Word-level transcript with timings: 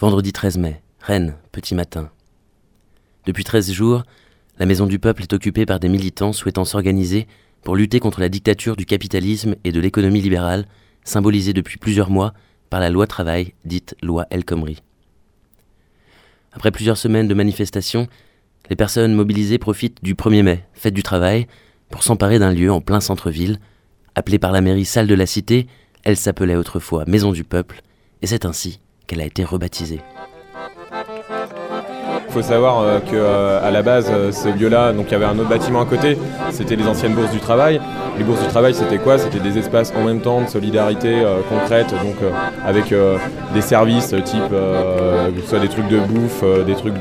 Vendredi 0.00 0.32
13 0.32 0.56
mai, 0.56 0.80
Rennes, 1.02 1.36
petit 1.52 1.74
matin. 1.74 2.08
Depuis 3.26 3.44
13 3.44 3.70
jours, 3.70 4.04
la 4.58 4.64
Maison 4.64 4.86
du 4.86 4.98
Peuple 4.98 5.20
est 5.20 5.34
occupée 5.34 5.66
par 5.66 5.78
des 5.78 5.90
militants 5.90 6.32
souhaitant 6.32 6.64
s'organiser 6.64 7.26
pour 7.64 7.76
lutter 7.76 8.00
contre 8.00 8.20
la 8.20 8.30
dictature 8.30 8.76
du 8.76 8.86
capitalisme 8.86 9.56
et 9.62 9.72
de 9.72 9.78
l'économie 9.78 10.22
libérale, 10.22 10.64
symbolisée 11.04 11.52
depuis 11.52 11.76
plusieurs 11.76 12.08
mois 12.08 12.32
par 12.70 12.80
la 12.80 12.88
loi 12.88 13.06
travail 13.06 13.52
dite 13.66 13.94
loi 14.00 14.26
El 14.30 14.46
Khomri. 14.46 14.78
Après 16.52 16.70
plusieurs 16.70 16.96
semaines 16.96 17.28
de 17.28 17.34
manifestations, 17.34 18.08
les 18.70 18.76
personnes 18.76 19.12
mobilisées 19.12 19.58
profitent 19.58 20.02
du 20.02 20.14
1er 20.14 20.42
mai, 20.42 20.64
fête 20.72 20.94
du 20.94 21.02
travail, 21.02 21.46
pour 21.90 22.04
s'emparer 22.04 22.38
d'un 22.38 22.54
lieu 22.54 22.72
en 22.72 22.80
plein 22.80 23.00
centre-ville. 23.00 23.58
Appelée 24.14 24.38
par 24.38 24.52
la 24.52 24.62
mairie 24.62 24.86
salle 24.86 25.08
de 25.08 25.14
la 25.14 25.26
cité, 25.26 25.66
elle 26.04 26.16
s'appelait 26.16 26.56
autrefois 26.56 27.04
Maison 27.06 27.32
du 27.32 27.44
Peuple, 27.44 27.82
et 28.22 28.26
c'est 28.26 28.46
ainsi 28.46 28.80
qu'elle 29.10 29.20
a 29.20 29.26
été 29.26 29.42
rebaptisée. 29.42 29.98
Il 32.28 32.32
faut 32.32 32.42
savoir 32.42 32.78
euh, 32.78 33.00
qu'à 33.00 33.16
euh, 33.16 33.70
la 33.72 33.82
base, 33.82 34.06
euh, 34.08 34.30
ce 34.30 34.56
lieu-là, 34.56 34.92
il 34.96 35.10
y 35.10 35.14
avait 35.16 35.24
un 35.24 35.36
autre 35.36 35.48
bâtiment 35.48 35.80
à 35.80 35.84
côté, 35.84 36.16
c'était 36.52 36.76
les 36.76 36.86
anciennes 36.86 37.14
bourses 37.14 37.32
du 37.32 37.40
travail. 37.40 37.80
Les 38.18 38.22
bourses 38.22 38.40
du 38.40 38.46
travail, 38.46 38.72
c'était 38.72 38.98
quoi? 38.98 39.18
C'était 39.18 39.40
des 39.40 39.58
espaces 39.58 39.92
en 39.96 40.04
même 40.04 40.20
temps 40.20 40.42
de 40.42 40.46
solidarité 40.46 41.24
concrète, 41.48 41.90
donc 41.90 42.16
avec 42.66 42.94
des 43.54 43.60
services 43.62 44.14
type, 44.24 44.50
que 44.50 45.40
ce 45.42 45.48
soit 45.48 45.58
des 45.58 45.68
trucs 45.68 45.88
de 45.88 45.98
bouffe, 46.00 46.44
des 46.66 46.74
trucs 46.74 46.94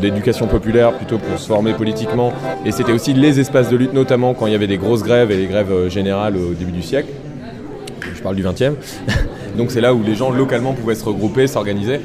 d'éducation 0.00 0.48
populaire 0.48 0.92
plutôt 0.92 1.18
pour 1.18 1.38
se 1.38 1.46
former 1.46 1.72
politiquement. 1.74 2.32
Et 2.66 2.72
c'était 2.72 2.92
aussi 2.92 3.12
les 3.12 3.38
espaces 3.38 3.68
de 3.68 3.76
lutte, 3.76 3.92
notamment 3.92 4.34
quand 4.34 4.46
il 4.46 4.52
y 4.52 4.56
avait 4.56 4.66
des 4.66 4.78
grosses 4.78 5.04
grèves 5.04 5.30
et 5.30 5.36
les 5.36 5.46
grèves 5.46 5.88
générales 5.88 6.36
au 6.36 6.52
début 6.52 6.72
du 6.72 6.82
siècle. 6.82 7.12
Je 8.14 8.22
parle 8.22 8.36
du 8.36 8.44
20e. 8.44 8.74
donc 9.56 9.70
c'est 9.70 9.80
là 9.80 9.94
où 9.94 10.02
les 10.02 10.14
gens 10.14 10.30
localement 10.30 10.72
pouvaient 10.72 10.94
se 10.94 11.04
regrouper, 11.04 11.46
s'organiser. 11.46 12.00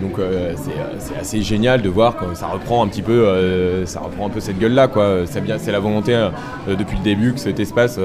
Donc 0.00 0.18
euh, 0.18 0.52
euh, 0.52 0.54
c'est 0.98 1.18
assez 1.18 1.42
génial 1.42 1.80
de 1.80 1.88
voir 1.88 2.16
que 2.16 2.34
ça 2.34 2.46
reprend 2.48 2.84
un 2.84 2.88
petit 2.88 3.02
peu, 3.02 3.26
euh, 3.26 3.86
ça 3.86 4.00
reprend 4.00 4.26
un 4.26 4.30
peu 4.30 4.40
cette 4.40 4.58
gueule-là. 4.58 4.88
C'est 5.26 5.40
bien, 5.40 5.56
c'est 5.58 5.72
la 5.72 5.80
volonté 5.80 6.28
depuis 6.66 6.98
le 6.98 7.02
début 7.02 7.32
que 7.32 7.40
cet 7.40 7.60
espace 7.60 7.98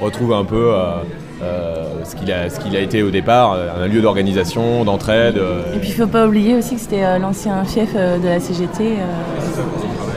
retrouve 0.00 0.32
un 0.32 0.44
peu 0.44 0.72
ce 2.04 2.16
qu'il 2.16 2.32
a, 2.32 2.50
ce 2.50 2.58
qu'il 2.60 2.76
a 2.76 2.80
été 2.80 3.02
au 3.02 3.10
départ, 3.10 3.52
un 3.54 3.86
lieu 3.86 4.00
d'organisation, 4.00 4.84
d'entraide. 4.84 5.40
Et 5.74 5.78
puis 5.78 5.90
il 5.90 5.94
faut 5.94 6.06
pas 6.06 6.26
oublier 6.26 6.56
aussi 6.56 6.74
que 6.74 6.80
c'était 6.80 7.18
l'ancien 7.18 7.64
chef 7.64 7.94
de 7.94 8.26
la 8.26 8.40
CGT. 8.40 8.96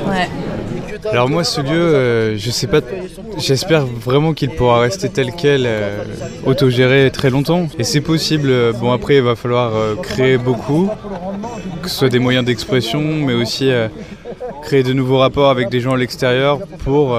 Ouais. 0.07 0.27
Alors 1.05 1.29
moi, 1.29 1.43
ce 1.43 1.61
lieu, 1.61 1.71
euh, 1.71 2.37
je 2.37 2.51
sais 2.51 2.67
pas, 2.67 2.81
j'espère 3.37 3.85
vraiment 3.85 4.33
qu'il 4.33 4.49
pourra 4.51 4.79
rester 4.81 5.09
tel 5.09 5.31
quel, 5.35 5.63
euh, 5.65 6.03
autogéré 6.45 7.09
très 7.11 7.29
longtemps. 7.29 7.67
Et 7.77 7.83
c'est 7.83 8.01
possible. 8.01 8.51
Bon, 8.79 8.91
après, 8.91 9.15
il 9.17 9.23
va 9.23 9.35
falloir 9.35 9.75
euh, 9.75 9.95
créer 9.95 10.37
beaucoup, 10.37 10.89
que 11.81 11.89
ce 11.89 11.95
soit 11.95 12.09
des 12.09 12.19
moyens 12.19 12.45
d'expression, 12.45 13.01
mais 13.01 13.33
aussi 13.33 13.71
créer 14.63 14.83
de 14.83 14.93
nouveaux 14.93 15.19
rapports 15.19 15.49
avec 15.49 15.69
des 15.69 15.79
gens 15.79 15.93
à 15.93 15.97
l'extérieur 15.97 16.59
pour, 16.83 17.17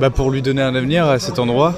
bah, 0.00 0.10
pour 0.10 0.30
lui 0.30 0.42
donner 0.42 0.62
un 0.62 0.74
avenir 0.74 1.06
à 1.06 1.18
cet 1.18 1.38
endroit. 1.38 1.74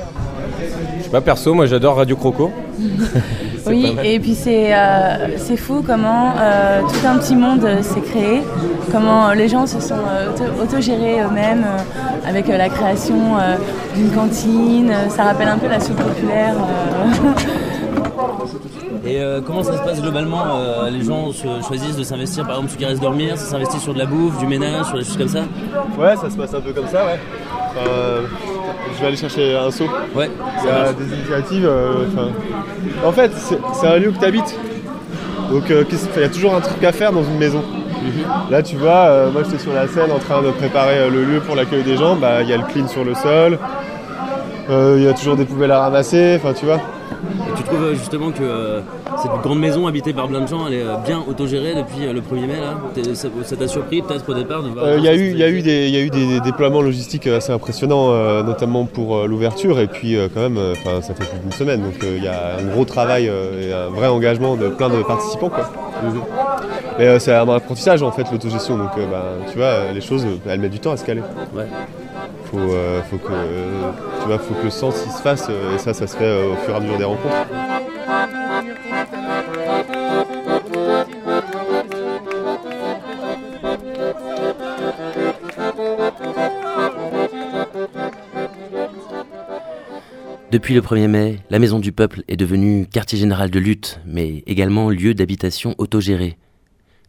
Je 0.98 1.04
sais 1.04 1.10
pas, 1.10 1.20
perso, 1.20 1.54
moi 1.54 1.66
j'adore 1.66 1.96
Radio 1.96 2.16
Croco. 2.16 2.52
Oui, 3.66 3.96
et 4.04 4.20
puis 4.20 4.36
euh, 4.46 5.28
c'est 5.36 5.56
fou 5.56 5.82
comment 5.86 6.32
euh, 6.38 6.82
tout 6.82 7.06
un 7.06 7.18
petit 7.18 7.34
monde 7.34 7.66
s'est 7.82 8.00
créé, 8.00 8.42
comment 8.92 9.32
les 9.32 9.48
gens 9.48 9.66
se 9.66 9.80
sont 9.80 9.94
euh, 9.94 10.62
autogérés 10.62 11.20
eux-mêmes 11.20 11.66
avec 12.26 12.48
la 12.48 12.68
création 12.68 13.16
d'une 13.94 14.10
cantine. 14.10 14.92
Ça 15.08 15.24
rappelle 15.24 15.48
un 15.48 15.58
peu 15.58 15.68
la 15.68 15.80
soupe 15.80 15.96
populaire. 15.96 16.54
Et 19.04 19.20
comment 19.46 19.62
ça 19.62 19.78
se 19.78 19.82
passe 19.84 20.02
globalement 20.02 20.44
Les 20.90 21.04
gens 21.04 21.30
choisissent 21.66 21.96
de 21.96 22.02
s'investir 22.02 22.44
par 22.44 22.56
exemple 22.56 22.70
sur 22.70 22.78
qui 22.78 22.84
reste 22.84 23.00
dormir, 23.00 23.38
ça 23.38 23.46
s'investit 23.46 23.78
sur 23.78 23.94
de 23.94 23.98
la 23.98 24.06
bouffe, 24.06 24.38
du 24.38 24.46
ménage, 24.46 24.86
sur 24.86 24.98
des 24.98 25.04
choses 25.04 25.16
comme 25.16 25.28
ça? 25.28 25.42
Ouais, 25.96 26.16
ça 26.16 26.28
se 26.28 26.36
passe 26.36 26.54
un 26.54 26.60
peu 26.60 26.72
comme 26.72 26.88
ça, 26.88 27.04
ouais 27.04 27.20
je 28.94 29.00
vais 29.00 29.06
aller 29.06 29.16
chercher 29.16 29.56
un 29.56 29.70
seau. 29.70 29.86
Ouais. 30.14 30.30
Il 30.62 30.66
y 30.66 30.70
a 30.70 30.92
des 30.92 31.14
initiatives. 31.14 31.66
Euh, 31.66 32.06
en 33.04 33.12
fait, 33.12 33.32
c'est 33.34 33.86
un 33.86 33.98
lieu 33.98 34.10
que 34.10 34.18
tu 34.18 34.24
habites. 34.24 34.58
Donc 35.50 35.70
euh, 35.70 35.84
il 36.16 36.20
y 36.20 36.24
a 36.24 36.28
toujours 36.28 36.54
un 36.54 36.60
truc 36.60 36.82
à 36.82 36.92
faire 36.92 37.12
dans 37.12 37.22
une 37.22 37.38
maison. 37.38 37.62
Mhm. 37.62 38.50
Là, 38.50 38.62
tu 38.62 38.76
vois, 38.76 39.06
euh, 39.06 39.30
moi 39.30 39.42
j'étais 39.44 39.62
sur 39.62 39.72
la 39.72 39.86
scène 39.86 40.10
en 40.10 40.18
train 40.18 40.42
de 40.42 40.50
préparer 40.50 41.08
le 41.08 41.24
lieu 41.24 41.40
pour 41.40 41.54
l'accueil 41.54 41.82
des 41.82 41.96
gens. 41.96 42.16
Bah, 42.16 42.42
il 42.42 42.48
y 42.48 42.52
a 42.52 42.56
le 42.56 42.64
clean 42.64 42.88
sur 42.88 43.04
le 43.04 43.14
sol. 43.14 43.58
Il 44.68 45.02
y 45.02 45.08
a 45.08 45.12
toujours 45.12 45.36
des 45.36 45.44
poubelles 45.44 45.70
à 45.70 45.80
ramasser. 45.80 46.40
Enfin, 46.40 46.52
tu 46.52 46.66
vois. 46.66 46.80
Et 47.48 47.56
tu 47.56 47.62
trouves 47.62 47.94
justement 47.94 48.30
que 48.30 48.80
cette 49.22 49.42
grande 49.42 49.58
maison 49.58 49.86
habitée 49.86 50.12
par 50.12 50.28
plein 50.28 50.40
de 50.40 50.46
gens, 50.46 50.66
elle 50.66 50.74
est 50.74 50.82
euh, 50.82 50.96
bien 51.04 51.22
autogérée 51.26 51.74
depuis 51.74 52.06
euh, 52.06 52.12
le 52.12 52.20
1er 52.20 52.46
mai. 52.46 52.60
Là? 52.60 53.14
Ça 53.44 53.56
t'a 53.56 53.68
surpris 53.68 54.02
peut-être 54.02 54.28
au 54.28 54.34
départ 54.34 54.62
de 54.62 54.68
voir 54.68 54.94
Il 54.96 55.04
y, 55.04 55.08
a 55.08 55.14
eu, 55.14 55.32
y, 55.32 55.42
a 55.42 55.48
eu 55.48 55.62
des, 55.62 55.88
y 55.88 55.96
a 55.96 56.00
eu 56.00 56.10
des 56.10 56.40
déploiements 56.40 56.82
logistiques 56.82 57.26
assez 57.26 57.52
impressionnants, 57.52 58.12
euh, 58.12 58.42
notamment 58.42 58.84
pour 58.84 59.26
l'ouverture. 59.26 59.80
Et 59.80 59.86
puis 59.86 60.16
quand 60.34 60.40
même, 60.40 60.58
ça 60.84 61.14
fait 61.14 61.24
plus 61.24 61.38
d'une 61.38 61.52
semaine. 61.52 61.82
Donc 61.82 61.94
il 62.02 62.22
y 62.22 62.28
a 62.28 62.56
un 62.58 62.64
gros 62.64 62.84
travail 62.84 63.26
et 63.26 63.72
un 63.72 63.88
vrai 63.88 64.08
engagement 64.08 64.56
de 64.56 64.68
plein 64.68 64.88
de 64.88 65.02
participants. 65.02 65.48
Quoi. 65.48 65.70
Mais 66.98 67.18
c'est 67.18 67.34
un 67.34 67.48
apprentissage 67.48 68.02
en 68.02 68.12
fait 68.12 68.24
l'autogestion. 68.30 68.76
Donc 68.76 68.90
bah, 69.10 69.24
tu 69.50 69.58
vois, 69.58 69.92
les 69.92 70.00
choses, 70.00 70.26
elles 70.48 70.60
mettent 70.60 70.72
du 70.72 70.80
temps 70.80 70.92
à 70.92 70.96
se 70.96 71.04
caler. 71.04 71.22
Ouais. 71.54 71.66
Faut, 72.50 72.58
faut, 73.10 73.18
que, 73.18 73.32
tu 74.20 74.26
vois, 74.26 74.38
faut 74.38 74.54
que 74.54 74.64
le 74.64 74.70
sens 74.70 75.02
il 75.04 75.12
se 75.12 75.20
fasse 75.20 75.48
et 75.48 75.78
ça, 75.78 75.92
ça 75.92 76.06
se 76.06 76.16
fait 76.16 76.44
au 76.44 76.56
fur 76.64 76.74
et 76.74 76.76
à 76.76 76.80
mesure 76.80 76.98
des 76.98 77.04
rencontres. 77.04 77.46
Depuis 90.52 90.74
le 90.74 90.80
1er 90.80 91.08
mai, 91.08 91.38
la 91.50 91.58
Maison 91.58 91.78
du 91.80 91.92
Peuple 91.92 92.22
est 92.28 92.36
devenue 92.36 92.86
quartier 92.86 93.18
général 93.18 93.50
de 93.50 93.58
lutte, 93.58 94.00
mais 94.06 94.42
également 94.46 94.88
lieu 94.88 95.12
d'habitation 95.12 95.74
autogéré. 95.76 96.38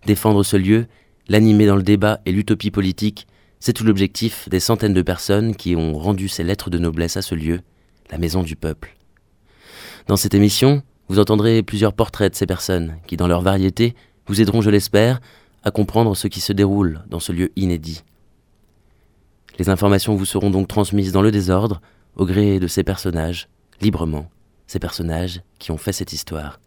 Défendre 0.05 0.43
ce 0.43 0.57
lieu, 0.57 0.87
l'animer 1.29 1.65
dans 1.65 1.75
le 1.75 1.83
débat 1.83 2.19
et 2.25 2.31
l'utopie 2.31 2.71
politique, 2.71 3.27
c'est 3.59 3.73
tout 3.73 3.83
l'objectif 3.83 4.47
des 4.49 4.59
centaines 4.59 4.93
de 4.93 5.01
personnes 5.01 5.55
qui 5.55 5.75
ont 5.75 5.97
rendu 5.97 6.27
ces 6.27 6.43
lettres 6.43 6.69
de 6.69 6.77
noblesse 6.77 7.17
à 7.17 7.21
ce 7.21 7.35
lieu, 7.35 7.61
la 8.11 8.17
Maison 8.17 8.43
du 8.43 8.55
Peuple. 8.55 8.95
Dans 10.07 10.17
cette 10.17 10.33
émission, 10.33 10.83
vous 11.09 11.19
entendrez 11.19 11.63
plusieurs 11.63 11.93
portraits 11.93 12.31
de 12.31 12.37
ces 12.37 12.45
personnes 12.45 12.97
qui, 13.07 13.17
dans 13.17 13.27
leur 13.27 13.41
variété, 13.41 13.95
vous 14.27 14.41
aideront, 14.41 14.61
je 14.61 14.69
l'espère, 14.69 15.19
à 15.63 15.71
comprendre 15.71 16.15
ce 16.15 16.27
qui 16.27 16.39
se 16.39 16.53
déroule 16.53 17.03
dans 17.09 17.19
ce 17.19 17.31
lieu 17.31 17.51
inédit. 17.55 18.03
Les 19.59 19.69
informations 19.69 20.15
vous 20.15 20.25
seront 20.25 20.49
donc 20.49 20.67
transmises 20.67 21.11
dans 21.11 21.21
le 21.21 21.31
désordre, 21.31 21.81
au 22.15 22.25
gré 22.25 22.59
de 22.59 22.67
ces 22.67 22.83
personnages, 22.83 23.47
librement, 23.81 24.29
ces 24.65 24.79
personnages 24.79 25.41
qui 25.59 25.71
ont 25.71 25.77
fait 25.77 25.93
cette 25.93 26.13
histoire. 26.13 26.59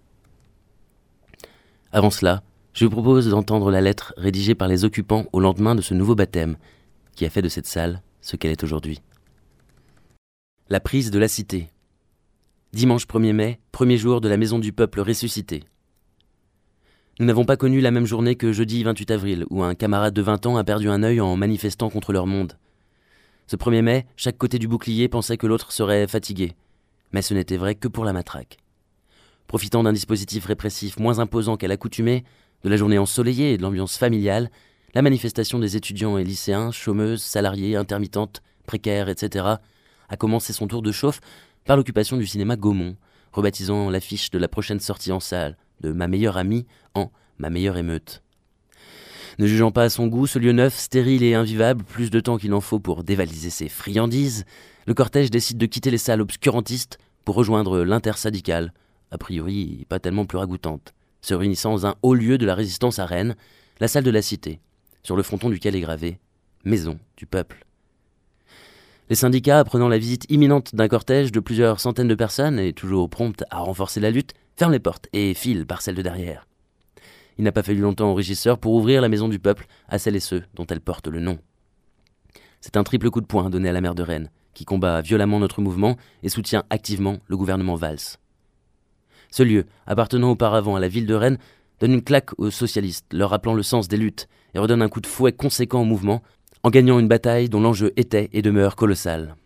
Avant 1.92 2.10
cela, 2.10 2.42
je 2.72 2.84
vous 2.84 2.90
propose 2.90 3.28
d'entendre 3.28 3.70
la 3.70 3.80
lettre 3.80 4.14
rédigée 4.16 4.54
par 4.54 4.68
les 4.68 4.84
occupants 4.84 5.26
au 5.32 5.40
lendemain 5.40 5.74
de 5.74 5.82
ce 5.82 5.94
nouveau 5.94 6.14
baptême, 6.14 6.56
qui 7.20 7.26
a 7.26 7.28
fait 7.28 7.42
de 7.42 7.50
cette 7.50 7.66
salle 7.66 8.00
ce 8.22 8.36
qu'elle 8.36 8.50
est 8.50 8.64
aujourd'hui. 8.64 9.02
La 10.70 10.80
prise 10.80 11.10
de 11.10 11.18
la 11.18 11.28
cité. 11.28 11.68
Dimanche 12.72 13.06
1er 13.06 13.34
mai, 13.34 13.60
premier 13.72 13.98
jour 13.98 14.22
de 14.22 14.28
la 14.30 14.38
Maison 14.38 14.58
du 14.58 14.72
Peuple 14.72 15.02
ressuscité. 15.02 15.64
Nous 17.18 17.26
n'avons 17.26 17.44
pas 17.44 17.58
connu 17.58 17.82
la 17.82 17.90
même 17.90 18.06
journée 18.06 18.36
que 18.36 18.54
jeudi 18.54 18.82
28 18.84 19.10
avril, 19.10 19.44
où 19.50 19.62
un 19.62 19.74
camarade 19.74 20.14
de 20.14 20.22
20 20.22 20.46
ans 20.46 20.56
a 20.56 20.64
perdu 20.64 20.88
un 20.88 21.02
œil 21.02 21.20
en 21.20 21.36
manifestant 21.36 21.90
contre 21.90 22.14
leur 22.14 22.26
monde. 22.26 22.56
Ce 23.48 23.56
1er 23.56 23.82
mai, 23.82 24.06
chaque 24.16 24.38
côté 24.38 24.58
du 24.58 24.66
bouclier 24.66 25.08
pensait 25.08 25.36
que 25.36 25.46
l'autre 25.46 25.72
serait 25.72 26.08
fatigué. 26.08 26.54
Mais 27.12 27.20
ce 27.20 27.34
n'était 27.34 27.58
vrai 27.58 27.74
que 27.74 27.88
pour 27.88 28.06
la 28.06 28.14
matraque. 28.14 28.56
Profitant 29.46 29.82
d'un 29.82 29.92
dispositif 29.92 30.46
répressif 30.46 30.98
moins 30.98 31.18
imposant 31.18 31.58
qu'à 31.58 31.68
l'accoutumée, 31.68 32.24
de 32.64 32.70
la 32.70 32.78
journée 32.78 32.96
ensoleillée 32.96 33.52
et 33.52 33.56
de 33.58 33.62
l'ambiance 33.62 33.98
familiale, 33.98 34.50
la 34.94 35.02
manifestation 35.02 35.58
des 35.58 35.76
étudiants 35.76 36.18
et 36.18 36.24
lycéens, 36.24 36.72
chômeuses, 36.72 37.22
salariés, 37.22 37.76
intermittentes, 37.76 38.42
précaires, 38.66 39.08
etc., 39.08 39.46
a 40.08 40.16
commencé 40.16 40.52
son 40.52 40.66
tour 40.66 40.82
de 40.82 40.92
chauffe 40.92 41.20
par 41.64 41.76
l'occupation 41.76 42.16
du 42.16 42.26
cinéma 42.26 42.56
Gaumont, 42.56 42.96
rebaptisant 43.32 43.90
l'affiche 43.90 44.30
de 44.30 44.38
la 44.38 44.48
prochaine 44.48 44.80
sortie 44.80 45.12
en 45.12 45.20
salle 45.20 45.56
de 45.80 45.92
Ma 45.92 46.08
meilleure 46.08 46.36
amie 46.36 46.66
en 46.94 47.10
Ma 47.38 47.50
meilleure 47.50 47.76
émeute. 47.76 48.22
Ne 49.38 49.46
jugeant 49.46 49.70
pas 49.70 49.84
à 49.84 49.90
son 49.90 50.08
goût 50.08 50.26
ce 50.26 50.38
lieu 50.38 50.52
neuf, 50.52 50.76
stérile 50.76 51.22
et 51.22 51.34
invivable, 51.34 51.84
plus 51.84 52.10
de 52.10 52.20
temps 52.20 52.36
qu'il 52.36 52.52
en 52.52 52.60
faut 52.60 52.80
pour 52.80 53.04
dévaliser 53.04 53.50
ses 53.50 53.68
friandises, 53.68 54.44
le 54.86 54.94
cortège 54.94 55.30
décide 55.30 55.58
de 55.58 55.66
quitter 55.66 55.90
les 55.90 55.98
salles 55.98 56.20
obscurantistes 56.20 56.98
pour 57.24 57.36
rejoindre 57.36 57.84
l'intersyndicale, 57.84 58.72
a 59.10 59.18
priori 59.18 59.86
pas 59.88 60.00
tellement 60.00 60.26
plus 60.26 60.38
ragoûtante, 60.38 60.94
se 61.22 61.34
réunissant 61.34 61.70
dans 61.70 61.86
un 61.86 61.94
haut 62.02 62.14
lieu 62.14 62.38
de 62.38 62.46
la 62.46 62.54
résistance 62.54 62.98
à 62.98 63.06
Rennes, 63.06 63.36
la 63.78 63.88
salle 63.88 64.04
de 64.04 64.10
la 64.10 64.20
Cité, 64.20 64.60
sur 65.02 65.16
le 65.16 65.22
fronton 65.22 65.50
duquel 65.50 65.76
est 65.76 65.80
gravé 65.80 66.18
Maison 66.64 66.98
du 67.16 67.26
peuple. 67.26 67.64
Les 69.08 69.16
syndicats, 69.16 69.58
apprenant 69.58 69.88
la 69.88 69.98
visite 69.98 70.26
imminente 70.28 70.74
d'un 70.74 70.86
cortège 70.86 71.32
de 71.32 71.40
plusieurs 71.40 71.80
centaines 71.80 72.06
de 72.06 72.14
personnes 72.14 72.58
et 72.58 72.72
toujours 72.72 73.10
promptes 73.10 73.44
à 73.50 73.58
renforcer 73.58 73.98
la 73.98 74.10
lutte, 74.10 74.34
ferme 74.56 74.72
les 74.72 74.78
portes 74.78 75.08
et 75.12 75.34
file 75.34 75.66
par 75.66 75.82
celle 75.82 75.96
de 75.96 76.02
derrière. 76.02 76.46
Il 77.38 77.44
n'a 77.44 77.52
pas 77.52 77.62
fallu 77.62 77.80
longtemps 77.80 78.10
au 78.10 78.14
régisseur 78.14 78.58
pour 78.58 78.74
ouvrir 78.74 79.00
la 79.00 79.08
maison 79.08 79.28
du 79.28 79.38
peuple 79.38 79.66
à 79.88 79.98
celles 79.98 80.16
et 80.16 80.20
ceux 80.20 80.44
dont 80.54 80.66
elle 80.66 80.80
porte 80.80 81.08
le 81.08 81.20
nom. 81.20 81.38
C'est 82.60 82.76
un 82.76 82.84
triple 82.84 83.10
coup 83.10 83.20
de 83.20 83.26
poing 83.26 83.48
donné 83.48 83.70
à 83.70 83.72
la 83.72 83.80
mère 83.80 83.94
de 83.94 84.02
Rennes, 84.02 84.30
qui 84.54 84.64
combat 84.64 85.00
violemment 85.00 85.40
notre 85.40 85.62
mouvement 85.62 85.96
et 86.22 86.28
soutient 86.28 86.64
activement 86.68 87.18
le 87.26 87.36
gouvernement 87.36 87.76
Valls. 87.76 88.18
Ce 89.30 89.42
lieu, 89.42 89.64
appartenant 89.86 90.30
auparavant 90.30 90.76
à 90.76 90.80
la 90.80 90.88
ville 90.88 91.06
de 91.06 91.14
Rennes, 91.14 91.38
donne 91.80 91.94
une 91.94 92.02
claque 92.02 92.38
aux 92.38 92.50
socialistes, 92.50 93.06
leur 93.12 93.30
rappelant 93.30 93.54
le 93.54 93.62
sens 93.62 93.88
des 93.88 93.96
luttes, 93.96 94.28
et 94.54 94.58
redonne 94.58 94.82
un 94.82 94.88
coup 94.88 95.00
de 95.00 95.06
fouet 95.06 95.32
conséquent 95.32 95.82
au 95.82 95.84
mouvement, 95.84 96.22
en 96.62 96.70
gagnant 96.70 96.98
une 96.98 97.08
bataille 97.08 97.48
dont 97.48 97.60
l'enjeu 97.60 97.92
était 97.96 98.28
et 98.32 98.42
demeure 98.42 98.76
colossal. 98.76 99.36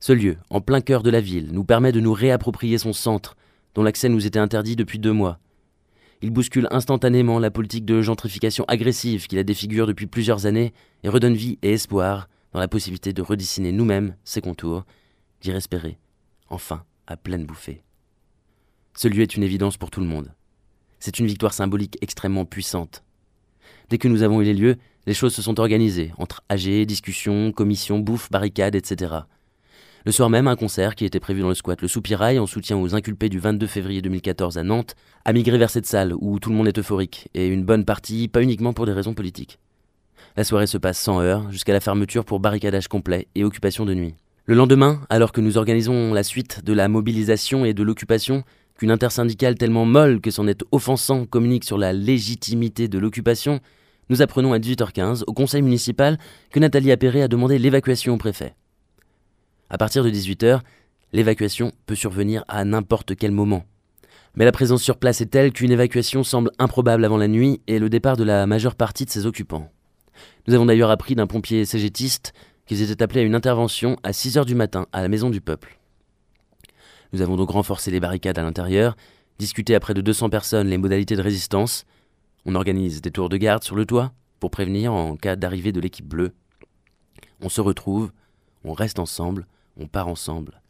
Ce 0.00 0.12
lieu, 0.12 0.36
en 0.50 0.60
plein 0.60 0.80
cœur 0.80 1.02
de 1.02 1.10
la 1.10 1.20
ville, 1.20 1.50
nous 1.52 1.64
permet 1.64 1.92
de 1.92 2.00
nous 2.00 2.12
réapproprier 2.12 2.78
son 2.78 2.92
centre, 2.92 3.36
dont 3.74 3.82
l'accès 3.82 4.08
nous 4.08 4.26
était 4.26 4.38
interdit 4.38 4.76
depuis 4.76 4.98
deux 4.98 5.12
mois. 5.12 5.38
Il 6.22 6.30
bouscule 6.30 6.68
instantanément 6.70 7.38
la 7.38 7.50
politique 7.50 7.84
de 7.84 8.02
gentrification 8.02 8.64
agressive 8.66 9.26
qui 9.26 9.36
la 9.36 9.44
défigure 9.44 9.86
depuis 9.86 10.06
plusieurs 10.06 10.46
années 10.46 10.72
et 11.04 11.08
redonne 11.08 11.34
vie 11.34 11.58
et 11.62 11.72
espoir 11.72 12.28
dans 12.52 12.60
la 12.60 12.68
possibilité 12.68 13.12
de 13.12 13.22
redessiner 13.22 13.72
nous-mêmes 13.72 14.16
ses 14.24 14.40
contours, 14.40 14.84
d'y 15.40 15.52
respirer, 15.52 15.98
enfin, 16.48 16.82
à 17.06 17.16
pleine 17.16 17.44
bouffée. 17.44 17.82
Ce 18.94 19.06
lieu 19.06 19.22
est 19.22 19.36
une 19.36 19.44
évidence 19.44 19.76
pour 19.76 19.90
tout 19.90 20.00
le 20.00 20.06
monde. 20.06 20.32
C'est 20.98 21.20
une 21.20 21.26
victoire 21.26 21.52
symbolique 21.54 21.98
extrêmement 22.00 22.44
puissante. 22.44 23.04
Dès 23.90 23.96
que 23.96 24.08
nous 24.08 24.22
avons 24.22 24.42
eu 24.42 24.44
les 24.44 24.54
lieux, 24.54 24.76
les 25.06 25.14
choses 25.14 25.34
se 25.34 25.40
sont 25.40 25.60
organisées, 25.60 26.12
entre 26.18 26.42
AG, 26.50 26.84
discussions, 26.84 27.52
commissions, 27.52 27.98
bouffe, 27.98 28.30
barricades, 28.30 28.74
etc. 28.74 29.14
Le 30.04 30.12
soir 30.12 30.28
même, 30.28 30.46
un 30.46 30.56
concert 30.56 30.94
qui 30.94 31.06
était 31.06 31.20
prévu 31.20 31.40
dans 31.40 31.48
le 31.48 31.54
squat 31.54 31.80
Le 31.80 31.88
Soupirail 31.88 32.38
en 32.38 32.46
soutien 32.46 32.76
aux 32.76 32.94
inculpés 32.94 33.30
du 33.30 33.38
22 33.38 33.66
février 33.66 34.02
2014 34.02 34.58
à 34.58 34.62
Nantes 34.62 34.94
a 35.24 35.32
migré 35.32 35.56
vers 35.56 35.70
cette 35.70 35.86
salle 35.86 36.12
où 36.18 36.38
tout 36.38 36.50
le 36.50 36.56
monde 36.56 36.68
est 36.68 36.78
euphorique, 36.78 37.28
et 37.32 37.48
une 37.48 37.64
bonne 37.64 37.86
partie 37.86 38.28
pas 38.28 38.42
uniquement 38.42 38.74
pour 38.74 38.84
des 38.84 38.92
raisons 38.92 39.14
politiques. 39.14 39.58
La 40.36 40.44
soirée 40.44 40.66
se 40.66 40.78
passe 40.78 40.98
sans 40.98 41.20
heure, 41.20 41.50
jusqu'à 41.50 41.72
la 41.72 41.80
fermeture 41.80 42.26
pour 42.26 42.40
barricadage 42.40 42.88
complet 42.88 43.26
et 43.34 43.44
occupation 43.44 43.86
de 43.86 43.94
nuit. 43.94 44.14
Le 44.44 44.54
lendemain, 44.54 45.00
alors 45.08 45.32
que 45.32 45.40
nous 45.40 45.56
organisons 45.56 46.12
la 46.12 46.22
suite 46.22 46.62
de 46.64 46.74
la 46.74 46.88
mobilisation 46.88 47.64
et 47.64 47.74
de 47.74 47.82
l'occupation, 47.82 48.44
qu'une 48.78 48.90
intersyndicale 48.90 49.56
tellement 49.56 49.84
molle 49.84 50.20
que 50.20 50.30
c'en 50.30 50.46
est 50.46 50.62
offensant 50.72 51.26
communique 51.26 51.64
sur 51.64 51.78
la 51.78 51.92
légitimité 51.92 52.86
de 52.88 52.98
l'occupation, 52.98 53.60
nous 54.08 54.22
apprenons 54.22 54.52
à 54.52 54.58
18h15 54.58 55.24
au 55.26 55.32
conseil 55.32 55.62
municipal 55.62 56.18
que 56.50 56.60
Nathalie 56.60 56.92
Appéré 56.92 57.22
a 57.22 57.28
demandé 57.28 57.58
l'évacuation 57.58 58.14
au 58.14 58.16
préfet. 58.18 58.54
À 59.70 59.78
partir 59.78 60.02
de 60.02 60.10
18h, 60.10 60.60
l'évacuation 61.12 61.72
peut 61.86 61.94
survenir 61.94 62.44
à 62.48 62.64
n'importe 62.64 63.16
quel 63.16 63.32
moment. 63.32 63.64
Mais 64.34 64.44
la 64.44 64.52
présence 64.52 64.82
sur 64.82 64.98
place 64.98 65.20
est 65.20 65.26
telle 65.26 65.52
qu'une 65.52 65.72
évacuation 65.72 66.22
semble 66.22 66.50
improbable 66.58 67.04
avant 67.04 67.16
la 67.16 67.28
nuit 67.28 67.60
et 67.66 67.78
le 67.78 67.88
départ 67.88 68.16
de 68.16 68.24
la 68.24 68.46
majeure 68.46 68.76
partie 68.76 69.04
de 69.04 69.10
ses 69.10 69.26
occupants. 69.26 69.70
Nous 70.46 70.54
avons 70.54 70.66
d'ailleurs 70.66 70.90
appris 70.90 71.14
d'un 71.14 71.26
pompier 71.26 71.64
cégétiste 71.64 72.32
qu'ils 72.66 72.82
étaient 72.82 73.02
appelés 73.02 73.20
à 73.20 73.24
une 73.24 73.34
intervention 73.34 73.96
à 74.02 74.12
6 74.12 74.36
h 74.36 74.44
du 74.44 74.54
matin 74.54 74.86
à 74.92 75.02
la 75.02 75.08
Maison 75.08 75.30
du 75.30 75.40
Peuple. 75.40 75.78
Nous 77.12 77.22
avons 77.22 77.36
donc 77.36 77.50
renforcé 77.50 77.90
les 77.90 78.00
barricades 78.00 78.38
à 78.38 78.42
l'intérieur, 78.42 78.96
discuté 79.38 79.74
à 79.74 79.80
près 79.80 79.94
de 79.94 80.00
200 80.00 80.28
personnes 80.28 80.68
les 80.68 80.78
modalités 80.78 81.16
de 81.16 81.22
résistance. 81.22 81.84
On 82.50 82.54
organise 82.54 83.02
des 83.02 83.10
tours 83.10 83.28
de 83.28 83.36
garde 83.36 83.62
sur 83.62 83.76
le 83.76 83.84
toit 83.84 84.10
pour 84.40 84.50
prévenir 84.50 84.94
en 84.94 85.18
cas 85.18 85.36
d'arrivée 85.36 85.70
de 85.70 85.80
l'équipe 85.80 86.08
bleue. 86.08 86.32
On 87.42 87.50
se 87.50 87.60
retrouve, 87.60 88.10
on 88.64 88.72
reste 88.72 88.98
ensemble, 88.98 89.46
on 89.76 89.86
part 89.86 90.08
ensemble. 90.08 90.62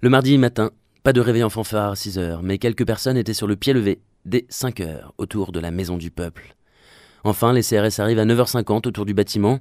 Le 0.00 0.10
mardi 0.10 0.36
matin, 0.36 0.72
pas 1.04 1.12
de 1.12 1.20
réveil 1.20 1.44
en 1.44 1.48
fanfare 1.48 1.92
à 1.92 1.94
6 1.94 2.18
heures, 2.18 2.42
mais 2.42 2.58
quelques 2.58 2.84
personnes 2.84 3.16
étaient 3.16 3.34
sur 3.34 3.46
le 3.46 3.54
pied 3.54 3.72
levé 3.72 4.00
dès 4.24 4.46
5 4.48 4.80
heures 4.80 5.14
autour 5.16 5.52
de 5.52 5.60
la 5.60 5.70
Maison 5.70 5.96
du 5.96 6.10
Peuple. 6.10 6.56
Enfin, 7.22 7.52
les 7.52 7.62
CRS 7.62 8.00
arrivent 8.00 8.18
à 8.18 8.26
9h50 8.26 8.88
autour 8.88 9.06
du 9.06 9.14
bâtiment, 9.14 9.60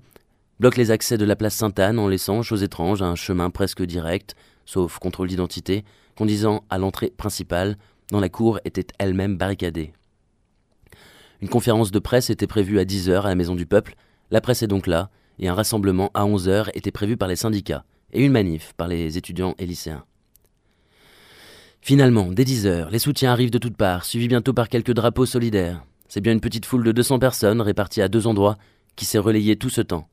bloquent 0.59 0.77
les 0.77 0.89
accès 0.89 1.19
de 1.19 1.25
la 1.25 1.35
place 1.35 1.53
Sainte-Anne 1.53 1.99
en 1.99 2.07
laissant, 2.07 2.41
chose 2.41 2.63
étrange, 2.63 3.03
un 3.03 3.13
chemin 3.13 3.51
presque 3.51 3.83
direct, 3.83 4.35
sauf 4.65 4.97
contrôle 4.97 5.27
d'identité, 5.27 5.85
conduisant 6.15 6.63
à 6.71 6.79
l'entrée 6.79 7.13
principale, 7.15 7.77
dont 8.09 8.19
la 8.19 8.29
cour 8.29 8.59
était 8.65 8.88
elle-même 8.97 9.38
barricadée. 9.38 9.94
Une 11.42 11.50
conférence 11.50 11.92
de 11.92 12.00
presse 12.00 12.30
était 12.30 12.48
prévue 12.48 12.80
à 12.80 12.86
10h 12.86 13.22
à 13.22 13.30
la 13.30 13.36
Maison 13.36 13.56
du 13.56 13.66
Peuple, 13.66 13.95
la 14.31 14.42
presse 14.42 14.63
est 14.63 14.68
donc 14.68 14.88
là, 14.88 15.10
et 15.39 15.48
un 15.48 15.54
rassemblement 15.54 16.10
à 16.13 16.25
11h 16.25 16.69
était 16.74 16.92
prévu 16.92 17.16
par 17.16 17.28
les 17.28 17.36
syndicats, 17.36 17.86
et 18.12 18.25
une 18.25 18.31
manif 18.31 18.74
par 18.75 18.88
les 18.88 19.18
étudiants 19.18 19.56
et 19.60 19.66
lycéens. 19.66 20.04
Finalement, 21.81 22.31
dès 22.31 22.44
10h, 22.44 22.89
les 22.89 23.00
soutiens 23.00 23.31
arrivent 23.31 23.51
de 23.51 23.60
toutes 23.60 23.78
parts, 23.78 24.04
suivis 24.04 24.28
bientôt 24.28 24.54
par 24.54 24.68
quelques 24.68 24.94
drapeaux 24.94 25.25
solidaires. 25.25 25.86
C'est 26.07 26.22
bien 26.22 26.34
une 26.34 26.42
petite 26.42 26.66
foule 26.66 26.84
de 26.84 26.92
200 26.92 27.19
personnes 27.19 27.62
réparties 27.62 28.01
à 28.01 28.07
deux 28.07 28.28
endroits 28.28 28.57
qui 28.95 29.06
s'est 29.06 29.19
relayée 29.19 29.57
tout 29.57 29.69
ce 29.69 29.81
temps. 29.81 30.10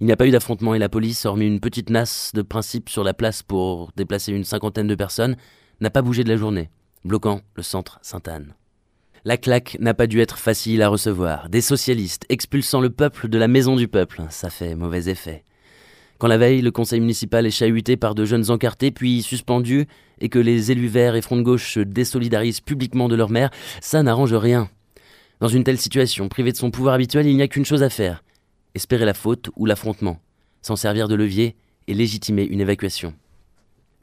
Il 0.00 0.06
n'y 0.06 0.12
a 0.12 0.16
pas 0.16 0.26
eu 0.26 0.30
d'affrontement 0.30 0.74
et 0.74 0.78
la 0.78 0.88
police, 0.88 1.24
hormis 1.26 1.46
une 1.46 1.60
petite 1.60 1.90
nasse 1.90 2.32
de 2.34 2.42
principe 2.42 2.88
sur 2.88 3.04
la 3.04 3.14
place 3.14 3.42
pour 3.42 3.92
déplacer 3.96 4.32
une 4.32 4.44
cinquantaine 4.44 4.88
de 4.88 4.94
personnes, 4.94 5.36
n'a 5.80 5.90
pas 5.90 6.02
bougé 6.02 6.24
de 6.24 6.28
la 6.28 6.36
journée, 6.36 6.70
bloquant 7.04 7.40
le 7.54 7.62
centre 7.62 7.98
Sainte-Anne. 8.02 8.54
La 9.26 9.36
claque 9.36 9.76
n'a 9.80 9.92
pas 9.92 10.06
dû 10.06 10.20
être 10.20 10.38
facile 10.38 10.82
à 10.82 10.88
recevoir. 10.88 11.48
Des 11.48 11.60
socialistes 11.60 12.24
expulsant 12.28 12.80
le 12.80 12.90
peuple 12.90 13.28
de 13.28 13.38
la 13.38 13.48
maison 13.48 13.74
du 13.74 13.88
peuple, 13.88 14.22
ça 14.30 14.50
fait 14.50 14.76
mauvais 14.76 15.08
effet. 15.08 15.42
Quand 16.18 16.28
la 16.28 16.38
veille, 16.38 16.62
le 16.62 16.70
conseil 16.70 17.00
municipal 17.00 17.44
est 17.44 17.50
chahuté 17.50 17.96
par 17.96 18.14
de 18.14 18.24
jeunes 18.24 18.52
encartés, 18.52 18.92
puis 18.92 19.22
suspendu, 19.22 19.88
et 20.20 20.28
que 20.28 20.38
les 20.38 20.70
élus 20.70 20.86
verts 20.86 21.16
et 21.16 21.22
Front 21.22 21.38
de 21.38 21.42
gauche 21.42 21.74
se 21.74 21.80
désolidarisent 21.80 22.60
publiquement 22.60 23.08
de 23.08 23.16
leur 23.16 23.28
maire, 23.28 23.50
ça 23.80 24.00
n'arrange 24.04 24.32
rien. 24.32 24.70
Dans 25.40 25.48
une 25.48 25.64
telle 25.64 25.78
situation, 25.78 26.28
privé 26.28 26.52
de 26.52 26.56
son 26.56 26.70
pouvoir 26.70 26.94
habituel, 26.94 27.26
il 27.26 27.34
n'y 27.34 27.42
a 27.42 27.48
qu'une 27.48 27.64
chose 27.64 27.82
à 27.82 27.90
faire 27.90 28.22
espérer 28.76 29.06
la 29.06 29.14
faute 29.14 29.50
ou 29.56 29.66
l'affrontement, 29.66 30.20
s'en 30.62 30.76
servir 30.76 31.08
de 31.08 31.16
levier 31.16 31.56
et 31.88 31.94
légitimer 31.94 32.44
une 32.44 32.60
évacuation. 32.60 33.12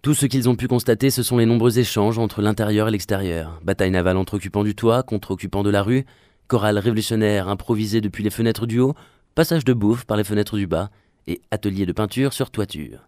Tout 0.04 0.14
ce 0.14 0.26
qu'ils 0.26 0.50
ont 0.50 0.58
pu 0.58 0.68
constater, 0.68 1.10
ce 1.10 1.24
sont 1.24 1.38
les 1.38 1.46
nombreux 1.46 1.80
échanges 1.80 2.20
entre 2.20 2.42
l'intérieur 2.42 2.90
et 2.90 2.92
l'extérieur. 2.92 3.62
Bataille 3.64 3.90
navale 3.90 4.18
entre 4.18 4.34
occupants 4.34 4.66
du 4.66 4.76
toit 4.76 5.02
contre 5.02 5.32
occupants 5.32 5.64
de 5.64 5.70
la 5.70 5.82
rue, 5.82 6.06
chorale 6.48 6.78
révolutionnaire 6.78 7.48
improvisée 7.48 8.02
depuis 8.02 8.22
les 8.22 8.30
fenêtres 8.30 8.66
du 8.66 8.80
haut, 8.80 8.96
passage 9.34 9.64
de 9.64 9.72
bouffe 9.72 10.04
par 10.04 10.18
les 10.18 10.26
fenêtres 10.26 10.58
du 10.58 10.68
bas, 10.68 10.92
et 11.26 11.42
atelier 11.52 11.86
de 11.86 11.94
peinture 11.94 12.34
sur 12.34 12.52
toiture. 12.52 13.08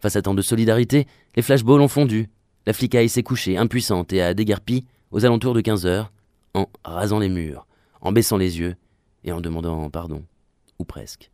Face 0.00 0.16
à 0.16 0.22
tant 0.22 0.32
de 0.32 0.40
solidarité, 0.40 1.06
les 1.36 1.42
flashballs 1.42 1.82
ont 1.82 1.86
fondu. 1.86 2.30
La 2.64 2.72
flicaille 2.72 3.10
s'est 3.10 3.22
couchée, 3.22 3.58
impuissante 3.58 4.10
et 4.14 4.22
a 4.22 4.32
déguerpi 4.32 4.86
aux 5.10 5.26
alentours 5.26 5.52
de 5.52 5.60
15 5.60 5.84
heures, 5.84 6.12
en 6.54 6.70
rasant 6.82 7.18
les 7.18 7.28
murs, 7.28 7.66
en 8.00 8.12
baissant 8.12 8.38
les 8.38 8.58
yeux 8.58 8.76
et 9.24 9.32
en 9.32 9.42
demandant 9.42 9.90
pardon, 9.90 10.24
ou 10.78 10.84
presque. 10.84 11.30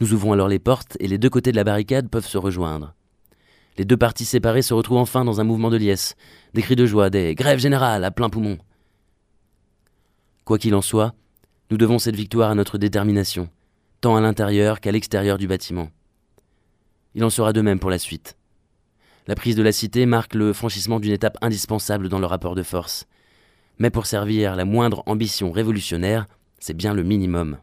Nous 0.00 0.14
ouvrons 0.14 0.32
alors 0.32 0.48
les 0.48 0.58
portes 0.58 0.96
et 0.98 1.08
les 1.08 1.18
deux 1.18 1.28
côtés 1.28 1.50
de 1.50 1.56
la 1.56 1.64
barricade 1.64 2.08
peuvent 2.08 2.26
se 2.26 2.38
rejoindre. 2.38 2.94
Les 3.76 3.84
deux 3.84 3.96
parties 3.96 4.24
séparées 4.24 4.62
se 4.62 4.74
retrouvent 4.74 4.98
enfin 4.98 5.24
dans 5.24 5.40
un 5.40 5.44
mouvement 5.44 5.70
de 5.70 5.76
liesse, 5.76 6.14
des 6.54 6.62
cris 6.62 6.76
de 6.76 6.86
joie, 6.86 7.10
des 7.10 7.34
grèves 7.34 7.58
générales 7.58 8.04
à 8.04 8.10
plein 8.10 8.30
poumon. 8.30 8.58
Quoi 10.44 10.58
qu'il 10.58 10.74
en 10.74 10.82
soit, 10.82 11.14
nous 11.70 11.76
devons 11.76 11.98
cette 11.98 12.16
victoire 12.16 12.50
à 12.50 12.54
notre 12.54 12.78
détermination, 12.78 13.48
tant 14.00 14.14
à 14.14 14.20
l'intérieur 14.20 14.80
qu'à 14.80 14.92
l'extérieur 14.92 15.38
du 15.38 15.48
bâtiment. 15.48 15.90
Il 17.14 17.24
en 17.24 17.30
sera 17.30 17.52
de 17.52 17.62
même 17.62 17.80
pour 17.80 17.90
la 17.90 17.98
suite. 17.98 18.36
La 19.26 19.34
prise 19.34 19.56
de 19.56 19.62
la 19.62 19.72
cité 19.72 20.04
marque 20.06 20.34
le 20.34 20.52
franchissement 20.52 21.00
d'une 21.00 21.12
étape 21.12 21.38
indispensable 21.40 22.08
dans 22.08 22.18
le 22.18 22.26
rapport 22.26 22.54
de 22.54 22.62
force, 22.62 23.06
mais 23.78 23.90
pour 23.90 24.06
servir 24.06 24.54
la 24.54 24.64
moindre 24.64 25.02
ambition 25.06 25.50
révolutionnaire, 25.50 26.26
c'est 26.58 26.76
bien 26.76 26.94
le 26.94 27.02
minimum. 27.02 27.58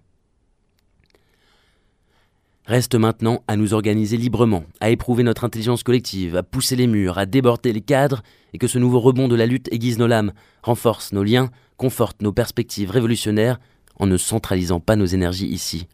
Reste 2.65 2.95
maintenant 2.95 3.43
à 3.47 3.55
nous 3.55 3.73
organiser 3.73 4.17
librement, 4.17 4.63
à 4.79 4.89
éprouver 4.89 5.23
notre 5.23 5.43
intelligence 5.43 5.83
collective, 5.83 6.35
à 6.35 6.43
pousser 6.43 6.75
les 6.75 6.87
murs, 6.87 7.17
à 7.17 7.25
déborder 7.25 7.73
les 7.73 7.81
cadres, 7.81 8.21
et 8.53 8.57
que 8.57 8.67
ce 8.67 8.77
nouveau 8.77 8.99
rebond 8.99 9.27
de 9.27 9.35
la 9.35 9.45
lutte 9.45 9.71
aiguise 9.73 9.97
nos 9.97 10.07
lames, 10.07 10.33
renforce 10.61 11.11
nos 11.11 11.23
liens, 11.23 11.49
conforte 11.77 12.21
nos 12.21 12.31
perspectives 12.31 12.91
révolutionnaires, 12.91 13.59
en 13.99 14.05
ne 14.05 14.17
centralisant 14.17 14.79
pas 14.79 14.95
nos 14.95 15.05
énergies 15.05 15.47
ici. 15.47 15.87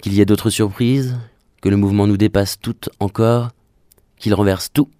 Qu'il 0.00 0.14
y 0.14 0.20
ait 0.20 0.26
d'autres 0.26 0.50
surprises, 0.50 1.18
que 1.60 1.68
le 1.68 1.76
mouvement 1.76 2.06
nous 2.06 2.16
dépasse 2.16 2.58
toutes 2.60 2.88
encore, 2.98 3.50
qu'il 4.16 4.34
renverse 4.34 4.72
tout, 4.72 4.90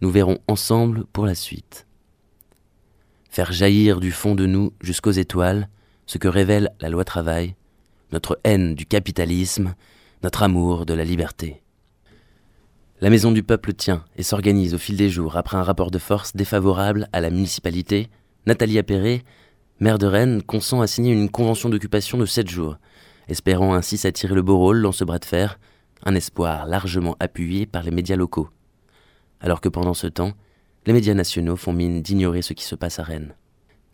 nous 0.00 0.10
verrons 0.10 0.38
ensemble 0.48 1.04
pour 1.12 1.26
la 1.26 1.34
suite 1.34 1.86
faire 3.32 3.50
jaillir 3.50 3.98
du 3.98 4.12
fond 4.12 4.34
de 4.34 4.44
nous 4.44 4.74
jusqu'aux 4.82 5.10
étoiles 5.10 5.68
ce 6.04 6.18
que 6.18 6.28
révèle 6.28 6.70
la 6.80 6.90
loi 6.90 7.02
travail, 7.02 7.56
notre 8.12 8.38
haine 8.44 8.74
du 8.74 8.84
capitalisme, 8.86 9.74
notre 10.22 10.42
amour 10.42 10.86
de 10.86 10.94
la 10.94 11.04
liberté. 11.04 11.62
La 13.00 13.10
Maison 13.10 13.32
du 13.32 13.42
Peuple 13.42 13.72
tient 13.72 14.04
et 14.16 14.22
s'organise 14.22 14.74
au 14.74 14.78
fil 14.78 14.96
des 14.96 15.08
jours 15.08 15.36
après 15.36 15.56
un 15.56 15.62
rapport 15.62 15.90
de 15.90 15.98
force 15.98 16.36
défavorable 16.36 17.08
à 17.12 17.20
la 17.20 17.30
municipalité. 17.30 18.10
Nathalie 18.46 18.78
Appéré, 18.78 19.24
maire 19.80 19.98
de 19.98 20.06
Rennes, 20.06 20.42
consent 20.42 20.82
à 20.82 20.86
signer 20.86 21.12
une 21.12 21.30
convention 21.30 21.68
d'occupation 21.68 22.18
de 22.18 22.26
sept 22.26 22.48
jours, 22.48 22.76
espérant 23.28 23.74
ainsi 23.74 23.96
s'attirer 23.96 24.34
le 24.34 24.42
beau 24.42 24.58
rôle 24.58 24.82
dans 24.82 24.92
ce 24.92 25.04
bras 25.04 25.18
de 25.18 25.24
fer, 25.24 25.58
un 26.04 26.14
espoir 26.14 26.66
largement 26.66 27.16
appuyé 27.18 27.66
par 27.66 27.82
les 27.82 27.90
médias 27.90 28.16
locaux. 28.16 28.50
alors 29.40 29.60
que 29.60 29.68
pendant 29.68 29.94
ce 29.94 30.06
temps, 30.06 30.34
les 30.86 30.92
médias 30.92 31.14
nationaux 31.14 31.56
font 31.56 31.72
mine 31.72 32.00
d'ignorer 32.00 32.42
ce 32.42 32.52
qui 32.52 32.62
se 32.62 32.76
passe 32.76 33.00
à 33.00 33.02
Rennes. 33.02 33.34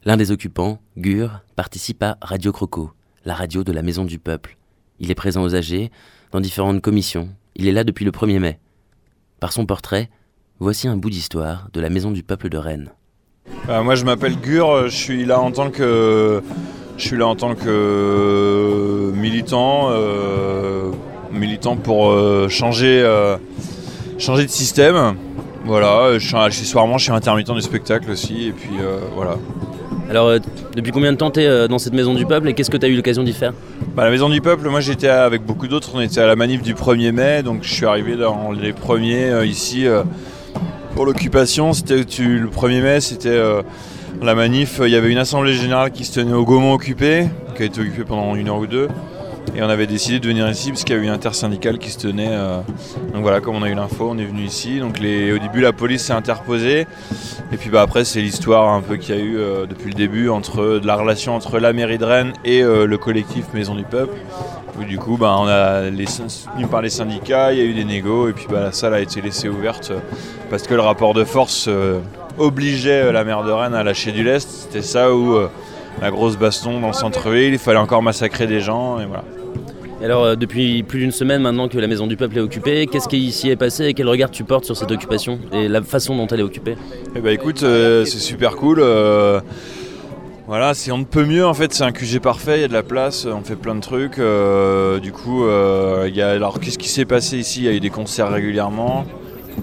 L'un 0.05 0.19
des 0.19 0.31
occupants, 0.31 0.83
Gur, 0.99 1.41
participe 1.57 2.03
à 2.03 2.19
Radio 2.21 2.53
Croco, 2.53 2.93
la 3.25 3.35
radio 3.35 3.65
de 3.65 3.73
la 3.73 3.83
Maison 3.83 4.05
du 4.05 4.19
Peuple. 4.19 4.57
Il 5.01 5.11
est 5.11 5.15
présent 5.15 5.43
aux 5.43 5.55
AG, 5.55 5.91
dans 6.33 6.41
différentes 6.41 6.81
commissions. 6.81 7.29
Il 7.57 7.69
est 7.69 7.73
là 7.73 7.85
depuis 7.85 8.05
le 8.05 8.11
1er 8.11 8.39
mai. 8.39 8.59
Par 9.41 9.53
son 9.53 9.67
portrait, 9.67 10.11
voici 10.59 10.89
un 10.89 10.97
bout 10.97 11.11
d'histoire 11.11 11.69
de 11.73 11.81
la 11.81 11.91
Maison 11.91 12.11
du 12.11 12.23
Peuple 12.23 12.49
de 12.49 12.59
Rennes. 12.59 12.91
Euh, 13.69 13.83
moi, 13.83 13.95
je 13.95 14.05
m'appelle 14.05 14.37
Gur, 14.37 14.89
je 14.89 14.97
suis 14.97 15.25
là 15.25 15.41
en 15.41 15.51
tant 15.51 15.71
que, 15.71 16.43
je 16.97 17.03
suis 17.03 17.17
là 17.17 17.27
en 17.27 17.37
tant 17.37 17.55
que 17.55 19.13
militant, 19.15 19.89
euh, 19.91 20.91
militant 21.33 21.77
pour 21.77 22.11
euh, 22.11 22.49
changer, 22.49 23.05
changer 24.19 24.45
de 24.45 24.51
système. 24.51 25.17
Voilà, 25.65 26.19
je 26.19 26.27
suis, 26.27 26.37
accessoirement, 26.37 26.99
je 26.99 27.05
suis 27.05 27.13
intermittent 27.13 27.53
du 27.53 27.61
spectacle 27.61 28.11
aussi, 28.11 28.49
et 28.49 28.53
puis 28.53 28.77
voilà. 29.15 29.37
Alors, 30.09 30.29
euh, 30.29 30.39
depuis 30.75 30.91
combien 30.91 31.13
de 31.13 31.19
temps 31.19 31.31
tu 31.31 31.41
es 31.41 31.47
euh, 31.47 31.69
dans 31.69 31.79
cette 31.79 31.93
maison 31.93 32.15
du 32.15 32.25
peuple 32.25 32.49
et 32.49 32.55
qu'est-ce 32.55 32.71
que 32.71 32.79
tu 32.79 32.87
as 32.87 32.89
eu 32.89 32.97
l'occasion 32.97 33.23
d'y 33.23 33.35
faire? 33.35 33.53
Bah, 33.95 34.05
La 34.05 34.11
maison 34.11 34.31
du 34.31 34.41
peuple, 34.41 34.69
moi 34.71 34.81
j'étais 34.81 35.09
avec 35.09 35.43
beaucoup 35.45 35.69
d'autres, 35.69 35.91
on 35.95 36.01
était 36.01 36.21
à 36.21 36.27
la 36.27 36.35
manif 36.35 36.63
du 36.63 36.75
1er 36.75 37.13
mai, 37.13 37.43
donc 37.43 37.63
je 37.63 37.73
suis 37.73 37.85
arrivé 37.85 38.17
dans 38.17 38.53
les 38.53 38.73
premiers 38.73 39.25
euh, 39.25 39.45
ici 39.45 39.87
pour 40.95 41.05
l'occupation. 41.05 41.75
C'était 41.75 41.97
le 41.97 42.49
1er 42.49 42.83
mai, 42.83 43.01
c'était 43.01 43.39
la 44.23 44.35
manif, 44.35 44.81
il 44.83 44.91
y 44.91 44.97
avait 44.97 45.11
une 45.11 45.19
assemblée 45.19 45.53
générale 45.53 45.91
qui 45.91 46.05
se 46.05 46.21
tenait 46.21 46.33
au 46.33 46.45
Gaumont 46.45 46.73
occupé, 46.73 47.27
qui 47.55 47.63
a 47.63 47.67
été 47.67 47.81
occupée 47.81 48.05
pendant 48.05 48.35
une 48.35 48.49
heure 48.49 48.59
ou 48.59 48.67
deux. 48.67 48.89
Et 49.55 49.63
on 49.63 49.69
avait 49.69 49.87
décidé 49.87 50.21
de 50.21 50.27
venir 50.27 50.49
ici 50.49 50.71
parce 50.71 50.85
qu'il 50.85 50.95
y 50.95 50.99
a 50.99 51.03
eu 51.03 51.05
une 51.05 51.11
intersyndicale 51.11 51.79
qui 51.79 51.91
se 51.91 51.99
tenait. 51.99 52.31
Euh, 52.31 52.59
donc 53.13 53.23
voilà, 53.23 53.41
comme 53.41 53.57
on 53.57 53.63
a 53.63 53.69
eu 53.69 53.75
l'info, 53.75 54.09
on 54.11 54.19
est 54.19 54.25
venu 54.25 54.43
ici. 54.43 54.79
Donc 54.79 54.97
au 54.99 55.39
début, 55.39 55.61
la 55.61 55.73
police 55.73 56.05
s'est 56.05 56.13
interposée. 56.13 56.87
Et 57.53 57.57
puis 57.57 57.71
bah, 57.71 57.83
après, 57.83 58.05
c'est 58.05 58.21
l'histoire 58.21 58.69
un 58.69 58.83
peu 58.83 58.97
qu'il 58.97 59.15
y 59.15 59.19
a 59.19 59.21
eu 59.21 59.39
euh, 59.39 59.67
depuis 59.67 59.89
le 59.89 59.95
début 59.95 60.29
entre 60.29 60.79
de 60.79 60.87
la 60.87 60.97
relation 60.97 61.35
entre 61.35 61.59
la 61.59 61.73
mairie 61.73 61.99
de 61.99 62.05
Rennes 62.05 62.33
et 62.45 62.63
euh, 62.63 62.87
le 62.87 62.99
collectif 62.99 63.47
Maison 63.55 63.75
du 63.75 63.85
Peuple. 63.85 64.17
Où, 64.79 64.85
du 64.85 64.99
coup, 64.99 65.17
bah, 65.17 65.35
on 65.39 65.47
a 65.49 65.91
les, 65.91 66.07
soutenu 66.07 66.67
par 66.71 66.83
les 66.83 66.91
syndicats, 66.91 67.53
il 67.53 67.59
y 67.59 67.63
a 67.63 67.65
eu 67.65 67.75
des 67.75 67.85
négos. 67.85 68.29
Et 68.29 68.33
puis 68.33 68.47
bah, 68.49 68.61
la 68.61 68.73
salle 68.73 68.95
a 68.95 69.01
été 69.01 69.21
laissée 69.21 69.49
ouverte 69.49 69.93
parce 70.51 70.65
que 70.65 70.75
le 70.75 70.83
rapport 70.83 71.15
de 71.15 71.25
force 71.25 71.69
obligeait 72.39 73.13
la 73.13 73.25
maire 73.25 73.43
de 73.43 73.51
Rennes 73.51 73.75
à 73.75 73.83
lâcher 73.83 74.13
du 74.13 74.23
lest. 74.23 74.49
C'était 74.49 74.83
ça 74.83 75.13
où 75.13 75.37
la 76.01 76.11
grosse 76.13 76.37
baston 76.37 76.81
dans 76.81 76.89
le 76.89 76.93
centre-ville, 76.93 77.55
il 77.55 77.59
fallait 77.59 77.79
encore 77.79 78.03
massacrer 78.03 78.47
des 78.47 78.61
gens. 78.61 79.01
Et 79.01 79.07
voilà 79.07 79.25
alors, 80.05 80.25
euh, 80.25 80.37
depuis 80.37 80.83
plus 80.85 81.01
d'une 81.01 81.11
semaine 81.11 81.43
maintenant 81.43 81.69
que 81.69 81.79
la 81.79 81.89
Maison 81.89 82.07
du 82.07 82.17
Peuple 82.17 82.39
est 82.39 82.41
occupée, 82.41 82.87
qu'est-ce 82.87 83.09
qui 83.09 83.33
s'y 83.33 83.51
est 83.51 83.57
passé 83.57 83.87
et 83.87 83.95
quel 83.95 84.09
regard 84.09 84.31
tu 84.31 84.45
portes 84.45 84.65
sur 84.65 84.77
cette 84.77 84.91
occupation 84.93 85.41
et 85.53 85.67
la 85.67 85.83
façon 85.83 86.17
dont 86.17 86.27
elle 86.29 86.41
est 86.41 86.45
occupée? 86.45 86.77
Eh 87.17 87.21
ben 87.21 87.33
écoute, 87.33 87.63
euh, 87.65 88.05
c'est 88.05 88.19
super 88.19 88.55
cool. 88.57 88.79
Euh, 88.81 89.41
voilà, 90.47 90.73
c'est 90.75 90.93
on 90.93 90.99
ne 90.99 91.05
peut 91.05 91.25
mieux 91.25 91.45
en 91.45 91.53
fait, 91.53 91.75
c'est 91.75 91.83
un 91.83 91.91
QG 91.91 92.21
parfait, 92.21 92.59
il 92.59 92.61
y 92.61 92.65
a 92.65 92.69
de 92.69 92.73
la 92.73 92.85
place, 92.85 93.27
on 93.27 93.43
fait 93.43 93.57
plein 93.57 93.75
de 93.75 93.81
trucs. 93.81 94.21
du 95.03 95.13
coup, 95.13 95.45
il 96.07 96.15
y 96.15 96.23
a, 96.23 96.31
alors 96.31 96.61
qu'est-ce 96.61 96.79
qui 96.79 96.89
s'est 96.89 97.05
passé 97.05 97.37
ici? 97.37 97.61
Il 97.61 97.65
y 97.65 97.69
a 97.69 97.73
eu 97.73 97.81
des 97.81 97.91
concerts 97.91 98.31
régulièrement. 98.31 99.05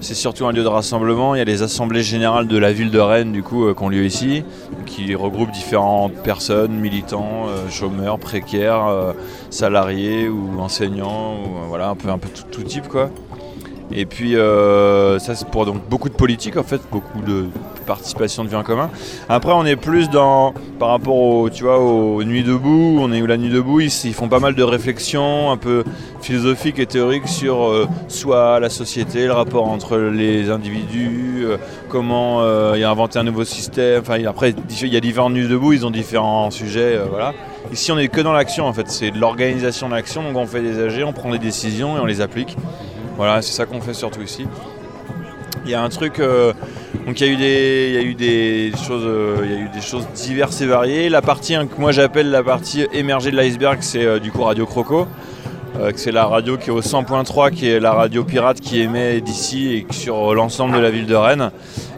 C'est 0.00 0.14
surtout 0.14 0.46
un 0.46 0.52
lieu 0.52 0.62
de 0.62 0.68
rassemblement. 0.68 1.34
Il 1.34 1.38
y 1.38 1.40
a 1.40 1.44
les 1.44 1.62
assemblées 1.62 2.02
générales 2.02 2.46
de 2.46 2.58
la 2.58 2.72
ville 2.72 2.90
de 2.90 2.98
Rennes, 2.98 3.32
du 3.32 3.42
coup, 3.42 3.72
qui 3.72 3.82
ont 3.82 3.88
lieu 3.88 4.04
ici, 4.04 4.44
qui 4.84 5.14
regroupent 5.14 5.50
différentes 5.50 6.12
personnes, 6.22 6.72
militants, 6.78 7.46
chômeurs, 7.70 8.18
précaires, 8.18 9.14
salariés 9.50 10.28
ou 10.28 10.60
enseignants, 10.60 11.36
voilà, 11.68 11.88
un 11.88 11.94
peu, 11.94 12.10
un 12.10 12.18
peu 12.18 12.28
tout, 12.50 12.62
type 12.62 12.88
quoi. 12.88 13.10
Et 13.92 14.04
puis 14.06 14.36
euh, 14.36 15.18
ça 15.18 15.34
c'est 15.34 15.48
pour 15.48 15.64
donc 15.64 15.88
beaucoup 15.88 16.08
de 16.08 16.14
politique 16.14 16.56
en 16.56 16.62
fait, 16.62 16.80
beaucoup 16.90 17.20
de 17.22 17.46
participation 17.86 18.44
de 18.44 18.48
vie 18.48 18.56
en 18.56 18.62
commun. 18.62 18.90
Après 19.28 19.52
on 19.52 19.64
est 19.64 19.76
plus 19.76 20.10
dans 20.10 20.52
par 20.78 20.88
rapport 20.88 21.16
au 21.16 21.50
tu 21.50 21.64
vois 21.64 21.78
aux 21.78 22.22
nuits 22.24 22.42
debout, 22.42 22.98
on 23.00 23.12
est 23.12 23.22
où 23.22 23.26
la 23.26 23.36
nuit 23.36 23.48
debout, 23.48 23.80
ils, 23.80 23.92
ils, 24.04 24.14
font 24.14 24.28
pas 24.28 24.40
mal 24.40 24.54
de 24.54 24.62
réflexions 24.62 25.50
un 25.50 25.56
peu 25.56 25.84
philosophiques 26.20 26.78
et 26.78 26.86
théoriques 26.86 27.28
sur 27.28 27.64
euh, 27.64 27.86
soit 28.08 28.60
la 28.60 28.68
société, 28.68 29.26
le 29.26 29.32
rapport 29.32 29.68
entre 29.68 29.96
les 29.96 30.50
individus, 30.50 31.44
euh, 31.44 31.56
comment 31.88 32.40
a 32.42 32.88
inventé 32.88 33.18
un 33.18 33.24
nouveau 33.24 33.44
système. 33.44 34.00
Enfin 34.00 34.22
après 34.24 34.54
il 34.82 34.88
y 34.88 34.96
a 34.96 35.00
différentes 35.00 35.32
nuits 35.32 35.48
debout, 35.48 35.72
ils 35.72 35.86
ont 35.86 35.90
différents 35.90 36.50
sujets, 36.50 36.98
voilà. 37.10 37.32
Ici, 37.72 37.90
on 37.90 37.96
n'est 37.96 38.08
que 38.08 38.20
dans 38.20 38.32
l'action 38.32 38.66
en 38.66 38.72
fait. 38.72 38.88
C'est 38.88 39.10
de 39.10 39.18
l'organisation 39.18 39.88
de 39.88 39.94
l'action. 39.94 40.22
Donc, 40.22 40.36
on 40.36 40.46
fait 40.46 40.62
des 40.62 40.78
AG, 40.78 41.04
on 41.04 41.12
prend 41.12 41.30
des 41.30 41.38
décisions 41.38 41.96
et 41.96 42.00
on 42.00 42.06
les 42.06 42.20
applique. 42.20 42.56
Voilà, 43.16 43.42
c'est 43.42 43.52
ça 43.52 43.66
qu'on 43.66 43.80
fait 43.80 43.94
surtout 43.94 44.22
ici. 44.22 44.46
Il 45.64 45.70
y 45.70 45.74
a 45.74 45.82
un 45.82 45.88
truc. 45.88 46.20
Euh, 46.20 46.52
donc, 47.06 47.20
il 47.20 47.26
y, 47.26 47.30
a 47.30 47.32
eu 47.32 47.36
des, 47.36 47.88
il 47.88 47.94
y 47.94 47.98
a 47.98 48.02
eu 48.02 48.14
des 48.14 48.72
choses, 48.76 49.04
euh, 49.04 49.36
il 49.44 49.52
y 49.52 49.54
a 49.54 49.58
eu 49.58 49.68
des 49.68 49.80
choses 49.80 50.06
diverses 50.14 50.60
et 50.60 50.66
variées. 50.66 51.08
La 51.08 51.22
partie 51.22 51.54
hein, 51.54 51.66
que 51.66 51.80
moi 51.80 51.92
j'appelle 51.92 52.30
la 52.30 52.42
partie 52.42 52.86
émergée 52.92 53.30
de 53.30 53.36
l'iceberg, 53.36 53.78
c'est 53.80 54.04
euh, 54.04 54.18
du 54.18 54.32
coup 54.32 54.42
Radio 54.42 54.66
Croco. 54.66 55.06
c'est 55.94 56.12
la 56.12 56.24
radio 56.24 56.56
qui 56.56 56.70
est 56.70 56.72
au 56.72 56.80
100.3, 56.80 57.50
qui 57.50 57.68
est 57.68 57.80
la 57.80 57.92
radio 57.92 58.24
pirate 58.24 58.60
qui 58.60 58.80
émet 58.80 59.20
d'ici 59.20 59.74
et 59.74 59.86
sur 59.92 60.34
l'ensemble 60.34 60.74
de 60.74 60.80
la 60.80 60.90
ville 60.90 61.06
de 61.06 61.14
Rennes 61.14 61.50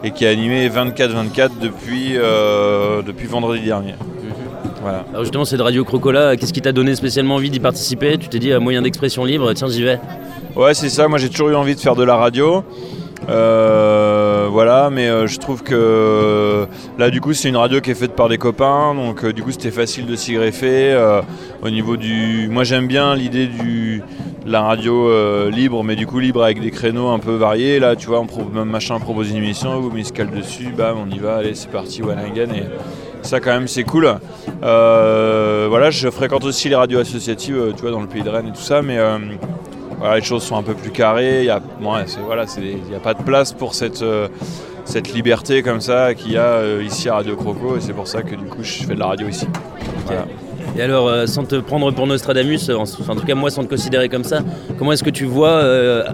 et 0.02 0.10
qui 0.10 0.24
est 0.24 0.28
animée 0.28 0.68
24-24 0.68 1.50
depuis, 1.60 2.14
depuis 3.06 3.26
vendredi 3.26 3.62
dernier. 3.66 3.94
Alors 5.10 5.22
justement, 5.22 5.44
cette 5.44 5.60
radio 5.60 5.84
Crocola, 5.84 6.36
qu'est-ce 6.36 6.52
qui 6.52 6.62
t'a 6.62 6.72
donné 6.72 6.94
spécialement 6.94 7.36
envie 7.36 7.50
d'y 7.50 7.60
participer? 7.60 8.16
Tu 8.18 8.28
t'es 8.28 8.38
dit, 8.38 8.52
à 8.52 8.60
moyen 8.60 8.82
d'expression 8.82 9.24
libre, 9.24 9.52
tiens, 9.52 9.68
j'y 9.68 9.82
vais. 9.82 10.00
Ouais, 10.56 10.74
c'est 10.74 10.88
ça. 10.88 11.08
Moi, 11.08 11.18
j'ai 11.18 11.28
toujours 11.28 11.50
eu 11.50 11.54
envie 11.54 11.74
de 11.74 11.80
faire 11.80 11.96
de 11.96 12.04
la 12.04 12.16
radio. 12.16 12.64
Euh, 13.28 14.48
voilà, 14.50 14.88
mais 14.90 15.08
euh, 15.08 15.26
je 15.26 15.38
trouve 15.38 15.62
que 15.62 16.66
là, 16.98 17.10
du 17.10 17.20
coup, 17.20 17.34
c'est 17.34 17.48
une 17.48 17.56
radio 17.56 17.80
qui 17.80 17.90
est 17.90 17.94
faite 17.94 18.14
par 18.14 18.28
des 18.28 18.38
copains, 18.38 18.94
donc 18.94 19.24
euh, 19.24 19.32
du 19.32 19.42
coup, 19.42 19.50
c'était 19.50 19.70
facile 19.70 20.06
de 20.06 20.16
s'y 20.16 20.34
greffer. 20.34 20.96
au 21.62 21.70
niveau 21.70 21.96
du, 21.96 22.48
moi, 22.50 22.64
j'aime 22.64 22.86
bien 22.86 23.14
l'idée 23.14 23.46
du 23.46 24.02
la 24.46 24.62
radio 24.62 25.10
libre, 25.50 25.84
mais 25.84 25.94
du 25.94 26.06
coup 26.06 26.20
libre 26.20 26.42
avec 26.42 26.60
des 26.60 26.70
créneaux 26.70 27.08
un 27.08 27.18
peu 27.18 27.34
variés. 27.34 27.78
Là, 27.78 27.96
tu 27.96 28.06
vois, 28.06 28.20
on 28.20 28.64
machin 28.64 28.98
propose 28.98 29.30
une 29.30 29.36
émission, 29.36 29.78
vous 29.80 29.90
mettez 29.90 30.24
dessus, 30.24 30.72
bam, 30.76 30.96
on 30.98 31.14
y 31.14 31.18
va, 31.18 31.36
allez, 31.36 31.54
c'est 31.54 31.70
parti, 31.70 32.02
one 32.02 32.18
again. 32.18 32.54
Et 32.54 32.64
ça, 33.20 33.40
quand 33.40 33.50
même, 33.50 33.68
c'est 33.68 33.84
cool. 33.84 34.10
voilà, 34.62 35.90
je 35.90 36.08
fréquente 36.08 36.44
aussi 36.44 36.70
les 36.70 36.76
radios 36.76 37.00
associatives, 37.00 37.74
tu 37.76 37.82
vois, 37.82 37.90
dans 37.90 38.00
le 38.00 38.06
pays 38.06 38.22
de 38.22 38.30
Rennes 38.30 38.48
et 38.48 38.56
tout 38.56 38.62
ça, 38.62 38.80
mais 38.80 38.98
les 40.14 40.22
choses 40.22 40.42
sont 40.42 40.56
un 40.56 40.62
peu 40.62 40.74
plus 40.74 40.90
carrées. 40.90 41.40
Il 41.40 41.44
n'y 41.44 41.50
a, 41.50 41.60
voilà, 41.80 42.04
a 42.44 43.00
pas 43.00 43.14
de 43.14 43.22
place 43.22 43.52
pour 43.52 43.74
cette, 43.74 44.02
euh, 44.02 44.28
cette 44.84 45.12
liberté 45.12 45.62
comme 45.62 45.80
ça 45.80 46.14
qu'il 46.14 46.32
y 46.32 46.36
a 46.36 46.42
euh, 46.42 46.82
ici 46.84 47.08
à 47.08 47.14
Radio 47.14 47.36
Croco. 47.36 47.76
Et 47.76 47.80
c'est 47.80 47.92
pour 47.92 48.06
ça 48.06 48.22
que 48.22 48.34
du 48.34 48.44
coup, 48.44 48.62
je 48.62 48.84
fais 48.84 48.94
de 48.94 49.00
la 49.00 49.06
radio 49.06 49.28
ici. 49.28 49.46
Et 50.76 50.82
alors, 50.82 51.08
euh, 51.08 51.26
sans 51.26 51.44
te 51.44 51.56
prendre 51.56 51.90
pour 51.92 52.06
Nostradamus, 52.06 52.70
en, 52.70 52.82
en, 52.82 53.16
tout 53.16 53.26
cas 53.26 53.34
moi 53.34 53.50
sans 53.50 53.64
te 53.64 53.68
considérer 53.68 54.08
comme 54.08 54.24
ça, 54.24 54.40
comment 54.78 54.92
est-ce 54.92 55.02
que 55.02 55.10
tu 55.10 55.24
vois 55.24 55.62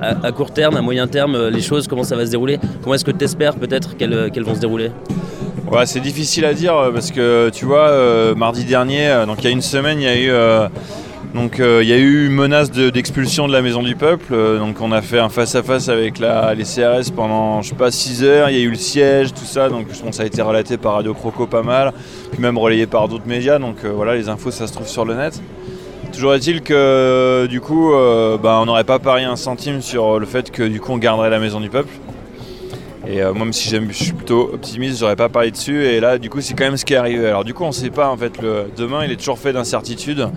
à, 0.01 0.33
court 0.33 0.53
terme, 0.53 0.77
à 0.77 0.83
moyen 0.83 1.07
terme, 1.07 1.49
les 1.49 1.61
choses, 1.61 1.87
comment 1.87 2.05
ça 2.05 2.17
va 2.17 2.25
se 2.25 2.31
dérouler? 2.31 2.59
Comment 2.83 2.95
est-ce 2.95 3.05
que 3.05 3.11
tu 3.11 3.25
espères 3.25 3.57
peut-être 3.57 3.97
qu'elles 3.97 4.45
vont 4.45 4.55
se 4.55 4.61
dérouler? 4.61 4.91
Ouais, 5.71 5.87
c'est 5.87 6.01
difficile 6.01 6.45
à 6.45 6.55
dire 6.55 6.75
parce 6.95 7.11
que 7.11 7.51
tu 7.53 7.65
vois, 7.65 8.35
mardi 8.37 8.65
dernier, 8.65 9.25
donc 9.27 9.39
il 9.41 9.45
y 9.45 9.49
a 9.49 9.51
une 9.51 9.63
semaine, 9.63 10.01
il 10.01 10.05
y 10.05 10.09
a 10.09 10.17
eu 10.17 10.69
donc 11.35 11.59
euh, 11.59 11.81
il 11.83 11.89
y 11.89 11.93
a 11.93 11.97
eu 11.97 12.27
une 12.27 12.33
menace 12.33 12.71
d'expulsion 12.71 13.49
de, 13.49 13.53
la 13.53 13.61
Maison 13.61 13.83
du 13.83 13.97
Peuple. 13.97 14.33
Euh, 14.33 14.59
donc 14.61 14.81
on 14.81 14.93
a 14.93 15.03
fait 15.03 15.19
un 15.19 15.29
face-à-face 15.29 15.89
avec 15.89 16.21
les 16.21 16.65
CRS 16.65 17.11
pendant 17.15 17.61
je 17.61 17.71
sais 17.71 17.75
pas 17.75 17.91
6 17.91 18.23
heures. 18.23 18.51
Il 18.51 18.57
y 18.57 18.61
a 18.61 18.63
eu 18.63 18.71
le 18.71 18.77
siège, 18.77 19.35
tout 19.35 19.45
ça. 19.45 19.69
Donc 19.69 19.87
je 19.93 19.99
pense 19.99 20.11
que 20.11 20.17
ça 20.17 20.23
a 20.23 20.27
été 20.27 20.41
relaté 20.43 20.77
par 20.77 20.95
Radio 20.95 21.13
Croco 21.13 21.49
pas 21.49 21.63
mal, 21.63 21.93
puis 22.31 22.41
même 22.41 22.57
relayé 22.57 22.87
par 22.87 23.09
d'autres 23.09 23.27
médias. 23.27 23.59
Donc 23.59 23.79
euh, 23.85 23.91
voilà, 23.91 24.15
les 24.15 24.29
infos 24.29 24.53
ça 24.53 24.69
se 24.69 24.73
trouve 24.73 24.87
sur 24.87 25.05
le 25.05 25.15
net. 25.15 25.43
Toujours 26.13 26.35
est-il 26.35 26.63
que 26.63 27.47
du 27.51 27.61
coup, 27.61 27.91
bah, 28.41 28.61
on 28.63 28.67
n'aurait 28.67 28.85
pas 28.85 29.01
parié 29.01 29.27
un 29.27 29.35
centime 29.35 29.83
sur 29.83 30.21
le 30.21 30.27
fait 30.27 30.53
que 30.53 30.63
du 30.63 30.81
coup 30.81 30.93
on 30.93 30.99
garderait 30.99 31.31
la 31.31 31.41
Maison 31.41 31.61
du 31.61 31.69
Peuple. 31.69 31.93
Et 33.07 33.23
moi, 33.23 33.33
même 33.33 33.53
si 33.53 33.69
je 33.69 33.93
suis 33.93 34.13
plutôt 34.13 34.51
optimiste, 34.55 35.01
j'aurais 35.01 35.17
pas 35.17 35.29
parlé 35.29 35.51
dessus. 35.51 35.85
Et 35.85 36.01
là, 36.01 36.19
du 36.19 36.31
coup, 36.31 36.41
c'est 36.41 36.55
quand 36.55 36.65
même 36.65 36.77
ce 36.77 36.85
qui 36.85 36.95
est 36.95 36.97
arrivé. 36.97 37.27
Alors, 37.27 37.45
du 37.45 37.53
coup, 37.53 37.65
on 37.65 37.73
sait 37.73 37.91
pas 37.91 38.09
en 38.09 38.17
fait. 38.17 38.33
Demain, 38.77 39.05
il 39.05 39.13
est 39.13 39.17
toujours 39.17 39.39
fait 39.39 39.53
d'incertitudes. 39.53 40.29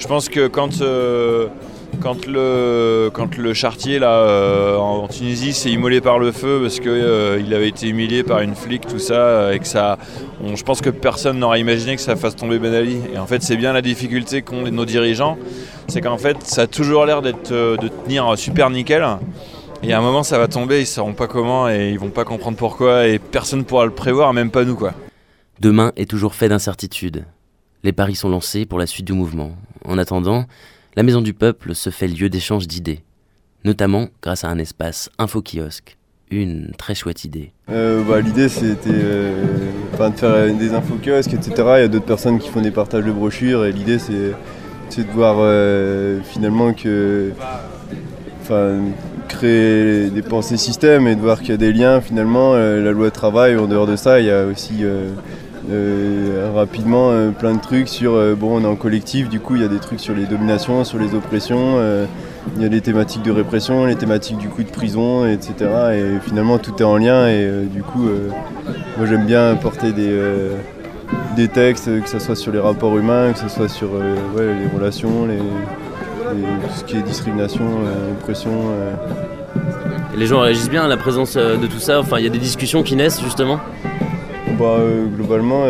Je 0.00 0.06
pense 0.06 0.30
que 0.30 0.46
quand, 0.48 0.80
euh, 0.80 1.48
quand, 2.00 2.26
le, 2.26 3.10
quand 3.12 3.36
le 3.36 3.52
chartier 3.52 3.98
là, 3.98 4.14
euh, 4.14 4.76
en 4.78 5.06
Tunisie 5.08 5.52
s'est 5.52 5.70
immolé 5.70 6.00
par 6.00 6.18
le 6.18 6.32
feu 6.32 6.58
parce 6.62 6.80
qu'il 6.80 6.88
euh, 6.88 7.54
avait 7.54 7.68
été 7.68 7.86
humilié 7.86 8.22
par 8.22 8.40
une 8.40 8.54
flic, 8.54 8.86
tout 8.86 8.98
ça, 8.98 9.54
et 9.54 9.58
que 9.58 9.66
ça. 9.66 9.98
je 10.42 10.62
pense 10.62 10.80
que 10.80 10.88
personne 10.88 11.38
n'aurait 11.38 11.60
imaginé 11.60 11.96
que 11.96 12.02
ça 12.02 12.16
fasse 12.16 12.34
tomber 12.34 12.58
Ben 12.58 12.72
Ali. 12.72 12.96
Et 13.14 13.18
en 13.18 13.26
fait, 13.26 13.42
c'est 13.42 13.56
bien 13.56 13.74
la 13.74 13.82
difficulté 13.82 14.40
qu'ont 14.40 14.62
nos 14.62 14.86
dirigeants, 14.86 15.36
c'est 15.86 16.00
qu'en 16.00 16.18
fait, 16.18 16.38
ça 16.44 16.62
a 16.62 16.66
toujours 16.66 17.04
l'air 17.04 17.20
d'être 17.20 17.52
de 17.52 17.88
tenir 17.88 18.38
super 18.38 18.70
nickel. 18.70 19.04
Et 19.82 19.94
à 19.94 19.98
un 19.98 20.02
moment, 20.02 20.22
ça 20.22 20.38
va 20.38 20.46
tomber, 20.46 20.76
ils 20.78 20.82
ne 20.82 20.86
sauront 20.86 21.14
pas 21.14 21.26
comment 21.26 21.68
et 21.68 21.90
ils 21.90 21.98
vont 21.98 22.10
pas 22.10 22.24
comprendre 22.24 22.56
pourquoi, 22.56 23.06
et 23.06 23.18
personne 23.18 23.60
ne 23.60 23.64
pourra 23.64 23.86
le 23.86 23.92
prévoir, 23.92 24.34
même 24.34 24.50
pas 24.50 24.64
nous, 24.64 24.76
quoi. 24.76 24.92
Demain 25.58 25.92
est 25.96 26.08
toujours 26.08 26.34
fait 26.34 26.48
d'incertitudes. 26.48 27.24
Les 27.82 27.92
paris 27.92 28.14
sont 28.14 28.28
lancés 28.28 28.66
pour 28.66 28.78
la 28.78 28.86
suite 28.86 29.06
du 29.06 29.14
mouvement. 29.14 29.52
En 29.86 29.96
attendant, 29.96 30.44
la 30.96 31.02
Maison 31.02 31.22
du 31.22 31.32
Peuple 31.32 31.74
se 31.74 31.88
fait 31.88 32.08
lieu 32.08 32.28
d'échange 32.28 32.66
d'idées, 32.66 33.00
notamment 33.64 34.08
grâce 34.22 34.44
à 34.44 34.48
un 34.48 34.58
espace 34.58 35.08
info-kiosque, 35.18 35.96
une 36.30 36.72
très 36.76 36.94
chouette 36.94 37.24
idée. 37.24 37.52
Euh, 37.70 38.02
bah, 38.04 38.20
L'idée 38.20 38.50
c'était 38.50 38.90
euh, 38.92 39.44
de 39.98 40.16
faire 40.16 40.54
des 40.54 40.74
infokiosques, 40.74 41.32
etc. 41.32 41.52
Il 41.56 41.62
y 41.62 41.84
a 41.84 41.88
d'autres 41.88 42.04
personnes 42.04 42.38
qui 42.38 42.50
font 42.50 42.60
des 42.60 42.70
partages 42.70 43.04
de 43.04 43.12
brochures 43.12 43.64
et 43.64 43.72
l'idée 43.72 43.98
c'est 43.98 45.04
de 45.04 45.12
voir 45.12 45.36
euh, 45.38 46.20
finalement 46.22 46.74
que 46.74 47.32
créer 49.30 50.10
des 50.10 50.22
pensées 50.22 50.56
systèmes 50.56 51.06
et 51.06 51.14
de 51.14 51.20
voir 51.20 51.40
qu'il 51.40 51.50
y 51.50 51.54
a 51.54 51.56
des 51.56 51.72
liens 51.72 52.00
finalement. 52.00 52.54
la 52.54 52.90
loi 52.90 53.10
travail, 53.10 53.56
en 53.56 53.66
dehors 53.66 53.86
de 53.86 53.96
ça, 53.96 54.20
il 54.20 54.26
y 54.26 54.30
a 54.30 54.44
aussi 54.44 54.84
rapidement 56.54 57.12
plein 57.38 57.54
de 57.54 57.60
trucs 57.60 57.88
sur 57.88 58.12
bon 58.36 58.60
on 58.60 58.64
est 58.64 58.66
en 58.66 58.76
collectif, 58.76 59.28
du 59.28 59.40
coup 59.40 59.56
il 59.56 59.62
y 59.62 59.64
a 59.64 59.68
des 59.68 59.78
trucs 59.78 60.00
sur 60.00 60.14
les 60.14 60.26
dominations, 60.26 60.84
sur 60.84 60.98
les 60.98 61.14
oppressions 61.14 61.78
il 62.56 62.62
y 62.62 62.64
a 62.64 62.68
les 62.68 62.80
thématiques 62.80 63.22
de 63.22 63.30
répression, 63.30 63.86
les 63.86 63.96
thématiques 63.96 64.38
du 64.38 64.48
coup 64.48 64.62
de 64.62 64.70
prison, 64.70 65.26
etc. 65.26 65.54
Et 65.94 66.20
finalement 66.20 66.58
tout 66.58 66.74
est 66.78 66.84
en 66.84 66.96
lien 66.96 67.28
et 67.28 67.44
euh, 67.44 67.64
du 67.64 67.82
coup 67.82 68.08
euh, 68.08 68.28
moi 68.96 69.06
j'aime 69.06 69.26
bien 69.26 69.56
porter 69.56 69.92
des, 69.92 70.08
euh, 70.08 70.56
des 71.36 71.48
textes, 71.48 71.86
que 72.02 72.08
ce 72.08 72.18
soit 72.18 72.36
sur 72.36 72.52
les 72.52 72.58
rapports 72.58 72.96
humains, 72.96 73.32
que 73.32 73.38
ce 73.38 73.48
soit 73.48 73.68
sur 73.68 73.90
les 73.98 74.68
relations, 74.74 75.26
les, 75.26 75.38
tout 76.30 76.74
ce 76.74 76.84
qui 76.84 76.96
est 76.96 77.02
discrimination, 77.02 77.64
oppression. 78.18 78.50
les 80.16 80.26
gens 80.26 80.40
réagissent 80.40 80.70
bien 80.70 80.84
à 80.84 80.88
la 80.88 80.96
présence 80.96 81.36
de 81.36 81.66
tout 81.66 81.78
ça, 81.78 82.00
enfin 82.00 82.18
il 82.18 82.24
y 82.24 82.26
a 82.26 82.30
des 82.30 82.38
discussions 82.38 82.82
qui 82.82 82.96
naissent 82.96 83.22
justement 83.22 83.60
bah, 84.58 84.78
globalement, 85.16 85.64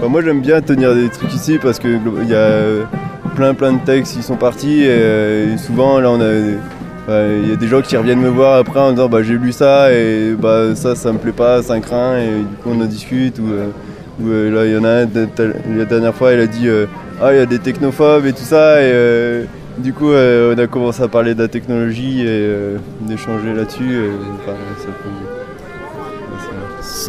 bah, 0.00 0.08
moi 0.08 0.22
j'aime 0.22 0.40
bien 0.40 0.60
tenir 0.60 0.94
des 0.94 1.08
trucs 1.08 1.32
ici 1.34 1.58
parce 1.62 1.78
que 1.78 1.88
il 2.22 2.28
y 2.28 2.34
a 2.34 2.86
plein 3.34 3.54
plein 3.54 3.72
de 3.74 3.84
textes 3.84 4.16
qui 4.16 4.22
sont 4.22 4.36
partis 4.36 4.82
et, 4.82 5.56
souvent 5.58 6.00
là 6.00 6.10
on 6.10 6.20
a 6.20 6.58
il 7.08 7.48
y 7.48 7.52
a 7.52 7.56
des 7.56 7.66
gens 7.66 7.82
qui 7.82 7.96
reviennent 7.96 8.20
me 8.20 8.28
voir 8.28 8.58
après 8.58 8.80
en 8.80 8.92
disant 8.92 9.08
bah, 9.08 9.22
j'ai 9.22 9.34
lu 9.34 9.52
ça 9.52 9.92
et 9.92 10.34
bah, 10.38 10.74
ça 10.74 10.94
ça 10.94 11.12
me 11.12 11.18
plaît 11.18 11.32
pas, 11.32 11.62
ça 11.62 11.78
craint 11.80 12.18
et 12.18 12.38
du 12.38 12.56
coup 12.62 12.70
on 12.70 12.80
en 12.80 12.84
discute 12.84 13.38
ou, 13.38 13.48
euh, 13.52 13.68
euh, 14.22 14.50
là 14.50 14.66
il 14.66 14.72
y 14.72 14.76
en 14.76 14.84
a 14.84 15.04
un 15.04 15.76
la 15.76 15.84
dernière 15.84 16.14
fois 16.14 16.32
elle 16.32 16.40
a 16.40 16.46
dit 16.46 16.68
euh, 16.68 16.86
ah 17.20 17.32
il 17.32 17.38
y 17.38 17.40
a 17.40 17.46
des 17.46 17.58
technophobes 17.58 18.26
et 18.26 18.32
tout 18.32 18.44
ça 18.44 18.82
et 18.82 19.46
du 19.80 19.92
coup 19.92 20.10
on 20.12 20.58
a 20.58 20.66
commencé 20.66 21.02
à 21.02 21.08
parler 21.08 21.34
de 21.34 21.42
la 21.42 21.48
technologie 21.48 22.22
et 22.26 22.76
d'échanger 23.02 23.54
là-dessus 23.54 24.10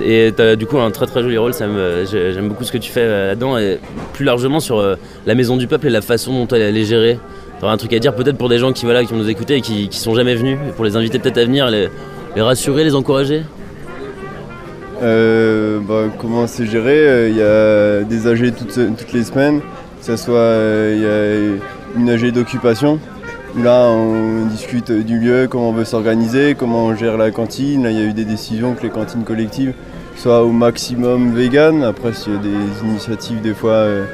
et 0.04 0.34
tu 0.36 0.42
as 0.42 0.56
du 0.56 0.66
coup 0.66 0.80
un 0.80 0.92
très 0.92 1.06
très 1.06 1.22
joli 1.22 1.38
rôle, 1.38 1.54
j'aime 1.54 2.48
beaucoup 2.48 2.64
ce 2.64 2.72
que 2.72 2.78
tu 2.78 2.92
fais 2.92 3.02
euh, 3.02 3.28
là-dedans, 3.28 3.58
et 3.58 3.80
plus 4.14 4.26
largement 4.26 4.60
sur 4.60 4.80
euh, 4.80 4.96
la 5.26 5.36
maison 5.36 5.58
du 5.58 5.68
peuple 5.68 5.88
et 5.88 5.90
la 5.90 6.02
façon 6.02 6.34
dont 6.34 6.48
elle 6.56 6.78
est 6.78 6.86
gérée. 6.86 7.20
Tu 7.60 7.66
un 7.66 7.78
truc 7.78 7.94
à 7.94 8.00
dire 8.00 8.16
peut-être 8.16 8.38
pour 8.38 8.50
des 8.50 8.58
gens 8.58 8.74
qui, 8.74 8.86
voilà, 8.86 9.04
qui 9.04 9.12
vont 9.12 9.20
nous 9.20 9.30
écouter 9.30 9.58
et 9.58 9.62
qui, 9.62 9.88
qui 9.88 10.00
sont 10.00 10.16
jamais 10.16 10.36
venus, 10.36 10.58
et 10.68 10.72
pour 10.72 10.86
les 10.86 10.96
inviter 10.96 11.20
peut-être 11.20 11.38
à 11.38 11.46
venir, 11.46 11.70
les, 11.70 11.90
rassurer, 12.38 12.84
les 12.84 12.96
encourager? 12.96 13.44
Euh, 15.04 15.80
bah, 15.80 16.06
Comment 16.20 16.48
c'est 16.48 16.66
géré? 16.66 17.30
Il 17.30 17.38
y 17.38 17.42
a 17.42 18.04
des 18.04 18.28
AG 18.28 18.54
toutes, 18.56 18.98
toutes 18.98 19.14
les 19.14 19.24
semaines, 19.24 19.62
ce 20.02 20.16
soit 20.16 20.40
a 20.40 21.98
une 21.98 22.10
AG 22.10 22.32
d'occupation 22.32 23.00
Là, 23.58 23.90
on 23.90 24.46
discute 24.46 24.92
du 24.92 25.20
lieu, 25.20 25.48
comment 25.50 25.70
on 25.70 25.74
veut 25.74 25.84
s'organiser, 25.84 26.56
comment 26.58 26.86
on 26.86 26.96
gère 26.96 27.18
la 27.18 27.32
cantine. 27.32 27.84
Là, 27.84 27.92
il 27.92 27.98
y 27.98 28.02
a 28.02 28.06
eu 28.06 28.14
des 28.14 28.24
décisions 28.24 28.76
que 28.76 28.84
les 28.84 28.90
cantines 28.90 29.26
collectives 29.26 29.74
soient 30.16 30.44
au 30.44 30.52
maximum 30.52 31.34
vegan. 31.34 31.84
Après, 31.84 32.14
s'il 32.14 32.34
y 32.34 32.36
a 32.38 32.40
des 32.40 32.88
initiatives 32.88 33.42
des 33.42 33.54
fois 33.54 33.74
euh, 33.74 34.06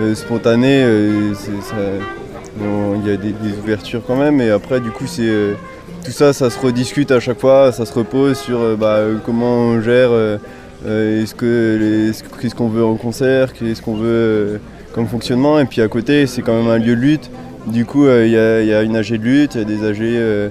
euh, 0.00 0.14
spontanées, 0.14 0.82
euh, 0.84 1.32
il 2.60 3.08
y 3.08 3.10
a 3.10 3.16
des, 3.16 3.32
ouvertures 3.62 4.02
quand 4.06 4.16
même. 4.16 4.42
Et 4.42 4.50
après, 4.50 4.78
du 4.80 4.90
coup, 4.90 5.06
c'est 5.06 5.56
tout 6.04 6.12
ça, 6.12 6.34
ça 6.34 6.50
se 6.50 6.58
rediscute 6.58 7.10
à 7.12 7.20
chaque 7.20 7.40
fois, 7.40 7.72
ça 7.72 7.86
se 7.86 7.94
repose 7.94 8.36
sur 8.36 8.76
bah, 8.76 8.98
comment 9.24 9.56
on 9.56 9.80
gère, 9.80 10.10
est-ce 10.86 11.34
qu'est-ce 11.34 12.54
qu'on 12.54 12.68
veut 12.68 12.84
en 12.84 12.96
concert, 12.96 13.54
qu'est-ce 13.54 13.80
qu'on 13.80 13.96
veut 13.96 14.60
comme 14.92 15.08
fonctionnement. 15.08 15.58
Et 15.58 15.64
puis 15.64 15.80
à 15.80 15.88
côté, 15.88 16.26
c'est 16.26 16.42
quand 16.42 16.54
même 16.54 16.68
un 16.68 16.78
lieu 16.78 16.94
de 16.94 17.00
lutte. 17.00 17.30
Du 17.66 17.84
coup, 17.84 18.06
euh, 18.06 18.26
il 18.26 18.32
y, 18.68 18.74
a 18.74 18.82
une 18.82 18.96
AG 18.96 19.10
de 19.10 19.22
lutte, 19.22 19.54
il 19.54 19.58
y 19.58 19.62
a 19.62 19.64
des 19.64 19.84
AG, 19.84 19.98
euh, 20.00 20.48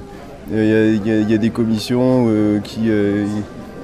il 0.52 1.30
y, 1.30 1.34
a 1.34 1.38
des 1.38 1.50
commissions 1.50 2.28
euh, 2.30 2.60
qui, 2.60 2.90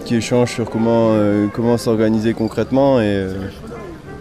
qui 0.06 0.16
échangent 0.16 0.54
sur 0.54 0.70
comment, 0.70 1.16
comment 1.54 1.78
s'organiser 1.78 2.34
concrètement. 2.34 3.02
Et, 3.02 3.26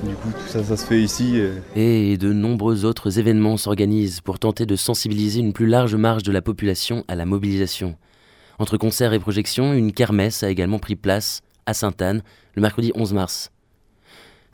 du 0.04 0.14
coup, 0.14 0.28
tout 0.30 0.48
ça, 0.48 0.62
ça 0.62 0.76
se 0.76 0.84
fait 0.84 1.00
ici. 1.00 1.40
Et 1.76 2.16
de 2.16 2.32
nombreux 2.32 2.84
autres 2.84 3.18
événements 3.18 3.56
s'organisent 3.56 4.20
pour 4.20 4.38
tenter 4.38 4.66
de 4.66 4.76
sensibiliser 4.76 5.40
une 5.40 5.52
plus 5.52 5.66
large 5.66 5.94
marge 5.94 6.22
de 6.22 6.32
la 6.32 6.42
population 6.42 7.04
à 7.08 7.14
la 7.14 7.26
mobilisation. 7.26 7.96
Entre 8.58 8.76
concerts 8.76 9.12
et 9.12 9.18
projections, 9.18 9.72
une 9.72 9.92
kermesse 9.92 10.42
a 10.42 10.50
également 10.50 10.78
pris 10.78 10.96
place 10.96 11.42
à 11.66 11.74
Sainte-Anne 11.74 12.22
le 12.54 12.62
mercredi 12.62 12.90
11 12.94 13.12
mars. 13.12 13.50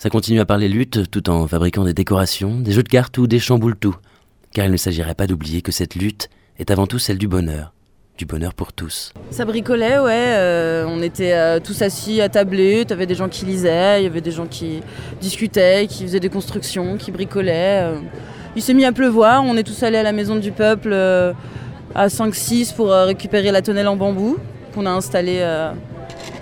Ça 0.02 0.10
continue 0.10 0.40
à 0.40 0.44
parler 0.44 0.68
lutte 0.68 1.08
tout 1.12 1.30
en 1.30 1.46
fabriquant 1.46 1.84
des 1.84 1.94
décorations, 1.94 2.58
des 2.58 2.72
jeux 2.72 2.82
de 2.82 2.88
cartes 2.88 3.18
ou 3.18 3.28
des 3.28 3.38
chamboule-tout 3.38 3.94
car 4.52 4.66
il 4.66 4.72
ne 4.72 4.76
s'agirait 4.76 5.14
pas 5.14 5.28
d'oublier 5.28 5.62
que 5.62 5.70
cette 5.70 5.94
lutte 5.94 6.28
est 6.58 6.72
avant 6.72 6.88
tout 6.88 6.98
celle 6.98 7.18
du 7.18 7.28
bonheur, 7.28 7.72
du 8.18 8.24
bonheur 8.26 8.52
pour 8.52 8.72
tous. 8.72 9.12
Ça 9.30 9.44
bricolait, 9.44 10.00
ouais. 10.00 10.34
Euh, 10.34 10.86
on 10.88 11.00
était 11.02 11.34
euh, 11.34 11.60
tous 11.60 11.82
assis 11.82 12.20
à 12.20 12.28
tabler. 12.28 12.84
avais 12.90 13.06
des 13.06 13.14
gens 13.14 13.28
qui 13.28 13.44
lisaient, 13.44 14.00
il 14.00 14.02
y 14.02 14.06
avait 14.08 14.20
des 14.20 14.32
gens 14.32 14.48
qui 14.48 14.82
discutaient, 15.20 15.86
qui 15.88 16.02
faisaient 16.02 16.18
des 16.18 16.30
constructions, 16.30 16.96
qui 16.96 17.12
bricolaient. 17.12 17.82
Euh. 17.84 18.00
Il 18.56 18.62
s'est 18.62 18.74
mis 18.74 18.84
à 18.84 18.90
pleuvoir. 18.90 19.44
On 19.44 19.56
est 19.56 19.62
tous 19.62 19.84
allés 19.84 19.98
à 19.98 20.02
la 20.02 20.10
maison 20.10 20.34
du 20.34 20.50
peuple 20.50 20.92
à 21.94 22.08
5-6 22.08 22.74
pour 22.74 22.90
récupérer 22.90 23.52
la 23.52 23.62
tonnelle 23.62 23.86
en 23.86 23.94
bambou 23.94 24.36
qu'on 24.74 24.84
a 24.84 24.90
installée 24.90 25.44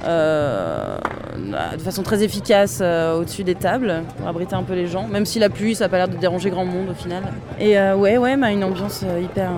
de 0.04 1.82
façon 1.82 2.02
très 2.02 2.22
efficace 2.22 2.80
euh, 2.80 3.18
au-dessus 3.18 3.44
des 3.44 3.54
tables 3.54 4.02
pour 4.18 4.28
abriter 4.28 4.54
un 4.54 4.62
peu 4.62 4.74
les 4.74 4.86
gens. 4.86 5.06
Même 5.08 5.26
si 5.26 5.38
la 5.38 5.48
pluie, 5.48 5.74
ça 5.74 5.84
n'a 5.84 5.88
pas 5.88 5.96
l'air 5.98 6.08
de 6.08 6.16
déranger 6.16 6.50
grand 6.50 6.64
monde 6.64 6.90
au 6.90 6.94
final. 6.94 7.24
Et 7.58 7.78
euh, 7.78 7.96
ouais, 7.96 8.18
ouais, 8.18 8.36
mais 8.36 8.52
une 8.52 8.64
ambiance 8.64 9.04
hyper 9.22 9.50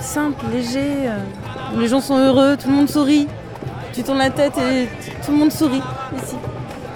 simple, 0.00 0.44
léger. 0.52 1.08
les 1.76 1.88
gens 1.88 2.00
sont 2.00 2.18
heureux, 2.18 2.56
tout 2.56 2.68
le 2.68 2.74
monde 2.74 2.88
sourit. 2.88 3.26
Tu 3.92 4.02
tournes 4.02 4.18
la 4.18 4.30
tête 4.30 4.56
et 4.58 4.88
tout 5.24 5.32
le 5.32 5.38
monde 5.38 5.52
sourit 5.52 5.82
ici. 6.16 6.36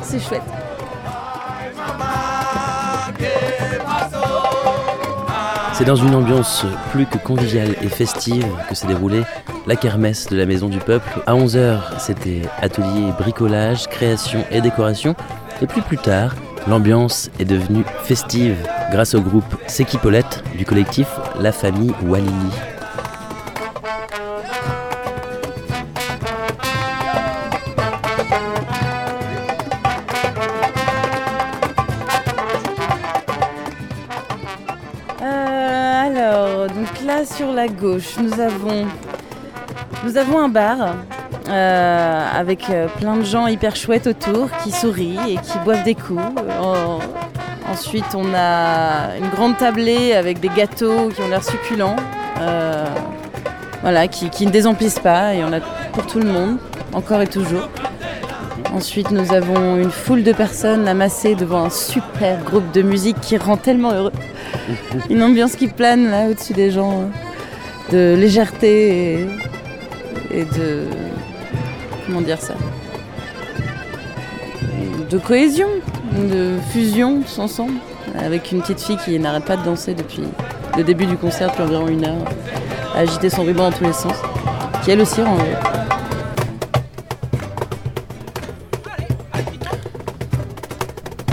C'est 0.03 0.21
chouette. 0.21 0.43
C'est 5.81 5.87
dans 5.87 5.97
une 5.97 6.15
ambiance 6.15 6.67
plus 6.93 7.07
que 7.07 7.17
conviviale 7.17 7.75
et 7.81 7.89
festive 7.89 8.45
que 8.69 8.75
s'est 8.75 8.87
déroulée 8.87 9.23
la 9.67 9.77
kermesse 9.77 10.27
de 10.27 10.37
la 10.37 10.45
Maison 10.45 10.69
du 10.69 10.77
Peuple. 10.77 11.09
À 11.27 11.33
11h, 11.33 11.99
c'était 11.99 12.43
atelier 12.61 13.13
bricolage, 13.19 13.87
création 13.87 14.45
et 14.51 14.61
décoration. 14.61 15.17
Et 15.63 15.67
puis 15.67 15.81
plus 15.81 15.97
tard, 15.97 16.37
l'ambiance 16.69 17.31
est 17.41 17.47
devenue 17.47 17.83
festive 18.03 18.59
grâce 18.93 19.15
au 19.15 19.23
groupe 19.23 19.57
Paulette 20.03 20.45
du 20.55 20.67
collectif 20.67 21.09
La 21.41 21.51
Famille 21.51 21.95
Walini. 22.05 22.51
Sur 37.25 37.53
la 37.53 37.69
gauche, 37.69 38.17
nous 38.19 38.41
avons, 38.41 38.87
nous 40.05 40.17
avons 40.17 40.39
un 40.39 40.49
bar 40.49 40.95
euh, 41.49 42.29
avec 42.35 42.71
euh, 42.71 42.87
plein 42.99 43.17
de 43.17 43.25
gens 43.25 43.47
hyper 43.47 43.77
chouettes 43.77 44.07
autour 44.07 44.49
qui 44.63 44.71
sourient 44.71 45.19
et 45.29 45.37
qui 45.37 45.59
boivent 45.65 45.85
des 45.85 45.95
coups. 45.95 46.23
ensuite, 47.71 48.15
on 48.15 48.35
a 48.35 49.17
une 49.19 49.29
grande 49.29 49.57
tablée 49.59 50.15
avec 50.15 50.41
des 50.41 50.49
gâteaux 50.49 51.09
qui 51.09 51.21
ont 51.21 51.29
l'air 51.29 51.45
succulents, 51.45 51.97
euh, 52.41 52.87
voilà, 53.83 54.09
qui, 54.09 54.31
qui, 54.31 54.47
ne 54.47 54.51
désemplissent 54.51 55.01
pas 55.01 55.35
et 55.35 55.45
on 55.45 55.53
a 55.53 55.61
pour 55.93 56.07
tout 56.07 56.21
le 56.21 56.27
monde, 56.27 56.59
encore 56.93 57.21
et 57.21 57.27
toujours. 57.27 57.69
Ensuite, 58.73 59.11
nous 59.11 59.33
avons 59.33 59.77
une 59.77 59.91
foule 59.91 60.23
de 60.23 60.33
personnes 60.33 60.87
amassées 60.89 61.35
devant 61.35 61.65
un 61.65 61.71
super 61.71 62.43
groupe 62.45 62.71
de 62.73 62.83
musique 62.83 63.21
qui 63.21 63.37
rend 63.37 63.57
tellement 63.57 63.93
heureux. 63.93 64.13
Une 65.11 65.23
ambiance 65.23 65.57
qui 65.57 65.69
plane 65.69 66.11
là 66.11 66.29
au-dessus 66.29 66.53
des 66.53 66.71
gens, 66.71 67.11
de 67.91 68.15
légèreté 68.17 69.27
et, 70.31 70.45
de. 70.45 70.85
Comment 72.07 72.21
dire 72.21 72.41
ça? 72.41 72.55
De 75.11 75.19
cohésion, 75.19 75.69
de 76.13 76.55
fusion 76.73 77.23
tous 77.23 77.39
ensemble, 77.41 77.75
avec 78.19 78.53
une 78.53 78.61
petite 78.61 78.81
fille 78.81 78.99
qui 79.05 79.19
n'arrête 79.19 79.45
pas 79.45 79.57
de 79.57 79.65
danser 79.65 79.95
depuis 79.95 80.23
le 80.77 80.85
début 80.85 81.07
du 81.07 81.17
concert, 81.17 81.51
depuis 81.51 81.63
environ 81.65 81.89
une 81.89 82.05
heure, 82.05 82.25
à 82.95 83.01
agiter 83.01 83.29
son 83.29 83.43
ruban 83.43 83.71
dans 83.71 83.77
tous 83.77 83.85
les 83.85 83.93
sens, 83.93 84.15
qui 84.85 84.91
elle 84.91 85.01
aussi 85.01 85.21
rend 85.21 85.37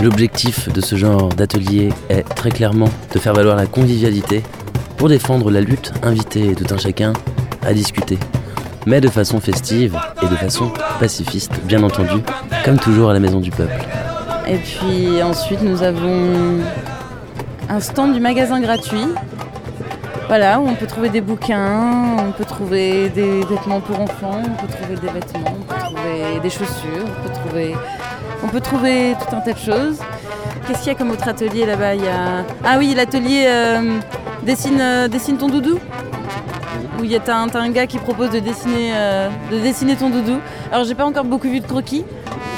L'objectif 0.02 0.72
de 0.72 0.80
ce 0.80 0.94
genre 0.96 1.28
d'atelier 1.28 1.88
est 2.08 2.22
très 2.22 2.50
clairement 2.50 2.88
de 3.12 3.18
faire 3.18 3.34
valoir 3.34 3.56
la 3.56 3.66
convivialité 3.66 4.42
pour 4.96 5.08
défendre 5.08 5.50
la 5.50 5.60
lutte, 5.60 5.92
inviter 6.02 6.54
tout 6.54 6.72
un 6.72 6.78
chacun 6.78 7.12
à 7.66 7.72
discuter. 7.72 8.18
mais 8.86 9.00
de 9.02 9.08
façon 9.08 9.38
festive 9.38 9.98
et 10.22 10.26
de 10.26 10.36
façon 10.36 10.72
pacifiste, 10.98 11.52
bien 11.64 11.82
entendu, 11.82 12.22
comme 12.64 12.78
toujours 12.78 13.10
à 13.10 13.12
la 13.12 13.20
Maison 13.20 13.38
du 13.38 13.50
Peuple. 13.50 13.84
Et 14.46 14.56
puis 14.56 15.22
ensuite, 15.22 15.60
nous 15.62 15.82
avons 15.82 16.60
un 17.68 17.80
stand 17.80 18.14
du 18.14 18.20
magasin 18.20 18.60
gratuit. 18.60 19.04
Voilà, 20.28 20.58
où 20.60 20.68
on 20.68 20.74
peut 20.74 20.86
trouver 20.86 21.08
des 21.10 21.20
bouquins, 21.20 22.16
on 22.18 22.32
peut 22.32 22.44
trouver 22.44 23.08
des 23.10 23.40
vêtements 23.40 23.80
pour 23.80 24.00
enfants, 24.00 24.42
on 24.42 24.66
peut 24.66 24.72
trouver 24.72 24.94
des 25.00 25.12
vêtements, 25.12 25.56
on 25.58 25.64
peut 25.64 25.80
trouver 25.80 26.40
des 26.42 26.50
chaussures, 26.50 27.04
on 27.04 27.26
peut 27.26 27.34
trouver, 27.34 27.74
on 28.42 28.48
peut 28.48 28.60
trouver 28.60 29.14
tout 29.18 29.34
un 29.34 29.40
tas 29.40 29.52
de 29.52 29.58
choses. 29.58 29.98
Qu'est-ce 30.66 30.80
qu'il 30.80 30.88
y 30.88 30.94
a 30.94 30.94
comme 30.94 31.10
autre 31.10 31.26
atelier 31.26 31.64
là-bas. 31.64 31.92
Ah 32.64 32.76
oui, 32.78 32.94
l'atelier 32.94 33.44
euh, 33.46 33.98
dessine, 34.42 34.80
euh, 34.80 35.08
dessine 35.08 35.38
ton 35.38 35.48
doudou 35.48 35.78
où 37.00 37.04
il 37.04 37.12
y 37.12 37.16
a 37.16 37.20
un, 37.36 37.70
gars 37.70 37.86
qui 37.86 37.98
propose 37.98 38.30
de 38.30 38.40
dessiner, 38.40 38.90
euh, 38.92 39.28
de 39.52 39.60
dessiner 39.60 39.94
ton 39.94 40.10
doudou. 40.10 40.38
Alors 40.72 40.84
j'ai 40.84 40.96
pas 40.96 41.06
encore 41.06 41.24
beaucoup 41.24 41.48
vu 41.48 41.60
de 41.60 41.66
croquis, 41.66 42.04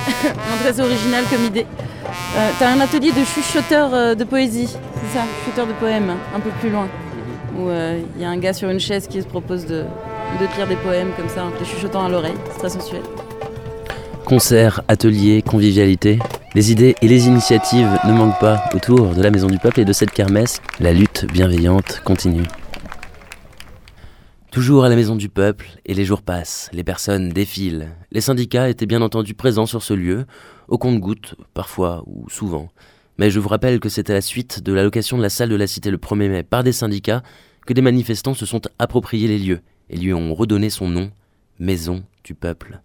original 0.79 1.25
comme 1.31 1.45
idée. 1.45 1.67
T'as 2.59 2.71
un 2.71 2.81
atelier 2.81 3.13
de 3.13 3.23
chuchoteur 3.23 4.17
de 4.17 4.25
poésie, 4.25 4.67
c'est 4.69 5.19
ça, 5.19 5.25
chuchoteur 5.45 5.67
de 5.67 5.73
poèmes, 5.75 6.15
un 6.35 6.41
peu 6.41 6.51
plus 6.61 6.71
loin. 6.71 6.89
Où 7.59 7.69
il 8.17 8.23
y 8.23 8.25
a 8.25 8.31
un 8.31 8.39
gars 8.39 8.55
sur 8.55 8.71
une 8.71 8.81
chaise 8.81 9.07
qui 9.09 9.21
se 9.21 9.27
propose 9.27 9.67
de, 9.67 9.85
de 10.41 10.57
lire 10.57 10.67
des 10.67 10.77
poèmes 10.77 11.11
comme 11.19 11.29
ça, 11.29 11.45
en 11.45 11.65
chuchotant 11.65 12.07
à 12.07 12.09
l'oreille. 12.09 12.39
C'est 12.53 12.59
très 12.61 12.71
sensuel. 12.71 13.03
Concerts, 14.31 14.83
ateliers, 14.87 15.43
convivialité, 15.43 16.21
les 16.55 16.71
idées 16.71 16.95
et 17.03 17.09
les 17.09 17.27
initiatives 17.27 17.99
ne 18.07 18.13
manquent 18.13 18.39
pas 18.39 18.63
autour 18.75 19.13
de 19.17 19.21
la 19.21 19.33
Maison 19.33 19.49
du 19.49 19.59
Peuple 19.59 19.81
et 19.81 19.85
de 19.85 19.93
cette 19.93 20.13
kermesse. 20.13 20.61
La 20.79 20.93
lutte 20.93 21.27
bienveillante 21.33 22.01
continue. 22.05 22.45
Toujours 24.53 24.85
à 24.85 24.89
la 24.89 24.95
maison 24.95 25.17
du 25.17 25.29
peuple, 25.29 25.67
et 25.85 25.95
les 25.95 26.05
jours 26.05 26.23
passent, 26.23 26.71
les 26.73 26.85
personnes 26.85 27.31
défilent. 27.31 27.89
Les 28.13 28.21
syndicats 28.21 28.69
étaient 28.69 28.87
bien 28.87 29.03
entendu 29.03 29.35
présents 29.35 29.67
sur 29.67 29.83
ce 29.83 29.95
lieu, 29.95 30.27
au 30.69 30.79
compte-gouttes, 30.79 31.35
parfois 31.53 32.05
ou 32.07 32.31
souvent. 32.31 32.69
Mais 33.19 33.33
je 33.33 33.41
vous 33.41 33.49
rappelle 33.49 33.81
que 33.81 33.89
c'est 33.89 34.11
à 34.11 34.15
la 34.15 34.21
suite 34.21 34.63
de 34.63 34.73
l'allocation 34.73 35.17
de 35.17 35.23
la 35.23 35.29
salle 35.29 35.49
de 35.49 35.57
la 35.57 35.67
Cité 35.67 35.91
le 35.91 35.99
1er 35.99 36.29
mai 36.29 36.43
par 36.45 36.63
des 36.63 36.71
syndicats 36.71 37.25
que 37.67 37.73
des 37.73 37.83
manifestants 37.83 38.35
se 38.35 38.47
sont 38.47 38.63
appropriés 38.79 39.27
les 39.27 39.41
lieux 39.41 39.61
et 39.89 39.97
lui 39.97 40.15
ont 40.15 40.37
redonné 40.37 40.71
son 40.71 40.89
nom, 40.89 41.11
Maison 41.59 42.05
du 42.23 42.37
Peuple. 42.37 42.81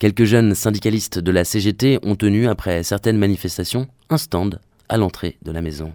Quelques 0.00 0.24
jeunes 0.24 0.54
syndicalistes 0.54 1.18
de 1.18 1.30
la 1.30 1.44
CGT 1.44 1.98
ont 2.02 2.14
tenu, 2.14 2.48
après 2.48 2.82
certaines 2.84 3.18
manifestations, 3.18 3.86
un 4.08 4.16
stand 4.16 4.58
à 4.88 4.96
l'entrée 4.96 5.36
de 5.42 5.52
la 5.52 5.60
maison. 5.60 5.92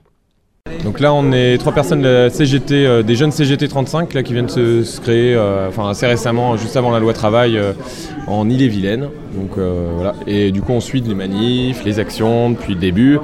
Donc 0.83 0.99
là, 0.99 1.11
on 1.11 1.31
est 1.31 1.57
trois 1.57 1.73
personnes 1.73 2.03
de 2.03 2.07
la 2.07 2.29
CGT, 2.29 2.85
euh, 2.85 3.01
des 3.01 3.15
jeunes 3.15 3.31
CGT 3.31 3.67
35 3.67 4.13
là, 4.13 4.21
qui 4.21 4.33
viennent 4.33 4.47
se, 4.47 4.83
se 4.83 5.01
créer 5.01 5.33
euh, 5.33 5.71
assez 5.89 6.05
récemment, 6.05 6.55
juste 6.55 6.77
avant 6.77 6.91
la 6.91 6.99
loi 6.99 7.13
travail, 7.13 7.57
euh, 7.57 7.73
en 8.27 8.47
Ille-et-Vilaine. 8.47 9.09
Donc 9.33 9.57
voilà. 9.57 10.13
Et 10.27 10.51
du 10.51 10.61
coup, 10.61 10.73
on 10.73 10.81
suit 10.81 11.01
les 11.01 11.15
manifs, 11.15 11.83
les 11.83 11.97
actions 11.97 12.51
depuis 12.51 12.75
le 12.75 12.79
début. 12.79 13.17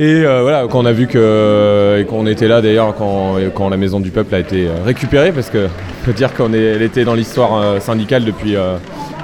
Et 0.00 0.22
voilà, 0.22 0.66
quand 0.70 0.80
on 0.80 0.86
a 0.86 0.92
vu 0.92 1.06
que, 1.06 2.04
qu'on 2.08 2.26
était 2.26 2.46
là 2.48 2.60
d'ailleurs 2.60 2.94
quand, 2.94 3.68
la 3.68 3.76
Maison 3.76 4.00
du 4.00 4.10
Peuple 4.10 4.34
a 4.34 4.38
été 4.38 4.68
récupérée, 4.84 5.32
parce 5.32 5.50
que 5.50 5.66
peut 6.04 6.12
dire 6.12 6.34
qu'on 6.34 6.52
était 6.54 7.04
dans 7.04 7.14
l'histoire 7.14 7.82
syndicale 7.82 8.24
depuis, 8.24 8.54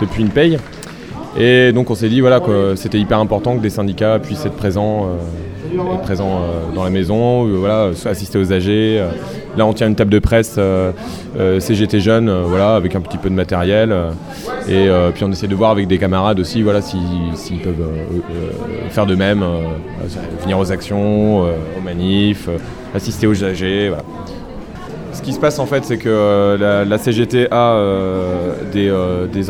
depuis 0.01 0.23
une 0.23 0.31
paye. 0.31 0.59
Et 1.38 1.73
donc 1.73 1.90
on 1.90 1.94
s'est 1.94 2.09
dit 2.09 2.20
voilà, 2.20 2.40
que 2.40 2.75
c'était 2.77 2.99
hyper 2.99 3.18
important 3.18 3.57
que 3.57 3.62
des 3.62 3.70
syndicats 3.70 4.18
puissent 4.18 4.47
être 4.47 4.57
présents 4.57 5.09
être 5.75 6.03
présent 6.03 6.29
euh, 6.29 6.75
dans 6.75 6.85
la 6.85 6.91
maison, 6.91 7.47
euh, 7.47 7.57
voilà, 7.57 7.91
assister 8.07 8.39
aux 8.39 8.53
âgés. 8.53 8.99
Euh. 9.01 9.09
Là, 9.57 9.67
on 9.67 9.73
tient 9.73 9.87
une 9.87 9.95
table 9.95 10.11
de 10.11 10.19
presse 10.19 10.59
CGT 11.61 12.01
Jeunes, 12.01 12.29
voilà, 12.47 12.75
avec 12.75 12.97
un 12.97 13.01
petit 13.01 13.19
peu 13.19 13.31
de 13.31 13.35
matériel. 13.35 13.95
et 14.69 14.89
puis 15.15 15.23
on 15.23 15.31
essaie 15.31 15.47
de 15.47 15.55
voir 15.55 15.71
avec 15.71 15.87
des 15.87 15.97
camarades 15.97 16.41
aussi, 16.41 16.61
voilà, 16.63 16.81
s'ils 16.83 17.61
peuvent 17.63 17.89
faire 18.91 19.07
de 19.07 19.15
même, 19.15 19.45
venir 20.43 20.59
aux 20.59 20.73
actions, 20.73 21.43
aux 21.43 21.81
manifs, 21.85 22.49
assister 22.97 23.29
aux 23.29 23.45
âgés. 23.45 23.93
Ce 25.13 25.23
qui 25.23 25.33
se 25.33 25.39
passe 25.39 25.61
en 25.61 25.67
fait, 25.67 25.85
c'est 25.85 25.99
que 25.99 26.57
la, 26.59 26.99
CGT 26.99 27.47
a 27.53 27.79
des, 28.73 28.91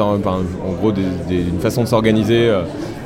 en 0.01 0.19
gros 0.19 0.93
une 1.31 1.61
façon 1.61 1.85
de 1.85 1.89
s'organiser 1.89 2.53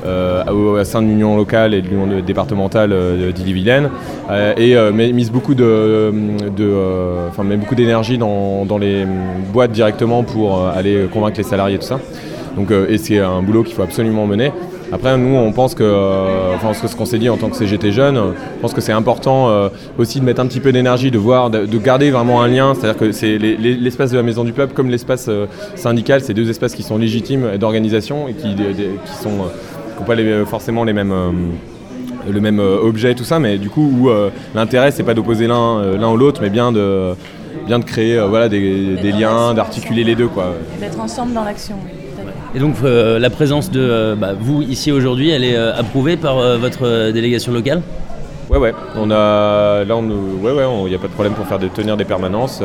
au, 0.04 0.84
sein 0.84 1.02
de 1.02 1.06
l'union 1.06 1.36
locale 1.36 1.74
et 1.74 1.82
de 1.82 1.88
l'union 1.88 2.20
départementale 2.20 2.92
euh, 2.92 3.32
d'Ille-et-Vilaine 3.32 3.90
euh, 4.30 4.54
et 4.56 5.12
mise 5.12 5.30
beaucoup 5.30 5.54
de, 5.54 6.12
enfin, 7.28 7.44
met 7.44 7.56
beaucoup 7.56 7.74
d'énergie 7.74 8.18
dans, 8.18 8.78
les 8.78 9.04
boîtes 9.52 9.72
directement 9.72 10.22
pour 10.22 10.66
aller 10.66 11.06
convaincre 11.12 11.38
les 11.38 11.44
salariés 11.44 11.76
et 11.76 11.78
tout 11.78 11.86
ça. 11.86 12.00
Donc, 12.56 12.70
et 12.70 12.98
c'est 12.98 13.18
un 13.18 13.42
boulot 13.42 13.62
qu'il 13.62 13.74
faut 13.74 13.82
absolument 13.82 14.26
mener. 14.26 14.52
Après, 14.90 15.16
nous, 15.18 15.36
on 15.36 15.52
pense 15.52 15.74
que, 15.74 15.84
ce 15.84 16.96
qu'on 16.96 17.04
s'est 17.04 17.18
dit 17.18 17.28
en 17.28 17.36
tant 17.36 17.50
que 17.50 17.56
CGT 17.56 17.92
jeune, 17.92 18.16
je 18.16 18.60
pense 18.60 18.72
que 18.72 18.80
c'est 18.80 18.92
important 18.92 19.68
aussi 19.98 20.20
de 20.20 20.24
mettre 20.24 20.40
un 20.40 20.46
petit 20.46 20.60
peu 20.60 20.72
d'énergie, 20.72 21.10
de 21.10 21.18
voir, 21.18 21.50
de, 21.50 21.78
garder 21.78 22.10
vraiment 22.10 22.42
un 22.42 22.48
lien. 22.48 22.74
C'est-à-dire 22.74 22.98
que 22.98 23.12
c'est 23.12 23.38
l'espace 23.38 24.10
de 24.10 24.16
la 24.16 24.22
Maison 24.22 24.44
du 24.44 24.52
Peuple 24.52 24.74
comme 24.74 24.90
l'espace 24.90 25.28
syndical, 25.74 26.20
c'est 26.20 26.34
deux 26.34 26.48
espaces 26.50 26.74
qui 26.74 26.82
sont 26.82 26.98
légitimes 26.98 27.56
d'organisation 27.58 28.28
et 28.28 28.32
qui 28.32 28.54
sont 29.22 29.48
qui 29.98 30.02
n'ont 30.02 30.06
pas 30.06 30.14
les, 30.14 30.44
forcément 30.44 30.84
les 30.84 30.92
mêmes 30.92 31.12
euh, 31.12 31.32
le 32.30 32.40
même 32.40 32.60
euh, 32.60 32.78
objet, 32.80 33.14
tout 33.14 33.24
ça, 33.24 33.38
mais 33.38 33.58
du 33.58 33.70
coup 33.70 33.90
où 33.98 34.08
euh, 34.08 34.30
l'intérêt 34.54 34.90
c'est 34.90 35.02
pas 35.02 35.14
d'opposer 35.14 35.46
l'un 35.46 35.96
l'un 35.96 36.10
ou 36.10 36.16
l'autre, 36.16 36.40
mais 36.42 36.50
bien 36.50 36.72
de 36.72 37.14
bien 37.66 37.78
de 37.78 37.84
créer 37.84 38.20
voilà 38.28 38.48
des, 38.48 39.12
liens, 39.12 39.54
d'articuler 39.54 40.04
les 40.04 40.14
deux 40.14 40.28
quoi. 40.28 40.54
D'être 40.80 41.00
ensemble 41.00 41.32
dans 41.32 41.44
l'action. 41.44 41.76
Et 42.54 42.60
donc 42.60 42.76
la 42.82 43.30
présence 43.30 43.70
de 43.70 44.14
bah, 44.18 44.32
vous 44.38 44.62
ici 44.62 44.90
aujourd'hui, 44.92 45.30
elle 45.30 45.44
est 45.44 45.56
approuvée 45.56 46.16
par 46.16 46.36
votre 46.58 47.10
délégation 47.10 47.52
locale? 47.52 47.82
Ouais 48.48 48.56
ouais, 48.56 48.72
on 48.96 49.10
a 49.10 49.84
là 49.84 49.96
on 49.96 50.08
ouais 50.42 50.52
ouais, 50.52 50.64
il 50.86 50.88
n'y 50.88 50.94
a 50.94 50.98
pas 50.98 51.08
de 51.08 51.12
problème 51.12 51.34
pour 51.34 51.46
faire 51.46 51.58
de 51.58 51.68
tenir 51.68 51.96
des 51.96 52.06
permanences. 52.06 52.62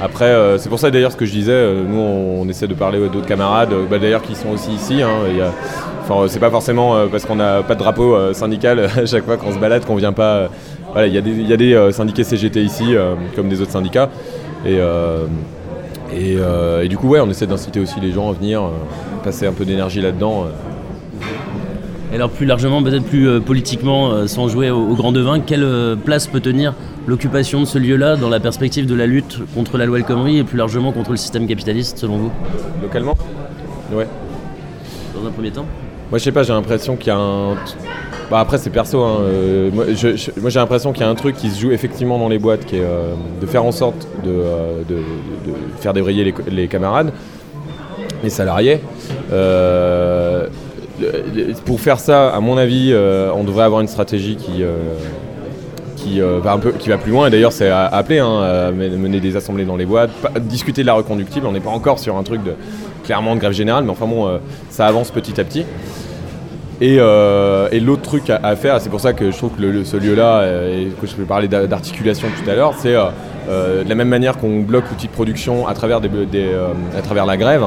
Après, 0.00 0.34
c'est 0.58 0.68
pour 0.68 0.78
ça 0.78 0.90
d'ailleurs 0.90 1.12
ce 1.12 1.16
que 1.16 1.26
je 1.26 1.32
disais, 1.32 1.74
nous 1.88 1.98
on, 1.98 2.48
essaie 2.48 2.68
de 2.68 2.74
parler 2.74 2.98
d'autres 3.08 3.26
camarades, 3.26 3.74
bah, 3.90 3.98
d'ailleurs 3.98 4.22
qui 4.22 4.34
sont 4.34 4.50
aussi 4.50 4.70
ici. 4.70 5.02
Hein, 5.02 5.10
Enfin, 6.02 6.26
c'est 6.28 6.40
pas 6.40 6.50
forcément 6.50 6.96
euh, 6.96 7.06
parce 7.06 7.24
qu'on 7.24 7.36
n'a 7.36 7.62
pas 7.62 7.74
de 7.74 7.78
drapeau 7.78 8.14
euh, 8.14 8.32
syndical 8.32 8.80
à 8.96 9.06
chaque 9.06 9.24
fois 9.24 9.36
qu'on 9.36 9.52
se 9.52 9.58
balade 9.58 9.84
qu'on 9.84 9.94
vient 9.94 10.12
pas. 10.12 10.34
Euh, 10.34 10.48
voilà, 10.92 11.06
il 11.06 11.14
y 11.14 11.18
a 11.18 11.20
des, 11.20 11.30
y 11.30 11.52
a 11.52 11.56
des 11.56 11.92
syndiqués 11.92 12.24
CGT 12.24 12.62
ici, 12.62 12.94
comme 13.34 13.48
des 13.48 13.62
autres 13.62 13.70
syndicats. 13.70 14.10
Et, 14.66 14.76
et, 16.14 16.88
du 16.88 16.98
coup, 16.98 17.08
ouais, 17.08 17.20
on 17.20 17.30
essaie 17.30 17.46
d'inciter 17.46 17.80
aussi 17.80 17.98
les 17.98 18.12
gens 18.12 18.28
à 18.28 18.34
venir, 18.34 18.62
passer 19.24 19.46
un 19.46 19.54
peu 19.54 19.64
d'énergie 19.64 20.02
là-dedans. 20.02 20.48
Et 22.12 22.16
alors 22.16 22.28
plus 22.28 22.44
largement, 22.44 22.82
peut-être 22.82 23.06
plus 23.06 23.40
politiquement, 23.40 24.26
sans 24.26 24.48
jouer 24.48 24.70
au, 24.70 24.94
grand 24.94 25.12
devin, 25.12 25.40
quelle 25.40 25.96
place 26.04 26.26
peut 26.26 26.40
tenir 26.40 26.74
l'occupation 27.06 27.60
de 27.60 27.64
ce 27.64 27.78
lieu-là 27.78 28.16
dans 28.16 28.28
la 28.28 28.38
perspective 28.38 28.84
de 28.84 28.94
la 28.94 29.06
lutte 29.06 29.38
contre 29.54 29.78
la 29.78 29.86
loi 29.86 29.96
El 29.96 30.04
Khomri 30.04 30.36
et 30.36 30.44
plus 30.44 30.58
largement 30.58 30.92
contre 30.92 31.12
le 31.12 31.16
système 31.16 31.46
capitaliste, 31.46 31.96
selon 31.96 32.18
vous? 32.18 32.32
Localement? 32.82 33.16
Ouais. 33.94 34.06
Dans 35.14 35.26
un 35.26 35.30
premier 35.30 35.52
temps 35.52 35.64
moi, 36.12 36.18
je 36.18 36.24
sais 36.24 36.32
pas, 36.32 36.42
j'ai 36.42 36.52
l'impression 36.52 36.96
qu'il 36.96 37.06
y 37.06 37.10
a 37.10 37.16
un. 37.16 37.54
Bah, 38.30 38.40
après, 38.40 38.58
c'est 38.58 38.68
perso. 38.68 39.02
Hein, 39.02 39.20
euh, 39.22 39.70
moi, 39.72 39.86
j'ai 39.96 40.60
l'impression 40.60 40.92
qu'il 40.92 41.00
y 41.00 41.06
a 41.06 41.08
un 41.08 41.14
truc 41.14 41.36
qui 41.36 41.48
se 41.48 41.58
joue 41.58 41.72
effectivement 41.72 42.18
dans 42.18 42.28
les 42.28 42.38
boîtes, 42.38 42.66
qui 42.66 42.76
est 42.76 42.84
euh, 42.84 43.14
de 43.40 43.46
faire 43.46 43.64
en 43.64 43.72
sorte 43.72 44.06
de, 44.22 44.28
euh, 44.28 44.82
faire 45.80 45.94
débrayer 45.94 46.34
les, 46.50 46.68
camarades, 46.68 47.14
les 48.22 48.28
salariés. 48.28 48.80
pour 51.64 51.80
faire 51.80 51.98
ça, 51.98 52.28
à 52.28 52.40
mon 52.40 52.58
avis, 52.58 52.94
on 53.34 53.44
devrait 53.44 53.64
avoir 53.64 53.80
une 53.80 53.88
stratégie 53.88 54.36
qui. 54.36 54.62
Va, 56.20 56.52
un 56.52 56.58
peu, 56.58 56.72
qui 56.72 56.90
va 56.90 56.98
plus 56.98 57.12
loin, 57.12 57.28
et 57.28 57.30
d'ailleurs 57.30 57.52
c'est 57.52 57.70
appelé 57.70 58.18
hein, 58.18 58.42
à 58.42 58.70
mener 58.72 59.20
des 59.20 59.36
assemblées 59.36 59.64
dans 59.64 59.76
les 59.76 59.86
boîtes, 59.86 60.10
discuter 60.42 60.82
de 60.82 60.88
la 60.88 60.94
reconductible, 60.94 61.46
on 61.46 61.52
n'est 61.52 61.60
pas 61.60 61.70
encore 61.70 62.00
sur 62.00 62.16
un 62.16 62.24
truc 62.24 62.42
de, 62.42 62.54
clairement 63.02 63.34
de 63.34 63.40
grève 63.40 63.52
générale, 63.52 63.84
mais 63.84 63.90
enfin 63.90 64.06
bon, 64.06 64.40
ça 64.70 64.86
avance 64.86 65.10
petit 65.10 65.40
à 65.40 65.44
petit. 65.44 65.64
Euh, 66.82 67.68
et, 67.70 67.80
l'autre 67.80 68.02
truc 68.02 68.30
à, 68.30 68.56
faire, 68.56 68.80
c'est 68.80 68.90
pour 68.90 69.00
ça 69.00 69.12
que 69.12 69.30
je 69.30 69.36
trouve 69.36 69.52
que 69.52 69.84
ce 69.84 69.96
lieu-là, 69.96 70.40
euh, 70.40 70.86
et 70.86 70.88
que 71.00 71.06
je 71.06 71.14
peux 71.14 71.24
parler 71.24 71.48
d'articulation 71.48 72.28
tout 72.42 72.50
à 72.50 72.54
l'heure, 72.54 72.74
c'est 72.76 72.94
euh, 72.94 73.04
de 73.48 73.88
la 73.88 73.94
même 73.94 74.08
manière 74.08 74.38
qu'on 74.38 74.60
bloque 74.60 74.84
l'outil 74.90 75.06
de 75.06 75.12
production 75.12 75.66
à 75.66 75.74
travers, 75.74 76.00
travers 77.02 77.26
la 77.26 77.36
grève, 77.36 77.64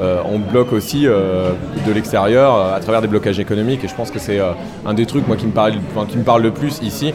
on 0.00 0.38
bloque 0.38 0.72
aussi 0.72 1.04
de 1.04 1.92
l'extérieur 1.92 2.74
à 2.74 2.80
travers 2.80 3.02
des 3.02 3.08
blocages 3.08 3.38
économiques. 3.38 3.84
Et 3.84 3.88
je 3.88 3.94
pense 3.94 4.10
que 4.10 4.18
c'est 4.18 4.40
un 4.86 4.94
des 4.94 5.06
trucs 5.06 5.26
moi, 5.26 5.36
qui, 5.36 5.46
me 5.46 5.52
parle, 5.52 6.42
le 6.42 6.50
plus 6.50 6.80
ici, 6.82 7.12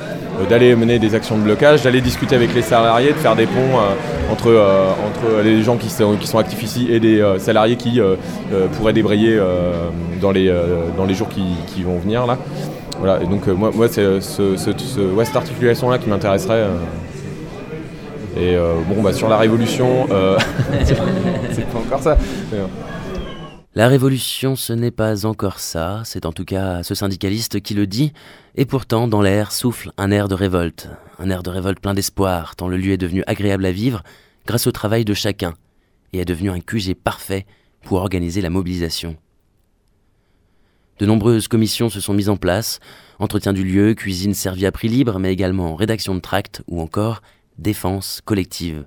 d'aller 0.50 0.76
mener 0.76 1.00
des 1.00 1.16
actions 1.16 1.38
de 1.38 1.44
blocage, 1.44 1.84
d'aller 1.84 2.02
discuter 2.02 2.36
avec 2.36 2.54
les 2.54 2.62
salariés, 2.62 3.10
de 3.10 3.18
faire 3.18 3.36
des 3.36 3.46
ponts 3.46 3.80
entre, 4.32 5.42
les 5.44 5.64
gens 5.64 5.78
qui 5.78 5.90
sont, 5.90 6.38
actifs 6.38 6.64
ici 6.64 6.88
et 6.90 7.00
des 7.00 7.24
salariés 7.40 7.78
qui 7.78 8.00
pourraient 8.78 8.94
débrayer 8.94 9.40
dans, 10.22 10.32
les, 10.32 11.14
jours 11.14 11.30
qui 11.30 11.84
vont 11.84 11.98
venir 11.98 12.26
là. 12.26 12.38
Voilà, 13.00 13.22
et 13.22 13.26
donc 13.26 13.48
euh, 13.48 13.54
moi, 13.54 13.88
c'est 13.90 14.02
euh, 14.02 14.22
ce, 14.22 14.56
cette 14.56 15.36
articulation-là 15.36 15.98
qui 15.98 16.10
m'intéresserait. 16.10 16.68
Euh. 18.38 18.82
Et 18.82 18.94
bon, 18.94 19.02
bah, 19.02 19.14
sur 19.14 19.30
la 19.30 19.38
révolution, 19.38 20.08
c'est 20.84 21.68
pas 21.68 21.80
encore 21.80 22.02
ça. 22.02 22.18
La 23.76 23.88
révolution, 23.88 24.56
ce 24.56 24.72
n'est 24.72 24.92
pas 24.92 25.26
encore 25.26 25.60
ça, 25.60 26.04
c'est 26.06 26.28
en 26.28 26.32
tout 26.32 26.46
cas 26.46 26.84
ce 26.84 26.94
syndicaliste 26.94 27.60
qui 27.60 27.74
le 27.74 27.88
dit, 27.88 28.14
et 28.56 28.66
pourtant 28.66 29.08
dans 29.08 29.24
l'air 29.24 29.52
souffle 29.52 29.92
un 29.98 30.12
air 30.12 30.28
de 30.28 30.36
révolte, 30.36 30.90
un 31.18 31.32
air 31.32 31.42
de 31.42 31.50
révolte 31.50 31.80
plein 31.80 31.96
d'espoir, 31.96 32.56
tant 32.56 32.68
le 32.68 32.78
lieu 32.78 32.92
est 32.92 32.98
devenu 32.98 33.24
agréable 33.26 33.66
à 33.66 33.72
vivre 33.72 34.04
grâce 34.46 34.68
au 34.68 34.72
travail 34.72 35.06
de 35.06 35.16
chacun, 35.16 35.56
et 36.14 36.20
est 36.20 36.26
devenu 36.26 36.52
un 36.52 36.60
QG 36.60 36.94
parfait 36.94 37.48
pour 37.82 37.98
organiser 37.98 38.42
la 38.42 38.52
mobilisation. 38.52 39.18
De 41.00 41.08
nombreuses 41.08 41.48
commissions 41.48 41.90
se 41.90 42.00
sont 42.00 42.14
mises 42.14 42.30
en 42.30 42.38
place, 42.38 42.80
entretien 43.18 43.54
du 43.54 43.64
lieu, 43.64 43.96
cuisine 43.96 44.36
servie 44.36 44.68
à 44.68 44.72
prix 44.72 44.88
libre, 44.88 45.18
mais 45.18 45.34
également 45.34 45.76
rédaction 45.76 46.14
de 46.14 46.20
tracts 46.20 46.62
ou 46.68 46.80
encore 46.80 47.24
défense 47.58 48.22
collective. 48.24 48.86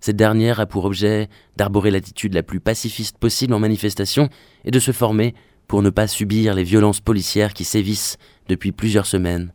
Cette 0.00 0.16
dernière 0.16 0.60
a 0.60 0.66
pour 0.66 0.84
objet 0.84 1.28
d'arborer 1.56 1.90
l'attitude 1.90 2.34
la 2.34 2.42
plus 2.42 2.60
pacifiste 2.60 3.18
possible 3.18 3.54
en 3.54 3.58
manifestation 3.58 4.28
et 4.64 4.70
de 4.70 4.78
se 4.78 4.92
former 4.92 5.34
pour 5.66 5.82
ne 5.82 5.90
pas 5.90 6.06
subir 6.06 6.54
les 6.54 6.62
violences 6.62 7.00
policières 7.00 7.54
qui 7.54 7.64
sévissent 7.64 8.18
depuis 8.48 8.72
plusieurs 8.72 9.06
semaines, 9.06 9.52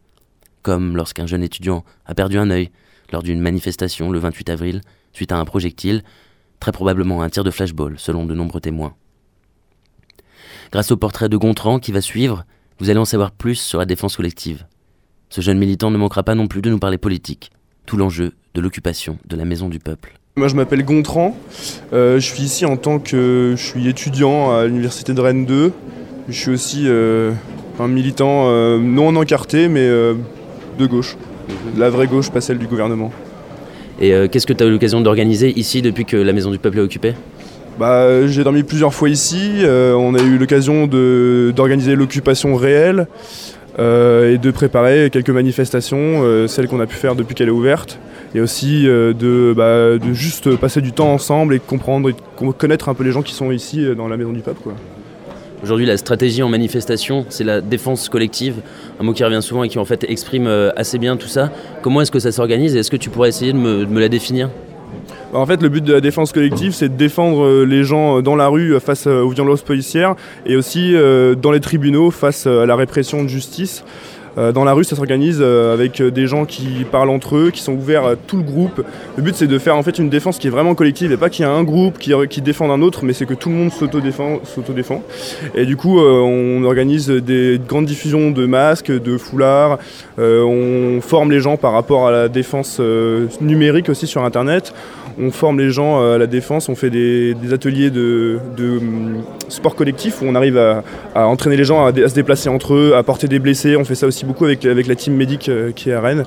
comme 0.62 0.96
lorsqu'un 0.96 1.26
jeune 1.26 1.44
étudiant 1.44 1.86
a 2.06 2.14
perdu 2.14 2.38
un 2.38 2.50
œil 2.50 2.70
lors 3.12 3.24
d'une 3.24 3.40
manifestation 3.40 4.12
le 4.12 4.20
28 4.20 4.50
avril 4.50 4.82
suite 5.14 5.32
à 5.32 5.38
un 5.38 5.46
projectile, 5.46 6.04
très 6.60 6.72
probablement 6.72 7.22
un 7.22 7.30
tir 7.30 7.44
de 7.44 7.52
flashball 7.52 7.98
selon 7.98 8.26
de 8.26 8.34
nombreux 8.34 8.62
témoins. 8.62 8.96
Grâce 10.72 10.92
au 10.92 10.98
portrait 10.98 11.30
de 11.30 11.38
Gontran 11.38 11.80
qui 11.80 11.92
va 11.92 12.02
suivre, 12.02 12.46
vous 12.80 12.90
allez 12.90 13.00
en 13.00 13.06
savoir 13.06 13.32
plus 13.32 13.56
sur 13.56 13.80
la 13.80 13.86
défense 13.86 14.16
collective. 14.16 14.66
Ce 15.30 15.42
jeune 15.42 15.60
militant 15.60 15.92
ne 15.92 15.98
manquera 15.98 16.24
pas 16.24 16.36
non 16.36 16.48
plus 16.48 16.62
de 16.62 16.70
nous 16.70 16.80
parler 16.80 16.98
politique, 16.98 17.52
tout 17.86 17.98
l'enjeu 17.98 18.32
de 18.54 18.62
l'occupation 18.62 19.18
de 19.28 19.36
la 19.36 19.46
maison 19.46 19.70
du 19.70 19.80
peuple. 19.80 20.14
Moi 20.38 20.48
je 20.48 20.56
m'appelle 20.56 20.86
Gontran, 20.86 21.36
euh, 21.92 22.16
je 22.16 22.26
suis 22.26 22.44
ici 22.44 22.66
en 22.66 22.78
tant 22.78 23.00
que 23.00 23.54
je 23.58 23.62
suis 23.62 23.90
étudiant 23.90 24.56
à 24.56 24.66
l'université 24.66 25.14
de 25.14 25.20
Rennes 25.20 25.46
2. 25.46 25.74
Je 26.30 26.34
suis 26.34 26.52
aussi 26.52 26.84
euh, 26.86 27.34
un 27.80 27.90
militant 27.90 28.46
euh, 28.48 28.78
non 28.80 29.14
encarté 29.18 29.68
mais 29.68 29.88
de 29.88 30.86
gauche, 30.86 31.18
la 31.78 31.90
vraie 31.90 32.08
gauche, 32.08 32.32
pas 32.32 32.40
celle 32.40 32.60
du 32.60 32.68
gouvernement. 32.68 33.12
Et 34.00 34.14
qu'est-ce 34.32 34.48
que 34.48 34.54
tu 34.54 34.64
as 34.64 34.68
eu 34.68 34.72
l'occasion 34.72 35.02
d'organiser 35.02 35.52
ici 35.60 35.82
depuis 35.82 36.06
que 36.06 36.18
la 36.18 36.32
maison 36.32 36.50
du 36.50 36.60
peuple 36.60 36.80
est 36.80 36.82
occupée? 36.82 37.14
Bah, 37.78 38.26
J'ai 38.26 38.44
dormi 38.44 38.64
plusieurs 38.64 38.94
fois 38.94 39.10
ici, 39.10 39.64
on 39.66 40.16
a 40.16 40.22
eu 40.22 40.38
l'occasion 40.38 40.88
d'organiser 40.88 41.96
l'occupation 41.96 42.56
réelle 42.56 43.08
et 43.78 44.38
de 44.38 44.52
préparer 44.52 45.10
quelques 45.12 45.30
manifestations, 45.30 46.48
celles 46.48 46.68
qu'on 46.68 46.80
a 46.80 46.86
pu 46.86 46.96
faire 46.96 47.16
depuis 47.16 47.36
qu'elle 47.36 47.48
est 47.48 47.52
ouverte 47.52 48.00
et 48.34 48.42
aussi 48.42 48.88
euh, 48.88 49.14
de, 49.14 49.54
bah, 49.56 49.98
de, 49.98 50.14
juste 50.14 50.56
passer 50.56 50.82
du 50.82 50.92
temps 50.92 51.12
ensemble 51.12 51.54
et 51.54 51.60
comprendre 51.60 52.12
connaître 52.58 52.90
un 52.90 52.94
peu 52.94 53.04
les 53.04 53.12
gens 53.12 53.22
qui 53.22 53.34
sont 53.34 53.52
ici 53.52 53.84
euh, 53.84 53.96
dans 53.96 54.08
la 54.08 54.18
Maison 54.18 54.32
du 54.32 54.40
Peuple. 54.40 54.62
Quoi. 54.64 54.74
Aujourd'hui, 55.64 55.86
la 55.86 55.98
stratégie 55.98 56.42
en 56.42 56.50
manifestation, 56.50 57.26
c'est 57.30 57.44
la 57.44 57.62
défense 57.62 58.10
collective, 58.10 58.56
un 59.00 59.04
mot 59.04 59.14
qui 59.14 59.24
revient 59.24 59.42
souvent 59.42 59.64
et 59.64 59.70
qui 59.70 59.78
en 59.78 59.86
fait 59.86 60.06
exprime 60.10 60.48
euh, 60.48 60.72
assez 60.76 60.98
bien 60.98 61.18
tout 61.18 61.28
ça. 61.28 61.52
Comment 61.82 62.02
est-ce 62.02 62.12
que 62.12 62.20
ça 62.20 62.32
s'organise 62.32 62.76
et 62.76 62.80
est-ce 62.80 62.92
que 62.92 62.98
tu 62.98 63.10
pourrais 63.10 63.30
essayer 63.30 63.54
de 63.54 63.58
me, 63.58 64.00
la 64.00 64.10
définir? 64.10 64.50
En 65.34 65.46
fait, 65.46 65.62
le 65.62 65.70
but 65.70 65.84
de 65.84 65.94
la 65.94 66.02
défense 66.02 66.32
collective, 66.32 66.74
c'est 66.74 66.90
de 66.90 66.98
défendre 66.98 67.64
les 67.64 67.84
gens 67.84 68.22
dans 68.22 68.36
la 68.36 68.48
rue 68.48 68.80
face 68.80 69.08
aux 69.08 69.30
violences 69.30 69.62
policières 69.62 70.16
et 70.46 70.56
aussi 70.56 70.94
dans 71.42 71.52
les 71.52 71.60
tribunaux 71.60 72.12
face 72.12 72.48
à 72.48 72.66
la 72.66 72.76
répression 72.76 73.24
de 73.24 73.28
justice. 73.28 73.84
Euh, 74.38 74.52
dans 74.52 74.64
la 74.64 74.74
rue, 74.74 74.84
ça 74.84 74.96
s'organise 74.96 75.40
euh, 75.42 75.74
avec 75.74 76.00
euh, 76.00 76.10
des 76.10 76.26
gens 76.26 76.46
qui 76.46 76.86
parlent 76.90 77.10
entre 77.10 77.36
eux, 77.36 77.52
qui 77.52 77.62
sont 77.62 77.74
ouverts 77.74 78.06
à 78.06 78.16
tout 78.16 78.38
le 78.38 78.44
groupe. 78.44 78.84
Le 79.18 79.24
but, 79.24 79.36
c'est 79.36 79.48
de 79.48 79.58
faire 79.58 79.76
en 79.76 79.84
fait 79.84 80.00
une 80.00 80.10
défense 80.10 80.38
qui 80.38 80.48
est 80.48 80.52
vraiment 80.52 80.74
collective 80.74 81.12
et 81.12 81.18
pas 81.18 81.30
qu'il 81.30 81.44
y 81.44 81.48
a 81.48 81.52
un 81.52 81.64
groupe 81.64 82.00
qui, 82.00 82.14
qui 82.30 82.42
défend 82.42 82.72
un 82.72 82.82
autre, 82.82 83.04
mais 83.04 83.14
c'est 83.14 83.26
que 83.26 83.34
tout 83.34 83.50
le 83.50 83.56
monde 83.56 83.72
s'auto-défend. 83.72 85.04
Et 85.56 85.66
du 85.66 85.76
coup, 85.76 86.00
on 86.00 86.64
organise 86.64 87.10
des 87.10 87.60
grandes 87.68 87.86
diffusions 87.86 88.32
de 88.32 88.46
masques, 88.46 88.92
de 88.92 89.18
foulards. 89.18 89.80
on 90.18 91.00
forme 91.02 91.32
les 91.32 91.40
gens 91.40 91.58
par 91.58 91.74
rapport 91.74 92.08
à 92.08 92.12
la 92.12 92.30
défense 92.30 92.80
numérique 93.42 93.90
aussi 93.90 94.08
sur 94.08 94.24
Internet 94.24 94.74
on 95.20 95.32
forme 95.32 95.60
les 95.60 95.72
gens 95.72 96.14
à 96.14 96.18
la 96.18 96.28
défense, 96.28 96.70
on 96.70 96.76
fait 96.76 96.90
des, 96.90 97.36
ateliers 97.52 97.90
de, 97.90 98.40
hum, 98.60 99.24
sport 99.50 99.76
collectif 99.76 100.22
où 100.22 100.26
on 100.26 100.36
arrive 100.36 100.58
à, 100.58 101.28
entraîner 101.28 101.58
les 101.58 101.64
gens 101.64 101.86
à, 101.86 101.94
se 101.94 102.14
déplacer 102.14 102.50
entre 102.50 102.74
eux, 102.74 102.94
à 102.96 103.04
porter 103.04 103.28
des 103.28 103.40
blessés. 103.40 103.76
On 103.76 103.84
fait 103.84 103.96
ça 103.96 104.08
aussi 104.08 104.26
beaucoup 104.26 104.46
avec, 104.46 104.64
la 104.64 104.96
team 104.96 105.16
médic 105.16 105.50
euh, 105.50 105.72
qui 105.72 105.90
est 105.90 105.94
à 105.94 106.02
Rennes. 106.02 106.24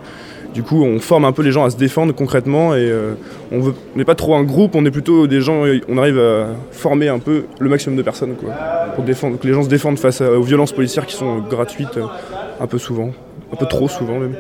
Du 0.55 0.63
coup, 0.63 0.85
on 0.85 1.01
forme 1.01 1.25
un 1.25 1.33
peu 1.33 1.43
les 1.43 1.51
gens 1.51 1.65
à 1.65 1.71
se 1.71 1.77
défendre 1.77 2.15
concrètement 2.15 2.77
et 2.77 2.89
euh, 2.89 3.15
on 3.51 3.75
n'est 3.97 4.05
pas 4.05 4.15
trop 4.15 4.37
un 4.37 4.45
groupe, 4.45 4.77
on 4.77 4.87
est 4.87 4.91
plutôt 4.93 5.27
des 5.27 5.41
gens, 5.41 5.65
on 5.89 5.99
arrive 5.99 6.19
à 6.19 6.47
former 6.71 7.09
un 7.09 7.19
peu 7.19 7.47
le 7.59 7.69
maximum 7.69 7.97
de 7.97 8.03
personnes 8.03 8.37
pour 8.95 9.05
défendre, 9.05 9.37
que 9.37 9.49
les 9.49 9.53
gens 9.53 9.65
se 9.65 9.69
défendent 9.69 9.99
face 9.99 10.21
aux 10.21 10.43
violences 10.43 10.71
policières 10.71 11.07
qui 11.07 11.17
sont 11.17 11.41
gratuites 11.41 11.97
euh, 11.97 12.05
un 12.61 12.69
peu 12.69 12.79
souvent, 12.79 13.11
un 13.53 13.57
peu 13.57 13.67
trop 13.67 13.89
souvent 13.89 14.21
même. 14.21 14.37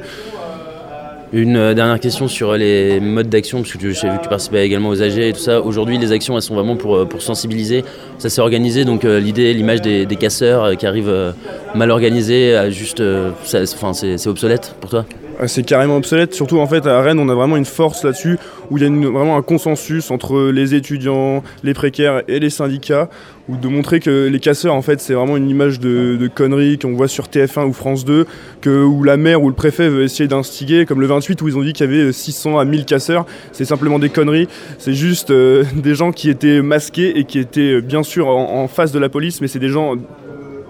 Une 1.34 1.56
euh, 1.56 1.74
dernière 1.74 1.98
question 1.98 2.28
sur 2.28 2.54
les 2.54 3.00
modes 3.00 3.28
d'action, 3.28 3.62
parce 3.62 3.72
que 3.72 3.90
j'ai 3.90 4.08
vu 4.08 4.18
que 4.18 4.22
tu 4.22 4.28
participais 4.28 4.64
également 4.64 4.90
aux 4.90 5.02
AG 5.02 5.18
et 5.18 5.32
tout 5.32 5.40
ça. 5.40 5.60
Aujourd'hui, 5.60 5.98
les 5.98 6.12
actions, 6.12 6.36
elles 6.36 6.42
sont 6.42 6.54
vraiment 6.54 6.76
pour, 6.76 6.94
euh, 6.94 7.08
sensibiliser. 7.18 7.84
Ça 8.18 8.30
s'est 8.30 8.40
organisé, 8.40 8.84
donc 8.84 9.04
euh, 9.04 9.18
l'idée, 9.18 9.52
l'image 9.52 9.82
des, 9.82 10.06
casseurs 10.14 10.76
qui 10.76 10.86
arrivent 10.86 11.34
mal 11.74 11.90
organisés, 11.90 12.70
juste, 12.70 13.02
c'est 13.42 14.26
obsolète 14.28 14.76
pour 14.80 14.90
toi? 14.90 15.04
C'est 15.46 15.64
carrément 15.64 15.96
obsolète, 15.96 16.34
surtout 16.34 16.58
en 16.58 16.66
fait 16.66 16.86
à 16.86 17.00
Rennes 17.00 17.18
on 17.18 17.28
a 17.28 17.34
vraiment 17.34 17.56
une 17.56 17.64
force 17.64 18.04
là-dessus 18.04 18.38
où 18.70 18.78
il 18.78 18.84
y 18.84 18.86
a 18.86 19.10
vraiment 19.10 19.36
un 19.36 19.42
consensus 19.42 20.10
entre 20.10 20.50
les 20.50 20.74
étudiants, 20.74 21.42
les 21.62 21.74
précaires 21.74 22.22
et 22.28 22.40
les 22.40 22.50
syndicats, 22.50 23.08
ou 23.48 23.56
de 23.56 23.68
montrer 23.68 24.00
que 24.00 24.28
les 24.28 24.40
casseurs 24.40 24.74
en 24.74 24.82
fait 24.82 25.00
c'est 25.00 25.14
vraiment 25.14 25.36
une 25.36 25.48
image 25.48 25.80
de, 25.80 26.16
de 26.16 26.28
connerie 26.28 26.78
qu'on 26.78 26.94
voit 26.94 27.08
sur 27.08 27.26
TF1 27.26 27.66
ou 27.66 27.72
France 27.72 28.04
2, 28.04 28.26
que, 28.60 28.84
où 28.84 29.02
la 29.02 29.16
maire 29.16 29.42
ou 29.42 29.48
le 29.48 29.54
préfet 29.54 29.88
veut 29.88 30.02
essayer 30.02 30.28
d'instiguer, 30.28 30.86
comme 30.86 31.00
le 31.00 31.06
28 31.06 31.42
où 31.42 31.48
ils 31.48 31.58
ont 31.58 31.62
dit 31.62 31.72
qu'il 31.72 31.90
y 31.90 31.94
avait 31.94 32.12
600 32.12 32.58
à 32.58 32.64
1000 32.64 32.84
casseurs, 32.84 33.26
c'est 33.52 33.64
simplement 33.64 33.98
des 33.98 34.10
conneries, 34.10 34.48
c'est 34.78 34.94
juste 34.94 35.30
euh, 35.30 35.64
des 35.74 35.94
gens 35.94 36.12
qui 36.12 36.30
étaient 36.30 36.62
masqués 36.62 37.18
et 37.18 37.24
qui 37.24 37.38
étaient 37.38 37.74
euh, 37.74 37.80
bien 37.80 38.02
sûr 38.02 38.28
en 38.28 38.68
face 38.68 38.92
de 38.92 38.98
la 38.98 39.08
police, 39.08 39.40
mais 39.40 39.48
c'est 39.48 39.58
des 39.58 39.68
gens 39.68 39.96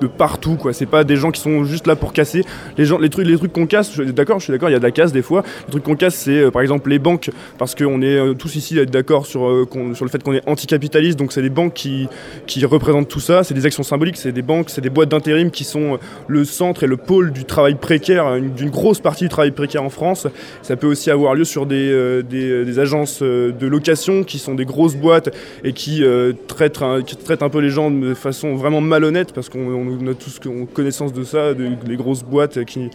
partout 0.06 0.56
quoi. 0.56 0.72
C'est 0.72 0.86
pas 0.86 1.04
des 1.04 1.16
gens 1.16 1.30
qui 1.30 1.40
sont 1.40 1.64
juste 1.64 1.86
là 1.86 1.96
pour 1.96 2.12
casser. 2.12 2.44
Les 2.78 2.84
gens 2.84 2.98
les 2.98 3.10
trucs 3.10 3.26
les 3.26 3.36
trucs 3.36 3.52
qu'on 3.52 3.66
casse 3.66 3.98
d'accord 3.98 4.38
je 4.38 4.44
suis 4.44 4.52
d'accord 4.52 4.68
il 4.68 4.72
y 4.72 4.76
a 4.76 4.78
de 4.78 4.84
la 4.84 4.90
casse 4.90 5.12
des 5.12 5.22
fois. 5.22 5.42
Les 5.66 5.70
trucs 5.70 5.82
qu'on 5.82 5.96
casse 5.96 6.14
c'est 6.14 6.38
euh, 6.38 6.50
par 6.50 6.62
exemple 6.62 6.90
les 6.90 6.98
banques 6.98 7.30
parce 7.58 7.74
qu'on 7.74 8.02
est 8.02 8.16
euh, 8.16 8.34
tous 8.34 8.56
ici 8.56 8.84
d'accord 8.86 9.26
sur 9.26 9.46
euh, 9.46 9.68
sur 9.94 10.04
le 10.04 10.10
fait 10.10 10.22
qu'on 10.22 10.32
est 10.32 10.46
anticapitaliste 10.48 11.18
donc 11.18 11.32
c'est 11.32 11.42
les 11.42 11.50
banques 11.50 11.74
qui 11.74 12.08
qui 12.46 12.64
représentent 12.64 13.08
tout 13.08 13.20
ça. 13.20 13.44
C'est 13.44 13.54
des 13.54 13.66
actions 13.66 13.82
symboliques 13.82 14.16
c'est 14.16 14.32
des 14.32 14.42
banques 14.42 14.70
c'est 14.70 14.80
des 14.80 14.90
boîtes 14.90 15.10
d'intérim 15.10 15.50
qui 15.50 15.64
sont 15.64 15.98
le 16.28 16.44
centre 16.44 16.84
et 16.84 16.86
le 16.86 16.96
pôle 16.96 17.32
du 17.32 17.44
travail 17.44 17.74
précaire 17.74 18.40
d'une 18.40 18.70
grosse 18.70 19.00
partie 19.00 19.24
du 19.24 19.30
travail 19.30 19.50
précaire 19.50 19.82
en 19.82 19.90
France. 19.90 20.26
Ça 20.62 20.76
peut 20.76 20.86
aussi 20.86 21.10
avoir 21.10 21.34
lieu 21.34 21.44
sur 21.44 21.66
des, 21.66 22.22
des, 22.28 22.78
agences 22.78 23.22
de 23.22 23.66
location 23.66 24.24
qui 24.24 24.38
sont 24.38 24.54
des 24.54 24.64
grosses 24.64 24.96
boîtes 24.96 25.34
et 25.62 25.72
qui 25.72 26.02
traitent 26.48 26.82
un, 26.82 27.02
qui 27.02 27.16
traitent 27.16 27.42
un 27.42 27.48
peu 27.48 27.60
les 27.60 27.70
gens 27.70 27.90
de 27.90 28.14
façon 28.14 28.54
vraiment 28.54 28.80
malhonnête 28.80 29.32
parce 29.32 29.48
qu'on 29.48 29.93
on 30.00 30.07
a 30.09 30.14
tous 30.14 30.40
connaissance 30.72 31.12
de 31.12 31.24
ça, 31.24 31.54
des 31.54 31.96
grosses 31.96 32.22
boîtes 32.22 32.64
qui, 32.64 32.90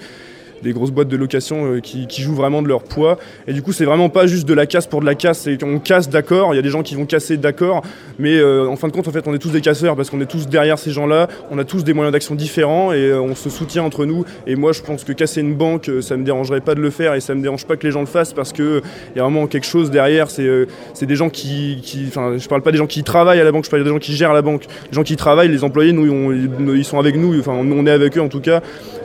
des 0.63 0.73
grosses 0.73 0.91
boîtes 0.91 1.07
de 1.07 1.17
location 1.17 1.75
euh, 1.75 1.79
qui, 1.79 2.07
jouent 2.21 2.35
vraiment 2.35 2.61
de 2.61 2.67
leur 2.67 2.83
poids. 2.83 3.17
Et 3.47 3.53
du 3.53 3.61
coup, 3.61 3.71
c'est 3.71 3.85
vraiment 3.85 4.09
pas 4.09 4.27
juste 4.27 4.47
de 4.47 4.53
la 4.53 4.65
casse 4.65 4.87
pour 4.87 5.01
de 5.01 5.05
la 5.05 5.15
casse. 5.15 5.39
C'est 5.39 5.63
on 5.63 5.79
casse, 5.79 6.09
d'accord. 6.09 6.53
Il 6.53 6.57
y 6.57 6.59
a 6.59 6.61
des 6.61 6.69
gens 6.69 6.83
qui 6.83 6.95
vont 6.95 7.05
casser, 7.05 7.37
d'accord. 7.37 7.83
Mais 8.17 8.37
euh, 8.37 8.67
en 8.67 8.75
fin 8.75 8.87
de 8.87 8.93
compte, 8.93 9.07
en 9.07 9.11
fait, 9.11 9.27
on 9.27 9.33
est 9.33 9.39
tous 9.39 9.51
des 9.51 9.61
casseurs 9.61 9.95
parce 9.95 10.09
qu'on 10.09 10.19
est 10.21 10.29
tous 10.29 10.47
derrière 10.47 10.77
ces 10.77 10.91
gens-là. 10.91 11.27
On 11.51 11.57
a 11.57 11.63
tous 11.63 11.83
des 11.83 11.93
moyens 11.93 12.11
d'action 12.11 12.35
différents 12.35 12.91
et 12.91 12.97
euh, 12.97 13.21
on 13.21 13.35
se 13.35 13.49
soutient 13.49 13.83
entre 13.83 14.05
nous. 14.05 14.25
Et 14.47 14.55
moi, 14.55 14.73
je 14.73 14.81
pense 14.81 15.03
que 15.03 15.13
casser 15.13 15.41
une 15.41 15.55
banque, 15.55 15.89
ça 16.01 16.17
me 16.17 16.23
dérangerait 16.23 16.61
pas 16.61 16.75
de 16.75 16.81
le 16.81 16.89
faire 16.89 17.13
et 17.13 17.21
ça 17.21 17.35
me 17.35 17.41
dérange 17.41 17.65
pas 17.65 17.77
que 17.77 17.85
les 17.87 17.91
gens 17.91 18.01
le 18.01 18.05
fassent 18.05 18.33
parce 18.33 18.51
que 18.51 18.81
il 19.13 19.17
y 19.17 19.19
a 19.19 19.23
vraiment 19.23 19.47
quelque 19.47 19.65
chose 19.65 19.91
derrière. 19.91 20.29
C'est 20.29 21.05
des 21.05 21.15
gens 21.15 21.29
qui, 21.29 21.81
enfin, 22.07 22.37
je 22.37 22.47
parle 22.47 22.61
pas 22.61 22.71
des 22.71 22.77
gens 22.77 22.87
qui 22.87 23.03
travaillent 23.03 23.39
à 23.39 23.43
la 23.43 23.51
banque, 23.51 23.65
je 23.65 23.69
parle 23.69 23.83
des 23.83 23.89
gens 23.89 23.99
qui 23.99 24.15
gèrent 24.15 24.33
la 24.33 24.41
banque. 24.41 24.65
Les 24.91 24.95
gens 24.95 25.03
qui 25.03 25.15
travaillent, 25.15 25.49
les 25.49 25.63
employés, 25.63 25.93
nous, 25.93 26.75
ils 26.75 26.85
sont 26.85 26.99
avec 26.99 27.15
nous. 27.15 27.39
Enfin, 27.39 27.53
on 27.53 27.85
est 27.85 27.91
avec 27.91 28.17
eux 28.17 28.21
en 28.21 28.29
tout 28.29 28.41
cas. 28.41 28.61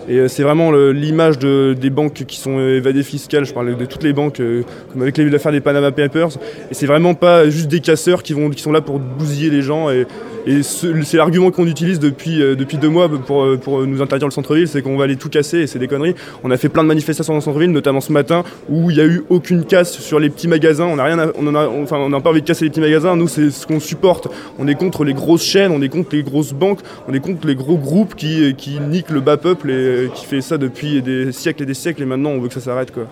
Et 0.08 0.18
euh, 0.18 0.28
c'est 0.28 0.42
vraiment 0.42 0.70
l'image 0.72 1.38
des 1.44 1.90
banques 1.90 2.24
qui 2.26 2.38
sont 2.38 2.58
évadées 2.58 3.02
fiscales. 3.02 3.44
Je 3.44 3.52
parle 3.52 3.76
de 3.76 3.84
toutes 3.84 4.02
les 4.02 4.12
banques, 4.12 4.40
euh, 4.40 4.62
comme 4.92 5.02
avec 5.02 5.16
l'affaire 5.18 5.52
des 5.52 5.60
Panama 5.60 5.92
Papers. 5.92 6.30
Et 6.70 6.74
c'est 6.74 6.86
vraiment 6.86 7.14
pas 7.14 7.48
juste 7.48 7.68
des 7.68 7.80
casseurs 7.80 8.22
qui, 8.22 8.34
sont 8.56 8.72
là 8.72 8.80
pour 8.80 8.98
bousiller 8.98 9.50
les 9.50 9.62
gens. 9.62 9.90
Et, 9.90 10.06
et 10.46 10.62
c'est 10.62 11.16
l'argument 11.16 11.50
qu'on 11.50 11.66
utilise 11.66 11.98
depuis, 11.98 12.42
euh, 12.42 12.54
depuis 12.54 12.76
deux 12.76 12.88
mois 12.88 13.08
pour, 13.08 13.58
pour 13.58 13.86
nous 13.86 14.02
interdire 14.02 14.28
le 14.28 14.32
centre-ville, 14.32 14.68
c'est 14.68 14.82
qu'on 14.82 14.96
va 14.96 15.04
aller 15.04 15.16
tout 15.16 15.28
casser 15.28 15.60
et 15.60 15.66
c'est 15.66 15.78
des 15.78 15.88
conneries. 15.88 16.14
On 16.42 16.50
a 16.50 16.56
fait 16.56 16.68
plein 16.68 16.82
de 16.82 16.88
manifestations 16.88 17.32
dans 17.32 17.38
le 17.38 17.44
centre-ville, 17.44 17.70
notamment 17.70 18.00
ce 18.00 18.12
matin, 18.12 18.44
où 18.68 18.90
il 18.90 18.96
n'y 18.96 19.02
a 19.02 19.06
eu 19.06 19.24
aucune 19.28 19.64
casse 19.64 19.98
sur 19.98 20.18
les 20.18 20.30
petits 20.30 20.48
magasins. 20.48 20.84
On 20.84 20.96
n'a 20.96 21.04
rien, 21.04 21.32
on 21.36 21.54
a, 21.54 21.68
enfin, 21.68 21.96
on 21.98 22.10
n'a 22.10 22.20
pas 22.20 22.30
envie 22.30 22.42
de 22.42 22.46
casser 22.46 22.64
les 22.64 22.70
petits 22.70 22.80
magasins. 22.80 23.16
Nous, 23.16 23.28
c'est 23.28 23.50
ce 23.50 23.66
qu'on 23.66 23.80
supporte. 23.80 24.28
On 24.58 24.68
est 24.68 24.74
contre 24.74 25.04
les 25.04 25.14
grosses 25.14 25.44
chaînes, 25.44 25.72
on 25.72 25.80
est 25.82 25.88
contre 25.88 26.14
les 26.14 26.22
grosses 26.22 26.52
banques, 26.52 26.80
on 27.08 27.14
est 27.14 27.20
contre 27.20 27.46
les 27.46 27.54
gros 27.54 27.76
groupes 27.76 28.14
qui, 28.14 28.54
qui 28.56 28.78
niquent 28.80 29.10
le 29.10 29.20
bas 29.20 29.36
peuple 29.36 29.70
et 29.70 30.10
qui 30.14 30.26
fait 30.26 30.40
ça 30.40 30.58
depuis 30.58 31.02
des 31.02 31.32
siècles 31.32 31.62
et 31.62 31.66
des 31.66 31.74
siècles. 31.74 32.02
Et 32.02 32.06
maintenant, 32.06 32.30
on 32.30 32.40
veut 32.40 32.48
que 32.48 32.54
ça 32.54 32.60
s'arrête, 32.60 32.90
quoi. 32.90 33.04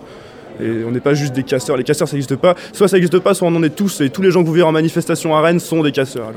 Et 0.61 0.83
on 0.87 0.91
n'est 0.91 0.99
pas 0.99 1.15
juste 1.15 1.33
des 1.33 1.43
casseurs. 1.43 1.77
Les 1.77 1.83
casseurs, 1.83 2.07
ça 2.07 2.15
n'existe 2.15 2.35
pas. 2.35 2.55
Soit 2.73 2.87
ça 2.87 2.97
n'existe 2.97 3.19
pas, 3.19 3.33
soit 3.33 3.47
on 3.47 3.55
en 3.55 3.63
est 3.63 3.75
tous. 3.75 4.01
Et 4.01 4.09
tous 4.09 4.21
les 4.21 4.29
gens 4.29 4.43
que 4.43 4.47
vous 4.47 4.53
verrez 4.53 4.67
en 4.67 4.71
manifestation 4.71 5.35
à 5.35 5.41
Rennes 5.41 5.59
sont 5.59 5.81
des 5.81 5.91
casseurs. 5.91 6.31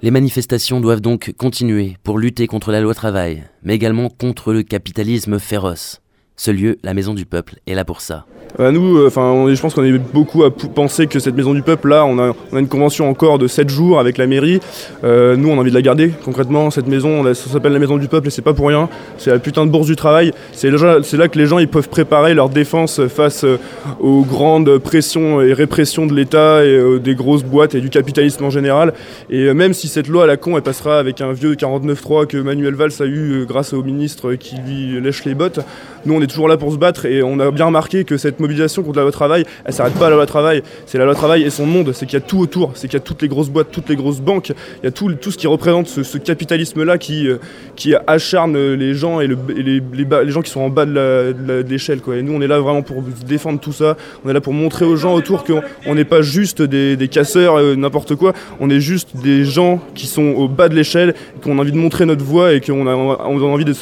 Les 0.00 0.12
manifestations 0.12 0.80
doivent 0.80 1.00
donc 1.00 1.32
continuer 1.36 1.96
pour 2.04 2.18
lutter 2.18 2.46
contre 2.46 2.70
la 2.70 2.80
loi 2.80 2.94
travail, 2.94 3.42
mais 3.64 3.74
également 3.74 4.08
contre 4.08 4.52
le 4.52 4.62
capitalisme 4.62 5.40
féroce. 5.40 6.00
Ce 6.40 6.52
lieu, 6.52 6.78
la 6.84 6.94
Maison 6.94 7.14
du 7.14 7.26
Peuple, 7.26 7.56
est 7.66 7.74
là 7.74 7.84
pour 7.84 8.00
ça. 8.00 8.24
Bah, 8.56 8.70
nous, 8.70 8.98
euh, 8.98 9.08
enfin, 9.08 9.44
je 9.52 9.60
pense 9.60 9.74
qu'on 9.74 9.84
est 9.84 9.98
beaucoup 9.98 10.44
à 10.44 10.50
penser 10.50 11.06
que 11.06 11.18
cette 11.18 11.34
maison 11.34 11.52
du 11.52 11.62
peuple, 11.62 11.88
là, 11.88 12.04
on 12.06 12.18
a, 12.18 12.32
une 12.52 12.68
convention 12.68 13.08
encore 13.10 13.38
de 13.38 13.46
7 13.46 13.68
jours 13.68 14.00
avec 14.00 14.18
la 14.18 14.26
mairie. 14.26 14.60
Euh, 15.04 15.36
nous, 15.36 15.50
on 15.50 15.58
a 15.58 15.60
envie 15.60 15.70
de 15.70 15.74
la 15.74 15.82
garder. 15.82 16.12
Concrètement, 16.24 16.70
cette 16.70 16.86
maison, 16.86 17.22
ça 17.34 17.50
s'appelle 17.50 17.72
la 17.72 17.78
maison 17.78 17.98
du 17.98 18.08
peuple 18.08 18.28
et 18.28 18.30
c'est 18.30 18.42
pas 18.42 18.54
pour 18.54 18.68
rien. 18.68 18.88
C'est 19.18 19.30
la 19.30 19.38
putain 19.38 19.66
de 19.66 19.70
bourse 19.70 19.86
du 19.86 19.96
travail. 19.96 20.32
C'est 20.52 20.70
là 20.70 21.28
que 21.28 21.38
les 21.38 21.46
gens 21.46 21.58
ils 21.58 21.68
peuvent 21.68 21.88
préparer 21.88 22.34
leur 22.34 22.48
défense 22.48 23.06
face 23.08 23.44
euh, 23.44 23.58
aux 24.00 24.22
grandes 24.22 24.78
pressions 24.78 25.40
et 25.40 25.52
répressions 25.52 26.06
de 26.06 26.14
l'État 26.14 26.64
et 26.64 26.98
des 27.00 27.14
grosses 27.14 27.44
boîtes 27.44 27.74
et 27.74 27.80
du 27.80 27.90
capitalisme 27.90 28.44
en 28.44 28.50
général. 28.50 28.94
Et 29.28 29.52
même 29.52 29.74
si 29.74 29.88
cette 29.88 30.08
loi 30.08 30.24
à 30.24 30.26
la 30.26 30.36
con, 30.36 30.56
elle 30.56 30.62
passera 30.62 30.98
avec 30.98 31.20
un 31.20 31.32
vieux 31.32 31.54
49.3 31.54 32.26
que 32.26 32.38
Manuel 32.38 32.74
Valls 32.74 32.92
a 33.00 33.04
eu 33.04 33.44
grâce 33.46 33.72
au 33.72 33.82
ministre 33.82 34.34
qui 34.34 34.56
lui 34.56 35.00
lèche 35.00 35.24
les 35.24 35.34
bottes, 35.34 35.60
nous, 36.06 36.14
on 36.14 36.22
est 36.22 36.27
toujours 36.28 36.48
là 36.48 36.56
pour 36.56 36.72
se 36.72 36.76
battre 36.76 37.06
et 37.06 37.22
on 37.22 37.40
a 37.40 37.50
bien 37.50 37.66
remarqué 37.66 38.04
que 38.04 38.16
cette 38.16 38.40
mobilisation 38.40 38.82
contre 38.82 38.98
la 38.98 39.02
loi 39.02 39.12
travail, 39.12 39.44
elle 39.64 39.72
s'arrête 39.72 39.94
pas 39.94 40.06
à 40.06 40.10
la 40.10 40.16
loi 40.16 40.26
travail. 40.26 40.62
C'est 40.86 40.98
la 40.98 41.04
loi 41.04 41.14
travail 41.14 41.42
et 41.42 41.50
son 41.50 41.66
monde, 41.66 41.92
c'est 41.92 42.06
qu'il 42.06 42.18
y 42.18 42.22
a 42.22 42.24
tout 42.24 42.38
autour, 42.38 42.72
c'est 42.74 42.88
qu'il 42.88 42.98
y 42.98 43.02
a 43.02 43.04
toutes 43.04 43.22
les 43.22 43.28
grosses 43.28 43.50
boîtes, 43.50 43.68
toutes 43.70 43.88
les 43.88 43.96
grosses 43.96 44.20
banques, 44.20 44.50
il 44.82 44.84
y 44.84 44.88
a 44.88 44.90
tout, 44.90 45.12
tout 45.14 45.30
ce 45.30 45.38
qui 45.38 45.46
représente 45.46 45.88
ce, 45.88 46.18
capitalisme-là 46.18 46.98
qui, 46.98 47.28
euh, 47.28 47.38
qui 47.76 47.94
acharne 48.06 48.56
les 48.56 48.94
gens 48.94 49.20
et, 49.20 49.28
les, 49.28 49.80
les, 49.92 50.30
gens 50.30 50.42
qui 50.42 50.50
sont 50.50 50.60
en 50.60 50.68
bas 50.68 50.86
de 50.86 51.64
l'échelle. 51.68 52.00
Et 52.12 52.22
nous, 52.22 52.32
on 52.32 52.40
est 52.40 52.46
là 52.46 52.58
vraiment 52.58 52.82
pour 52.82 53.02
défendre 53.26 53.60
tout 53.60 53.72
ça. 53.72 53.96
On 54.24 54.30
est 54.30 54.32
là 54.32 54.40
pour 54.40 54.52
montrer 54.52 54.84
aux 54.84 54.96
gens 54.96 55.14
autour 55.14 55.44
qu'on 55.44 55.94
n'est 55.94 56.04
pas 56.04 56.22
juste 56.22 56.62
des, 56.62 57.08
casseurs, 57.08 57.56
euh, 57.56 57.76
n'importe 57.76 58.14
quoi. 58.14 58.32
On 58.60 58.70
est 58.70 58.80
juste 58.80 59.16
des 59.16 59.44
gens 59.44 59.80
qui 59.94 60.06
sont 60.06 60.34
au 60.36 60.48
bas 60.48 60.68
de 60.68 60.74
l'échelle, 60.74 61.14
qu'on 61.42 61.58
a 61.58 61.62
envie 61.62 61.72
de 61.72 61.76
montrer 61.76 62.04
notre 62.06 62.24
voix 62.24 62.52
et 62.52 62.60
qu'on 62.60 62.86
a, 62.86 62.94
on 62.94 63.40
a 63.40 63.44
envie 63.44 63.64
de 63.64 63.72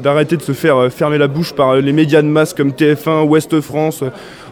d'arrêter 0.00 0.36
de 0.36 0.42
se 0.42 0.52
faire 0.52 0.76
euh, 0.76 0.90
fermer 0.90 1.18
la 1.18 1.28
bouche 1.28 1.52
par 1.52 1.76
les 1.76 1.89
médias 1.92 2.22
de 2.22 2.26
masse 2.26 2.54
comme 2.54 2.70
TF1, 2.70 3.24
Ouest 3.24 3.60
France. 3.60 4.02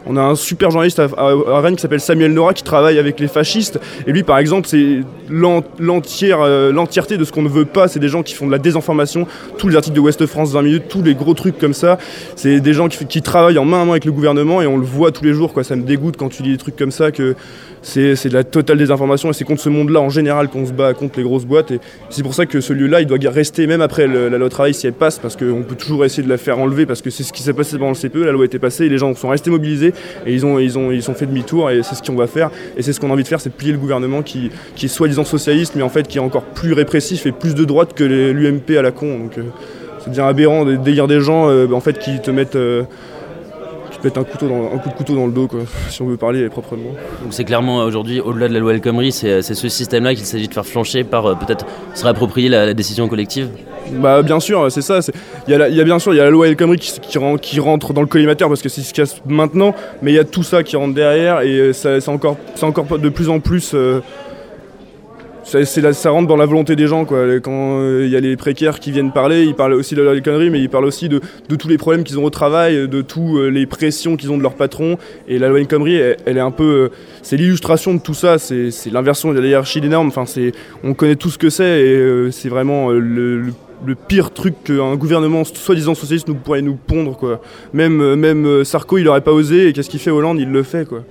On 0.07 0.17
a 0.17 0.23
un 0.23 0.37
super 0.37 0.71
journaliste 0.71 1.01
à, 1.01 1.61
Rennes 1.61 1.77
qui 1.77 1.83
s'appelle 1.83 2.01
Samuel 2.01 2.33
Nora 2.33 2.55
qui 2.55 2.63
travaille 2.63 2.99
avec 2.99 3.21
les 3.21 3.29
fascistes. 3.29 3.79
Et 4.07 4.13
lui, 4.13 4.23
par 4.23 4.39
exemple, 4.39 4.67
c'est 4.67 5.01
euh, 5.31 6.73
l'entièreté 6.73 7.19
de 7.19 7.25
ce 7.25 7.33
qu'on 7.33 7.43
ne 7.43 7.49
veut 7.49 7.67
pas. 7.67 7.89
C'est 7.89 7.99
des 7.99 8.09
gens 8.09 8.23
qui 8.23 8.35
font 8.35 8.47
de 8.47 8.51
la 8.51 8.59
désinformation. 8.59 9.27
Tous 9.59 9.69
les 9.69 9.77
articles 9.77 9.95
de 9.95 10.01
Ouest 10.01 10.25
France 10.27 10.53
20 10.53 10.63
minutes, 10.63 10.85
tous 10.89 11.03
les 11.03 11.15
gros 11.15 11.35
trucs 11.35 11.59
comme 11.59 11.75
ça. 11.75 11.99
C'est 12.37 12.61
des 12.61 12.73
gens 12.73 12.89
qui, 12.89 13.23
travaillent 13.23 13.59
en 13.59 13.67
main 13.67 13.83
à 13.83 13.85
main 13.85 13.91
avec 13.91 14.07
le 14.07 14.13
gouvernement 14.13 14.63
et 14.63 14.67
on 14.67 14.79
le 14.79 14.87
voit 14.87 15.13
tous 15.13 15.25
les 15.25 15.35
jours. 15.35 15.53
Ça 15.63 15.77
me 15.77 15.83
dégoûte 15.83 16.17
quand 16.17 16.31
tu 16.31 16.43
lis 16.43 16.53
des 16.53 16.57
trucs 16.57 16.77
comme 16.77 16.93
ça 16.93 17.11
que 17.11 17.35
c'est 17.83 18.29
de 18.29 18.35
la 18.35 18.45
totale 18.45 18.79
désinformation 18.79 19.31
et 19.31 19.33
c'est 19.33 19.45
contre 19.45 19.61
ce 19.61 19.69
monde-là 19.69 20.01
en 20.01 20.09
général 20.09 20.49
qu'on 20.49 20.67
se 20.67 20.73
bat 20.73 20.95
contre 20.95 21.19
les 21.19 21.25
grosses 21.25 21.45
boîtes. 21.45 21.71
Et 21.71 21.81
c'est 22.11 22.23
pour 22.23 22.35
ça 22.35 22.47
que 22.47 22.61
ce 22.61 22.73
lieu-là, 22.73 23.01
il 23.01 23.07
doit 23.07 23.19
rester 23.31 23.67
même 23.67 23.81
après 23.81 24.07
la 24.07 24.39
loi 24.39 24.49
travail 24.49 24.75
si 24.75 24.87
elle 24.87 24.93
passe, 24.93 25.19
parce 25.19 25.37
qu'on 25.37 25.63
peut 25.63 25.75
toujours 25.75 26.05
essayer 26.05 26.23
de 26.23 26.29
la 26.29 26.39
faire 26.39 26.59
enlever, 26.59 26.87
parce 26.87 27.03
que 27.03 27.11
c'est 27.11 27.23
ce 27.23 27.33
qui 27.33 27.43
s'est 27.43 27.53
passé 27.53 27.79
pendant 27.79 27.93
le 27.93 27.97
CPE, 27.97 28.25
la 28.25 28.33
loi 28.33 28.45
était 28.45 28.59
passée, 28.59 28.89
les 28.89 28.99
gens 28.99 29.15
sont 29.15 29.29
restés 29.29 29.51
mobilisés 29.51 29.93
et 30.27 30.35
ils 30.35 30.47
ont, 30.47 30.59
fait 31.15 31.27
demi-tour 31.27 31.71
et 31.71 31.83
c'est 31.83 31.95
ce 31.95 32.03
qu'on 32.03 32.17
va 32.17 32.27
faire. 32.27 32.51
Et 32.77 32.83
c'est 32.83 32.93
ce 32.93 33.01
qu'on 33.01 33.11
a 33.11 33.13
envie 33.13 33.23
de 33.23 33.29
faire, 33.29 33.41
c'est 33.41 33.53
plier 33.53 33.73
le 33.73 33.79
gouvernement 33.79 34.23
qui, 34.23 34.51
est 34.83 34.89
soi-disant 34.89 35.25
socialiste, 35.25 35.75
mais 35.77 35.83
en 35.83 35.89
fait 35.89 36.07
qui 36.09 36.19
est 36.19 36.21
encore 36.21 36.45
plus 36.45 36.73
répressif 36.73 37.27
et 37.27 37.33
plus 37.33 37.55
de 37.55 37.65
droite 37.65 37.95
que 37.95 38.05
l'UMP 38.05 38.77
à 38.79 38.83
la 38.83 38.91
con. 38.91 39.19
Donc 39.19 39.39
euh, 39.39 39.43
c'est 40.01 40.11
bien 40.11 40.27
aberrant 40.27 40.65
de 40.65 40.77
délire 40.77 41.07
des 41.07 41.21
gens 41.21 41.49
euh, 41.49 41.71
en 41.73 41.81
fait 41.81 41.99
qui 41.99 42.21
te 42.21 42.31
mettent. 42.31 42.57
Euh, 42.57 42.85
mettre 44.05 44.21
un, 44.21 44.25
couteau 44.25 44.49
dans, 44.49 44.67
un 44.75 44.79
coup 44.79 44.89
de 44.89 44.95
couteau 44.95 45.15
dans 45.15 45.27
le 45.27 45.33
dos, 45.33 45.49
quoi, 45.49 45.61
si 45.89 46.03
on 46.03 46.07
veut 46.07 46.17
parler 46.17 46.49
proprement. 46.49 46.91
Donc 47.23 47.33
c'est 47.33 47.45
clairement 47.45 47.79
aujourd'hui, 47.85 48.21
au-delà 48.21 48.49
de 48.49 48.55
la 48.55 48.61
loi 48.61 48.75
El 48.75 48.81
Khomri, 48.81 49.13
c'est 49.13 49.43
ce 49.43 49.69
système-là 49.69 50.15
qu'il 50.15 50.25
s'agit 50.25 50.49
de 50.49 50.55
faire 50.55 50.67
flancher 50.67 51.05
par 51.05 51.27
euh, 51.27 51.35
peut-être 51.35 51.67
se 51.95 52.05
réapproprier 52.05 52.49
la, 52.49 52.75
décision 52.75 53.09
collective 53.09 53.49
bah 53.91 54.23
bien 54.23 54.39
sûr, 54.39 54.71
c'est 54.71 54.83
ça. 54.83 55.01
Il 55.47 55.55
y, 55.55 55.81
a 55.81 55.85
bien 55.85 55.99
sûr 55.99 56.13
il 56.13 56.19
y 56.19 56.21
a 56.21 56.25
la 56.25 56.31
loi 56.31 56.47
El 56.47 56.57
Khomri 56.57 56.77
qui, 56.77 57.01
qui, 57.41 57.61
rentre 57.61 57.95
dans 57.95 58.03
le 58.03 58.07
collimateur 58.07 58.49
parce 58.49 58.61
que 58.61 58.69
c'est 58.69 58.83
ce 58.83 58.93
qui 58.93 59.03
se 59.07 59.13
casse 59.13 59.23
maintenant, 59.27 59.75
mais 60.03 60.13
il 60.13 60.15
y 60.15 60.19
a 60.19 60.25
tout 60.25 60.43
ça 60.43 60.63
qui 60.63 60.77
rentre 60.77 60.95
derrière 60.95 61.41
et 61.41 61.59
euh, 61.59 61.73
c'est 61.73 62.09
encore, 62.09 62.37
encore 62.61 62.99
de 62.99 63.09
plus 63.09 63.31
en 63.31 63.41
plus 63.41 63.73
euh, 63.75 64.03
ça, 65.49 66.11
rentre 66.11 66.29
dans 66.29 66.37
la 66.37 66.47
volonté 66.47 66.77
des 66.77 66.87
gens. 66.87 67.05
Quoi. 67.05 67.41
Quand 67.41 67.81
euh, 67.81 68.03
il 68.05 68.11
y 68.11 68.17
a 68.17 68.21
les 68.21 68.37
précaires 68.37 68.81
qui 68.81 68.91
viennent 68.91 69.13
parler, 69.13 69.45
ils 69.45 69.55
parlent 69.55 69.73
aussi 69.73 69.95
de 69.95 70.03
la 70.03 70.19
conneries, 70.21 70.51
mais 70.51 70.61
ils 70.61 70.69
parlent 70.69 70.85
aussi 70.85 71.09
de, 71.09 71.21
tous 71.59 71.69
les 71.69 71.79
problèmes 71.79 72.05
qu'ils 72.05 72.19
ont 72.19 72.25
au 72.25 72.31
travail, 72.31 72.89
de 72.89 73.01
toutes 73.01 73.37
euh, 73.37 73.49
les 73.49 73.67
pressions 73.67 74.17
qu'ils 74.17 74.31
ont 74.31 74.37
de 74.37 74.43
leur 74.43 74.55
patron. 74.55 74.99
Et 75.27 75.39
la 75.39 75.49
loi 75.49 75.65
connerie, 75.65 75.97
elle, 75.97 76.37
est 76.37 76.41
un 76.41 76.51
peu. 76.51 76.65
Euh, 76.65 76.89
c'est 77.23 77.37
l'illustration 77.37 77.95
de 77.95 78.01
tout 78.01 78.15
ça, 78.15 78.39
c'est 78.39 78.71
l'inversion 78.93 79.33
de 79.33 79.41
la 79.41 79.47
hiérarchie 79.47 79.81
des 79.81 79.89
normes. 79.89 80.09
Enfin, 80.09 80.25
on 80.85 80.95
connaît 80.95 81.17
tout 81.17 81.31
ce 81.31 81.39
que 81.39 81.51
c'est 81.51 81.81
et 81.81 82.31
c'est 82.31 82.49
vraiment 82.49 82.91
le, 82.91 83.45
pire 84.07 84.31
truc 84.33 84.55
qu'un 84.65 84.97
gouvernement 84.97 85.45
soi-disant 85.45 85.95
socialiste 85.95 86.29
nous 86.29 86.35
pourrait 86.35 86.63
nous 86.63 86.77
pondre. 86.77 87.17
Quoi. 87.17 87.41
Même, 87.73 88.15
même 88.17 88.65
Sarko, 88.65 88.99
il 88.99 89.05
n'aurait 89.05 89.21
pas 89.21 89.33
osé, 89.33 89.69
et 89.69 89.73
qu'est-ce 89.73 89.91
qu'il 89.91 90.01
fait 90.01 90.11
Hollande 90.11 90.41
Il 90.41 90.51
le 90.51 90.63
fait. 90.63 90.87
Quoi. 90.87 91.05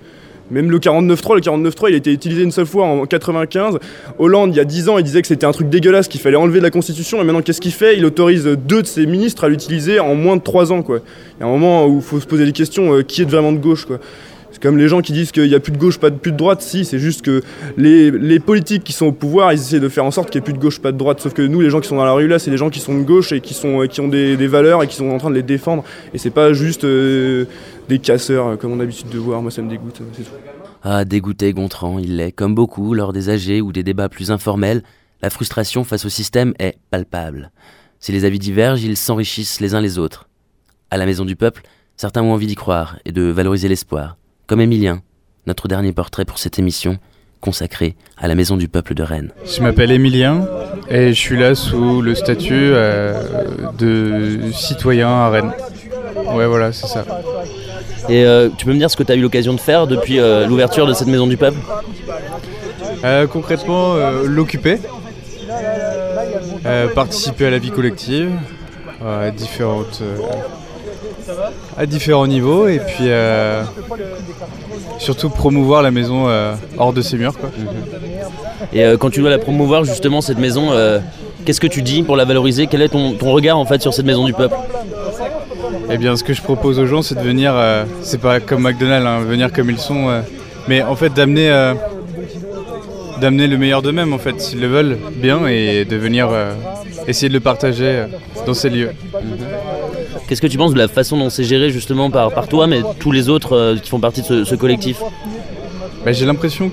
Même 0.49 0.71
le 0.71 0.79
49.3, 0.79 1.35
le 1.35 1.41
49.3, 1.41 1.89
il 1.89 1.93
a 1.93 1.97
été 1.97 2.11
utilisé 2.11 2.43
une 2.43 2.51
seule 2.51 2.65
fois 2.65 2.85
en 2.85 3.05
95. 3.05 3.79
Hollande, 4.17 4.51
il 4.53 4.57
y 4.57 4.59
a 4.59 4.65
10 4.65 4.89
ans, 4.89 4.97
il 4.97 5.03
disait 5.03 5.21
que 5.21 5.27
c'était 5.27 5.45
un 5.45 5.51
truc 5.51 5.69
dégueulasse, 5.69 6.07
qu'il 6.07 6.21
fallait 6.21 6.37
enlever 6.37 6.59
de 6.59 6.63
la 6.63 6.71
Constitution. 6.71 7.21
Et 7.21 7.23
maintenant, 7.23 7.41
qu'est-ce 7.41 7.61
qu'il 7.61 7.73
fait? 7.73 7.97
Il 7.97 8.05
autorise 8.05 8.45
deux 8.45 8.81
de 8.81 8.87
ses 8.87 9.05
ministres 9.05 9.43
à 9.43 9.49
l'utiliser 9.49 9.99
en 9.99 10.15
moins 10.15 10.37
de 10.37 10.41
3 10.41 10.71
ans. 10.71 10.83
Quoi. 10.83 10.99
Il 11.37 11.41
y 11.41 11.43
a 11.43 11.47
un 11.47 11.51
moment 11.51 11.85
où 11.85 11.97
il 11.97 12.01
faut 12.01 12.19
se 12.19 12.25
poser 12.25 12.45
des 12.45 12.53
questions 12.53 12.93
euh, 12.93 13.03
qui 13.03 13.23
est 13.23 13.25
vraiment 13.25 13.51
de 13.51 13.57
gauche 13.57 13.85
quoi? 13.85 13.99
Comme 14.61 14.77
les 14.77 14.87
gens 14.87 15.01
qui 15.01 15.13
disent 15.13 15.31
qu'il 15.31 15.47
n'y 15.47 15.55
a 15.55 15.59
plus 15.59 15.71
de 15.71 15.77
gauche, 15.77 15.99
pas 15.99 16.09
de, 16.09 16.15
plus 16.15 16.31
de 16.31 16.37
droite. 16.37 16.61
Si, 16.61 16.85
c'est 16.85 16.99
juste 16.99 17.21
que 17.21 17.41
les, 17.77 18.39
politiques 18.39 18.83
qui 18.83 18.93
sont 18.93 19.07
au 19.07 19.11
pouvoir, 19.11 19.53
ils 19.53 19.59
essaient 19.59 19.79
de 19.79 19.89
faire 19.89 20.05
en 20.05 20.11
sorte 20.11 20.29
qu'il 20.29 20.39
n'y 20.39 20.43
ait 20.43 20.49
plus 20.49 20.53
de 20.53 20.59
gauche, 20.59 20.79
pas 20.79 20.91
de 20.91 20.97
droite. 20.97 21.19
Sauf 21.19 21.33
que 21.33 21.41
nous, 21.41 21.61
les 21.61 21.69
gens 21.69 21.79
qui 21.79 21.87
sont 21.87 21.95
dans 21.95 22.05
la 22.05 22.13
rue 22.13 22.27
là, 22.27 22.39
c'est 22.39 22.51
des 22.51 22.57
gens 22.57 22.69
qui 22.69 22.79
sont 22.79 22.97
de 22.97 23.03
gauche 23.03 23.31
et 23.31 23.41
qui, 23.41 23.53
sont, 23.53 23.85
qui 23.89 24.01
ont 24.01 24.07
des, 24.07 24.47
valeurs 24.47 24.83
et 24.83 24.87
qui 24.87 24.95
sont 24.95 25.09
en 25.09 25.17
train 25.17 25.29
de 25.29 25.35
les 25.35 25.43
défendre. 25.43 25.83
Et 26.13 26.17
c'est 26.17 26.29
pas 26.29 26.53
juste 26.53 26.83
euh, 26.83 27.45
des 27.89 27.99
casseurs 27.99 28.47
euh, 28.47 28.55
comme 28.55 28.71
on 28.71 28.75
a 28.75 28.83
l'habitude 28.83 29.09
de 29.09 29.17
voir. 29.17 29.41
Moi, 29.41 29.51
ça 29.51 29.61
me 29.61 29.69
dégoûte. 29.69 30.01
Ah, 30.83 31.05
dégoûté, 31.05 31.53
Gontran, 31.53 31.99
il 31.99 32.17
l'est, 32.17 32.31
comme 32.31 32.55
beaucoup, 32.55 32.93
lors 32.93 33.13
des 33.13 33.29
AG 33.29 33.61
ou 33.63 33.71
des 33.71 33.83
débats 33.83 34.09
plus 34.09 34.31
informels, 34.31 34.83
la 35.21 35.29
frustration 35.29 35.83
face 35.83 36.05
au 36.05 36.09
système 36.09 36.53
est 36.59 36.77
palpable. 36.91 37.51
Si 37.99 38.11
les 38.11 38.25
avis 38.25 38.39
divergent, 38.39 38.83
ils 38.83 38.97
s'enrichissent 38.97 39.59
les 39.59 39.73
uns 39.73 39.81
les 39.81 39.97
autres. 39.97 40.29
À 40.91 40.97
la 40.97 41.05
Maison 41.05 41.25
du 41.25 41.35
Peuple, 41.35 41.63
certains 41.97 42.21
ont 42.21 42.31
envie 42.31 42.47
d'y 42.47 42.55
croire 42.55 42.97
et 43.05 43.11
de 43.11 43.23
valoriser 43.23 43.67
l'espoir, 43.67 44.17
comme 44.47 44.61
Émilien, 44.61 45.01
notre 45.45 45.67
dernier 45.67 45.91
portrait 45.91 46.25
pour 46.25 46.39
cette 46.39 46.57
émission, 46.57 46.97
consacrée 47.41 47.95
à 48.17 48.27
la 48.27 48.35
Maison 48.35 48.57
du 48.57 48.67
Peuple 48.67 48.93
de 48.93 49.03
Rennes. 49.03 49.31
Je 49.45 49.61
m'appelle 49.61 49.91
Émilien 49.91 50.47
et 50.89 51.09
je 51.09 51.19
suis 51.19 51.37
là 51.37 51.53
sous 51.53 52.01
le 52.01 52.15
statut 52.15 52.53
euh, 52.53 53.13
de 53.77 54.51
citoyen 54.53 55.09
à 55.09 55.29
Rennes. 55.29 55.51
Ouais, 56.33 56.47
voilà, 56.47 56.71
c'est 56.71 56.87
ça. 56.87 57.05
Et 58.09 58.23
euh, 58.23 58.49
tu 58.57 58.65
peux 58.65 58.71
me 58.71 58.77
dire 58.77 58.89
ce 58.89 58.95
que 58.95 59.03
tu 59.03 59.11
as 59.11 59.15
eu 59.15 59.21
l'occasion 59.21 59.53
de 59.53 59.59
faire 59.59 59.85
depuis 59.85 60.19
euh, 60.19 60.47
l'ouverture 60.47 60.87
de 60.87 60.93
cette 60.93 61.09
maison 61.09 61.27
du 61.27 61.35
peuple? 61.37 61.57
Euh, 63.03 63.27
Concrètement, 63.27 63.95
l'occuper, 64.23 64.79
participer 66.95 67.47
à 67.47 67.49
la 67.51 67.57
vie 67.59 67.71
collective 67.71 68.31
à, 69.05 69.29
différentes, 69.29 70.01
à 71.77 71.85
différents 71.85 72.27
niveaux 72.27 72.67
et 72.67 72.79
puis 72.79 73.09
surtout 74.99 75.29
promouvoir 75.29 75.81
la 75.81 75.91
maison 75.91 76.27
hors 76.77 76.93
de 76.93 77.01
ses 77.01 77.17
murs. 77.17 77.33
Et 78.73 78.83
quand 78.99 79.09
tu 79.09 79.21
dois 79.21 79.29
la 79.29 79.39
promouvoir 79.39 79.83
justement 79.83 80.21
cette 80.21 80.39
maison, 80.39 80.71
qu'est-ce 81.45 81.61
que 81.61 81.67
tu 81.67 81.81
dis 81.81 82.03
pour 82.03 82.15
la 82.15 82.25
valoriser? 82.25 82.67
Quel 82.67 82.81
est 82.81 82.89
ton, 82.89 83.13
ton 83.13 83.31
regard 83.31 83.57
en 83.57 83.65
fait 83.65 83.81
sur 83.81 83.93
cette 83.93 84.05
maison 84.05 84.25
du 84.25 84.33
peuple? 84.33 84.55
Eh 85.89 85.97
bien, 85.97 86.17
ce 86.17 86.23
que 86.23 86.33
je 86.33 86.41
propose 86.41 86.79
aux 86.79 86.85
gens, 86.85 87.01
c'est 87.01 87.15
de 87.15 87.21
venir, 87.21 87.53
euh, 87.55 87.85
c'est 88.01 88.19
pas 88.19 88.41
comme 88.41 88.63
McDonald's, 88.63 89.07
hein, 89.07 89.19
venir 89.21 89.53
comme 89.53 89.69
ils 89.69 89.79
sont, 89.79 90.09
euh, 90.09 90.19
mais 90.67 90.81
en 90.81 90.95
fait 90.95 91.13
d'amener, 91.13 91.49
euh, 91.49 91.73
d'amener 93.21 93.47
le 93.47 93.57
meilleur 93.57 93.81
d'eux-mêmes, 93.81 94.11
en 94.11 94.17
fait, 94.17 94.41
s'ils 94.41 94.59
le 94.59 94.67
veulent, 94.67 94.97
bien, 95.15 95.47
et 95.47 95.85
de 95.85 95.95
venir 95.95 96.29
essayer 97.07 97.29
de 97.29 97.33
le 97.33 97.39
partager 97.39 98.05
dans 98.45 98.53
ces 98.53 98.69
lieux. 98.69 98.91
Qu'est-ce 100.27 100.41
que 100.41 100.47
tu 100.47 100.57
penses 100.57 100.73
de 100.73 100.77
la 100.77 100.87
façon 100.87 101.17
dont 101.17 101.29
c'est 101.29 101.43
géré 101.43 101.69
justement 101.69 102.09
par, 102.11 102.31
par 102.33 102.47
toi, 102.47 102.67
mais 102.67 102.81
tous 102.99 103.11
les 103.11 103.29
autres 103.29 103.77
qui 103.81 103.89
font 103.89 103.99
partie 103.99 104.21
de 104.21 104.43
ce, 104.43 104.55
collectif 104.55 105.01
bah, 106.03 106.11
J'ai 106.11 106.25
l'impression 106.25 106.71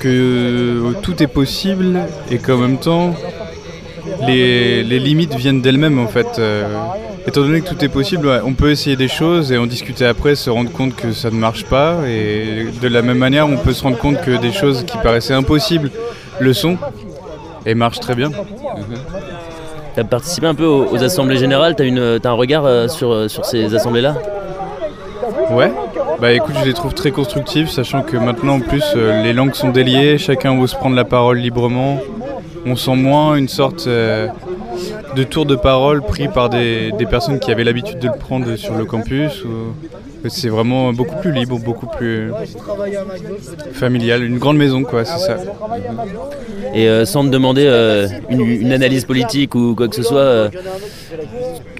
que 0.00 0.94
tout 1.02 1.22
est 1.22 1.28
possible 1.28 2.00
et 2.30 2.38
qu'en 2.38 2.56
même 2.56 2.78
temps, 2.78 3.14
les, 4.26 4.82
les 4.82 4.98
limites 4.98 5.34
viennent 5.34 5.60
d'elles-mêmes 5.60 5.98
en 5.98 6.08
fait. 6.08 6.40
Étant 7.24 7.42
donné 7.42 7.60
que 7.60 7.68
tout 7.68 7.84
est 7.84 7.88
possible, 7.88 8.42
on 8.44 8.54
peut 8.54 8.70
essayer 8.72 8.96
des 8.96 9.06
choses 9.06 9.52
et 9.52 9.58
en 9.58 9.66
discuter 9.66 10.04
après, 10.04 10.34
se 10.34 10.50
rendre 10.50 10.72
compte 10.72 10.96
que 10.96 11.12
ça 11.12 11.30
ne 11.30 11.36
marche 11.36 11.64
pas. 11.64 12.00
Et 12.08 12.66
de 12.82 12.88
la 12.88 13.00
même 13.00 13.18
manière, 13.18 13.46
on 13.46 13.56
peut 13.56 13.72
se 13.72 13.84
rendre 13.84 13.96
compte 13.96 14.20
que 14.22 14.40
des 14.40 14.52
choses 14.52 14.84
qui 14.84 14.98
paraissaient 14.98 15.34
impossibles 15.34 15.92
le 16.40 16.52
sont 16.52 16.76
et 17.64 17.74
marchent 17.76 18.00
très 18.00 18.16
bien. 18.16 18.30
Tu 19.94 20.00
as 20.00 20.04
participé 20.04 20.46
un 20.46 20.54
peu 20.54 20.64
aux, 20.64 21.02
assemblées 21.02 21.36
générales, 21.36 21.76
tu 21.76 21.82
as, 21.82 22.28
un 22.28 22.32
regard 22.32 22.64
euh, 22.64 22.88
sur, 22.88 23.12
euh, 23.12 23.28
sur 23.28 23.44
ces 23.44 23.74
assemblées-là? 23.74 24.14
Ouais, 25.50 25.70
Bah 26.20 26.32
écoute, 26.32 26.54
je 26.60 26.64
les 26.64 26.72
trouve 26.72 26.94
très 26.94 27.10
constructifs, 27.10 27.68
sachant 27.68 28.02
que 28.02 28.16
maintenant 28.16 28.54
en 28.54 28.60
plus 28.60 28.84
euh, 28.96 29.22
les 29.22 29.32
langues 29.34 29.54
sont 29.54 29.68
déliées, 29.68 30.16
chacun 30.16 30.58
ose 30.58 30.74
prendre 30.74 30.96
la 30.96 31.04
parole 31.04 31.38
librement. 31.38 31.98
On 32.64 32.74
sent 32.76 32.96
moins 32.96 33.36
une 33.36 33.48
sorte 33.48 33.88
de 33.88 35.24
tour 35.28 35.46
de 35.46 35.56
parole 35.56 36.00
pris 36.00 36.28
par 36.28 36.48
des, 36.48 36.92
personnes 37.10 37.38
qui 37.38 37.50
avaient 37.50 37.64
l'habitude 37.64 37.98
de 37.98 38.06
le 38.06 38.18
prendre 38.18 38.54
sur 38.56 38.74
le 38.74 38.84
campus. 38.84 39.44
C'est 40.28 40.48
vraiment 40.48 40.92
beaucoup 40.92 41.16
plus 41.16 41.32
libre, 41.32 41.58
beaucoup 41.58 41.86
plus 41.86 42.30
familial, 43.72 44.22
une 44.22 44.38
grande 44.38 44.56
maison 44.56 44.82
quoi, 44.82 45.04
c'est 45.04 45.18
ça. 45.18 45.36
Et 46.74 46.88
euh, 46.88 47.04
sans 47.04 47.24
te 47.24 47.28
demander 47.28 47.66
une, 48.30 48.72
analyse 48.72 49.04
politique 49.04 49.54
ou 49.54 49.74
quoi 49.74 49.88
que 49.88 49.96
ce 49.96 50.02
soit, 50.02 50.50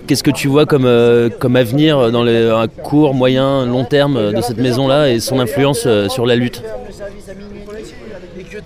qu'est-ce 0.06 0.22
que 0.22 0.30
tu 0.30 0.48
vois 0.48 0.66
comme, 0.66 0.84
euh, 0.84 1.28
comme 1.30 1.56
avenir 1.56 2.10
dans 2.10 2.22
les, 2.22 2.48
un 2.48 2.68
court, 2.68 3.14
moyen, 3.14 3.66
long 3.66 3.84
terme 3.84 4.32
de 4.32 4.40
cette 4.40 4.58
maison-là 4.58 5.10
et 5.10 5.20
son 5.20 5.38
influence 5.38 5.84
euh, 5.86 6.08
sur 6.08 6.26
la 6.26 6.36
lutte? 6.36 6.62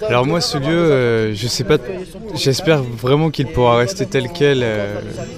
Alors 0.09 0.26
moi 0.26 0.40
ce 0.40 0.59
lieu, 0.59 0.68
euh, 0.68 1.34
je 1.34 1.47
sais 1.47 1.64
pas, 1.64 1.78
j'espère 2.34 2.82
vraiment 2.82 3.30
qu'il 3.30 3.47
pourra 3.47 3.76
rester 3.76 4.07
tel 4.07 4.28
quel, 4.32 4.64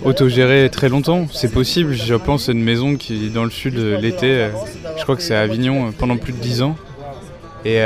autogéré 0.04 0.68
très 0.70 0.88
longtemps. 0.88 1.26
C'est 1.32 1.52
possible, 1.52 1.94
je 1.94 2.14
pense 2.14 2.46
c'est 2.46 2.52
une 2.52 2.64
maison 2.64 2.96
qui 2.96 3.26
est 3.26 3.30
dans 3.30 3.44
le 3.44 3.50
sud 3.50 3.76
l'été, 3.76 4.48
je 4.96 5.02
crois 5.02 5.16
que 5.16 5.22
c'est 5.22 5.34
à 5.34 5.40
Avignon 5.40 5.92
pendant 5.96 6.16
plus 6.16 6.32
de 6.32 6.38
10 6.38 6.62
ans. 6.62 6.76
Et, 7.64 7.80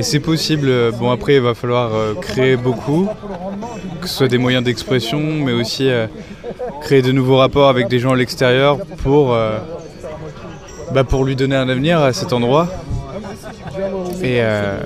c'est 0.00 0.20
possible, 0.20 0.92
bon 0.92 1.10
après 1.10 1.34
il 1.34 1.40
va 1.40 1.54
falloir 1.54 1.90
créer 2.20 2.56
beaucoup, 2.56 3.08
que 4.00 4.08
ce 4.08 4.14
soit 4.14 4.28
des 4.28 4.38
moyens 4.38 4.64
d'expression, 4.64 5.20
mais 5.20 5.52
aussi 5.52 5.88
euh, 5.88 6.06
créer 6.80 7.02
de 7.02 7.12
nouveaux 7.12 7.36
rapports 7.36 7.68
avec 7.68 7.88
des 7.88 7.98
gens 7.98 8.12
à 8.12 8.16
l'extérieur 8.16 8.78
pour, 9.02 9.32
euh, 9.32 9.58
bah, 10.92 11.04
pour 11.04 11.24
lui 11.24 11.36
donner 11.36 11.56
un 11.56 11.68
avenir 11.68 12.00
à 12.00 12.12
cet 12.12 12.32
endroit. 12.32 12.68
Et, 14.22 14.40
euh, 14.40 14.78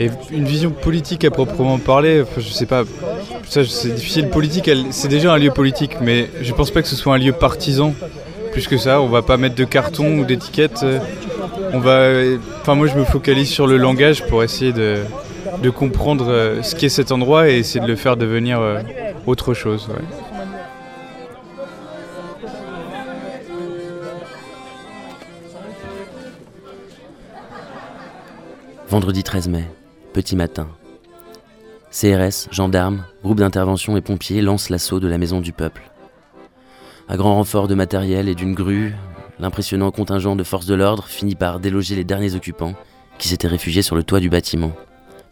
et 0.00 0.10
une 0.30 0.44
vision 0.44 0.70
politique 0.70 1.24
à 1.24 1.30
proprement 1.30 1.78
parler, 1.78 2.24
je 2.36 2.48
sais 2.48 2.66
pas, 2.66 2.84
ça 3.48 3.64
c'est 3.64 3.94
difficile. 3.94 4.28
Politique, 4.28 4.70
c'est 4.90 5.08
déjà 5.08 5.32
un 5.32 5.38
lieu 5.38 5.50
politique, 5.50 5.96
mais 6.00 6.28
je 6.42 6.52
pense 6.52 6.70
pas 6.70 6.82
que 6.82 6.88
ce 6.88 6.96
soit 6.96 7.14
un 7.14 7.18
lieu 7.18 7.32
partisan. 7.32 7.94
Plus 8.52 8.68
que 8.68 8.76
ça, 8.76 9.00
on 9.00 9.08
va 9.08 9.22
pas 9.22 9.36
mettre 9.36 9.56
de 9.56 9.64
carton 9.64 10.18
ou 10.18 10.24
d'étiquettes. 10.24 10.84
On 11.72 11.78
va, 11.78 12.08
enfin 12.60 12.74
moi 12.76 12.86
je 12.86 12.96
me 12.96 13.04
focalise 13.04 13.48
sur 13.48 13.66
le 13.66 13.76
langage 13.78 14.24
pour 14.26 14.44
essayer 14.44 14.72
de, 14.72 14.98
de 15.60 15.70
comprendre 15.70 16.26
euh, 16.28 16.62
ce 16.62 16.74
qu'est 16.76 16.88
cet 16.88 17.10
endroit 17.10 17.48
et 17.50 17.58
essayer 17.58 17.80
de 17.80 17.86
le 17.86 17.96
faire 17.96 18.16
devenir 18.16 18.60
euh, 18.60 18.80
autre 19.26 19.54
chose. 19.54 19.88
Vendredi 28.88 29.22
13 29.22 29.48
mai, 29.48 29.64
petit 30.12 30.36
matin. 30.36 30.68
CRS, 31.90 32.48
gendarmes, 32.50 33.04
groupe 33.22 33.38
d'intervention 33.38 33.96
et 33.96 34.00
pompiers 34.00 34.42
lancent 34.42 34.68
l'assaut 34.68 35.00
de 35.00 35.08
la 35.08 35.18
maison 35.18 35.40
du 35.40 35.52
peuple. 35.52 35.90
À 37.08 37.16
grand 37.16 37.34
renfort 37.34 37.66
de 37.66 37.74
matériel 37.74 38.28
et 38.28 38.34
d'une 38.34 38.54
grue, 38.54 38.94
l'impressionnant 39.40 39.90
contingent 39.90 40.36
de 40.36 40.44
forces 40.44 40.66
de 40.66 40.74
l'ordre 40.74 41.06
finit 41.06 41.34
par 41.34 41.60
déloger 41.60 41.96
les 41.96 42.04
derniers 42.04 42.34
occupants 42.34 42.74
qui 43.18 43.28
s'étaient 43.28 43.48
réfugiés 43.48 43.82
sur 43.82 43.96
le 43.96 44.02
toit 44.02 44.20
du 44.20 44.28
bâtiment 44.28 44.72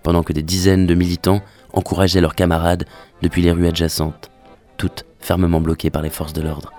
pendant 0.03 0.23
que 0.23 0.33
des 0.33 0.43
dizaines 0.43 0.87
de 0.87 0.95
militants 0.95 1.43
encourageaient 1.73 2.21
leurs 2.21 2.35
camarades 2.35 2.87
depuis 3.23 3.43
les 3.43 3.53
rues 3.53 3.69
adjacentes, 3.69 4.31
toutes 4.77 5.05
fermement 5.21 5.61
bloquées 5.61 5.91
par 5.91 6.03
les 6.03 6.11
forces 6.11 6.33
de 6.33 6.43
l'ordre. 6.43 6.73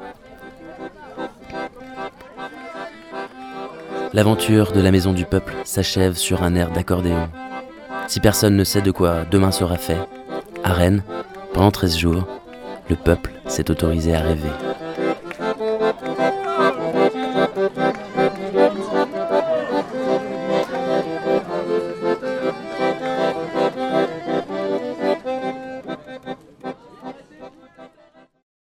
L'aventure 4.14 4.74
de 4.74 4.80
la 4.80 4.92
Maison 4.92 5.12
du 5.12 5.26
Peuple 5.26 5.56
s'achève 5.64 6.14
sur 6.14 6.44
un 6.44 6.54
air 6.54 6.70
d'accordéon. 6.70 7.30
Si 8.08 8.20
personne 8.20 8.56
ne 8.56 8.64
sait 8.64 8.84
de 8.84 8.92
quoi 8.92 9.26
demain 9.32 9.52
sera 9.52 9.76
fait, 9.78 9.98
à 10.64 10.72
Rennes, 10.72 11.02
pendant 11.52 11.72
13 11.72 11.98
jours, 11.98 12.28
le 12.92 12.96
peuple 12.96 13.32
s'est 13.48 13.72
autorisé 13.72 14.14
à 14.14 14.22
rêver. 14.22 14.52